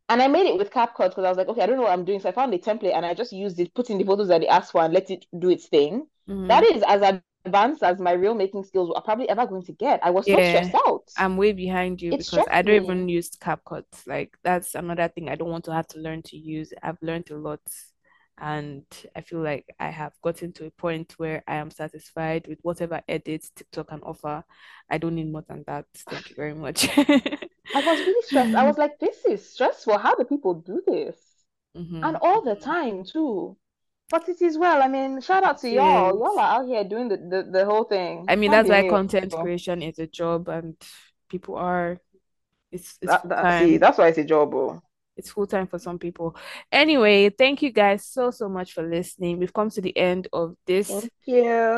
and 0.09 0.23
i 0.23 0.27
made 0.27 0.47
it 0.47 0.57
with 0.59 0.71
CapCut 0.73 1.11
because 1.11 1.25
i 1.25 1.29
was 1.29 1.37
like 1.37 1.49
okay 1.49 1.61
i 1.63 1.67
don't 1.67 1.77
know 1.77 1.83
what 1.83 1.93
i'm 1.93 2.05
doing. 2.05 2.19
So 2.21 2.29
i 2.29 2.33
found 2.33 2.53
a 2.55 2.59
template 2.59 2.95
and 2.95 3.07
i 3.07 3.15
just 3.15 3.33
used 3.33 3.61
it 3.61 3.75
put 3.75 3.91
in 3.91 3.99
the 3.99 4.05
photos 4.05 4.29
that 4.29 4.41
they 4.41 4.49
asked 4.49 4.73
for 4.73 4.83
and 4.83 4.93
let 4.93 5.11
it 5.11 5.25
do 5.39 5.51
its 5.51 5.67
thing. 5.67 6.07
Mm-hmm. 6.29 6.49
that 6.49 6.65
is 6.65 6.83
as 6.89 7.21
advanced 7.45 7.83
as 7.83 7.99
my 7.99 8.13
reel 8.13 8.35
making 8.35 8.65
skills 8.65 8.91
are 8.95 9.03
probably 9.03 9.29
ever 9.29 9.47
going 9.47 9.65
to 9.65 9.73
get. 9.73 10.01
I 10.03 10.11
was 10.11 10.27
yeah, 10.27 10.37
so 10.37 10.43
stressed 10.43 10.75
out. 10.87 11.03
I'm 11.19 11.37
way 11.37 11.53
behind 11.53 12.01
you 12.01 12.13
it 12.13 12.19
because 12.19 12.47
i 12.51 12.63
don't 12.63 12.79
me. 12.79 12.85
even 12.85 13.09
use 13.09 13.31
CapCut. 13.31 13.85
Like 14.07 14.37
that's 14.43 14.75
another 14.75 15.09
thing 15.09 15.29
i 15.29 15.35
don't 15.35 15.51
want 15.51 15.65
to 15.67 15.73
have 15.73 15.87
to 15.89 15.99
learn 15.99 16.23
to 16.23 16.37
use. 16.37 16.73
I've 16.83 17.03
learned 17.03 17.31
a 17.31 17.37
lot 17.37 17.61
and 18.39 18.85
I 19.15 19.21
feel 19.21 19.41
like 19.41 19.67
I 19.79 19.91
have 19.91 20.13
gotten 20.23 20.53
to 20.55 20.67
a 20.67 20.71
point 20.71 21.15
where 21.19 21.43
I 21.47 21.57
am 21.57 21.71
satisfied 21.71 22.47
with 22.49 22.59
whatever 22.63 23.01
edits 23.09 23.51
TikTok 23.55 23.89
can 23.89 24.01
offer. 24.01 24.45
I 24.91 24.99
don't 24.99 25.15
need 25.15 25.31
more 25.31 25.45
than 25.49 25.65
that. 25.67 25.87
Thank 26.09 26.31
you 26.31 26.37
very 26.37 26.55
much. 26.55 26.89
I 26.99 27.39
was 27.75 27.99
really 28.01 28.23
stressed. 28.23 28.55
I 28.55 28.67
was 28.67 28.79
like, 28.79 28.99
this 28.99 29.25
is 29.25 29.49
stressful. 29.49 29.99
How 29.99 30.15
do 30.17 30.25
people 30.25 30.55
do 30.55 30.83
this? 30.87 31.17
Mm-hmm. 31.77 32.05
And 32.05 32.17
all 32.21 32.43
the 32.43 32.57
time 32.57 33.05
too. 33.05 33.57
But 34.11 34.29
it 34.29 34.43
is 34.43 34.59
well. 34.59 34.83
I 34.83 34.89
mean, 34.89 35.21
shout 35.21 35.45
out 35.45 35.59
to 35.61 35.69
yes. 35.69 35.77
y'all. 35.77 36.19
Y'all 36.19 36.39
are 36.39 36.61
out 36.61 36.67
here 36.67 36.85
doing 36.85 37.09
the, 37.09 37.17
the, 37.17 37.49
the 37.51 37.65
whole 37.65 37.85
thing. 37.85 38.27
I 38.29 38.37
mean, 38.37 38.51
that's 38.51 38.69
why 38.69 38.89
content 38.89 39.33
creation 39.33 39.81
is 39.83 39.99
a 39.99 40.07
job 40.07 40.49
and 40.49 40.77
people 41.29 41.55
are 41.57 42.01
it's, 42.71 42.99
it's 43.01 43.11
that, 43.11 43.29
that, 43.29 43.63
see, 43.63 43.77
that's 43.77 43.99
why 43.99 44.09
it's 44.09 44.19
a 44.19 44.25
job. 44.25 44.53
Oh 44.55 44.83
it's 45.17 45.31
full 45.31 45.47
time 45.47 45.67
for 45.67 45.79
some 45.79 45.99
people. 45.99 46.37
Anyway, 46.73 47.31
thank 47.31 47.63
you 47.63 47.71
guys 47.71 48.07
so 48.07 48.31
so 48.31 48.49
much 48.49 48.73
for 48.73 48.83
listening. 48.83 49.39
We've 49.39 49.53
come 49.53 49.71
to 49.71 49.81
the 49.81 49.97
end 49.97 50.29
of 50.33 50.55
this 50.67 50.91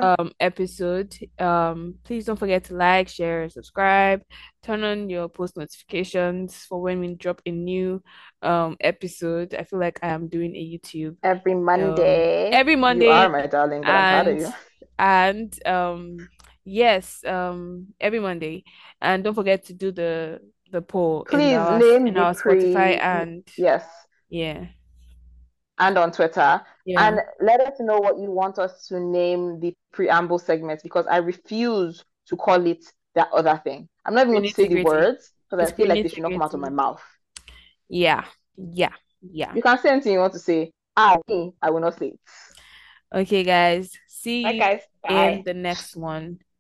um 0.02 0.32
episode. 0.40 1.16
Um 1.38 1.96
please 2.04 2.24
don't 2.24 2.38
forget 2.38 2.64
to 2.64 2.74
like, 2.74 3.08
share, 3.08 3.48
subscribe, 3.48 4.22
turn 4.62 4.84
on 4.84 5.10
your 5.10 5.28
post 5.28 5.56
notifications 5.56 6.56
for 6.56 6.80
when 6.80 7.00
we 7.00 7.14
drop 7.14 7.42
a 7.46 7.50
new 7.50 8.02
um 8.42 8.76
episode. 8.80 9.54
I 9.54 9.64
feel 9.64 9.80
like 9.80 9.98
I 10.02 10.08
am 10.08 10.28
doing 10.28 10.54
a 10.54 10.58
YouTube 10.58 11.16
every 11.22 11.54
Monday. 11.54 12.48
Um, 12.48 12.54
every 12.54 12.76
Monday. 12.76 13.06
You 13.06 13.12
are 13.12 13.28
my 13.28 13.46
darling, 13.46 13.84
and, 13.84 13.92
I'm 13.92 14.24
proud 14.24 14.34
of 14.34 14.40
you. 14.40 14.52
And 14.98 15.66
um 15.66 16.28
yes, 16.64 17.22
um 17.26 17.88
every 18.00 18.20
Monday. 18.20 18.64
And 19.00 19.22
don't 19.22 19.34
forget 19.34 19.66
to 19.66 19.74
do 19.74 19.92
the 19.92 20.40
the 20.72 20.82
poll 20.82 21.24
Please 21.28 21.52
in 21.52 21.58
our, 21.58 21.78
name 21.78 22.06
in 22.06 22.16
our 22.16 22.34
Spotify 22.34 23.00
and 23.00 23.46
yes, 23.56 23.84
yeah, 24.28 24.66
and 25.78 25.98
on 25.98 26.12
Twitter. 26.12 26.60
Yeah. 26.84 27.08
And 27.08 27.20
let 27.40 27.60
us 27.60 27.74
know 27.80 27.98
what 27.98 28.18
you 28.18 28.30
want 28.30 28.58
us 28.58 28.86
to 28.88 29.00
name 29.00 29.60
the 29.60 29.74
preamble 29.92 30.38
segments 30.38 30.82
because 30.82 31.06
I 31.06 31.18
refuse 31.18 32.04
to 32.28 32.36
call 32.36 32.64
it 32.66 32.84
that 33.14 33.28
other 33.32 33.60
thing. 33.62 33.88
I'm 34.04 34.14
not 34.14 34.22
even 34.22 34.34
going 34.34 34.48
to 34.48 34.54
say 34.54 34.68
the 34.68 34.84
words 34.84 35.32
because 35.50 35.68
I 35.68 35.74
feel 35.74 35.88
like 35.88 36.02
they 36.02 36.08
should 36.08 36.22
not 36.22 36.32
come 36.32 36.42
out 36.42 36.54
of 36.54 36.60
my 36.60 36.70
mouth. 36.70 37.02
Yeah, 37.88 38.24
yeah, 38.56 38.92
yeah. 39.22 39.54
You 39.54 39.62
can 39.62 39.78
say 39.78 39.90
anything 39.90 40.12
you 40.12 40.20
want 40.20 40.32
to 40.34 40.38
say. 40.38 40.70
I, 40.96 41.18
I 41.60 41.70
will 41.70 41.80
not 41.80 41.98
say 41.98 42.08
it. 42.08 42.20
Okay, 43.14 43.44
guys. 43.44 43.92
See 44.08 44.42
Bye, 44.42 44.50
you 44.52 44.60
guys. 44.60 44.80
Bye. 45.02 45.28
in 45.28 45.42
the 45.44 45.54
next 45.54 45.96
one. 45.96 46.38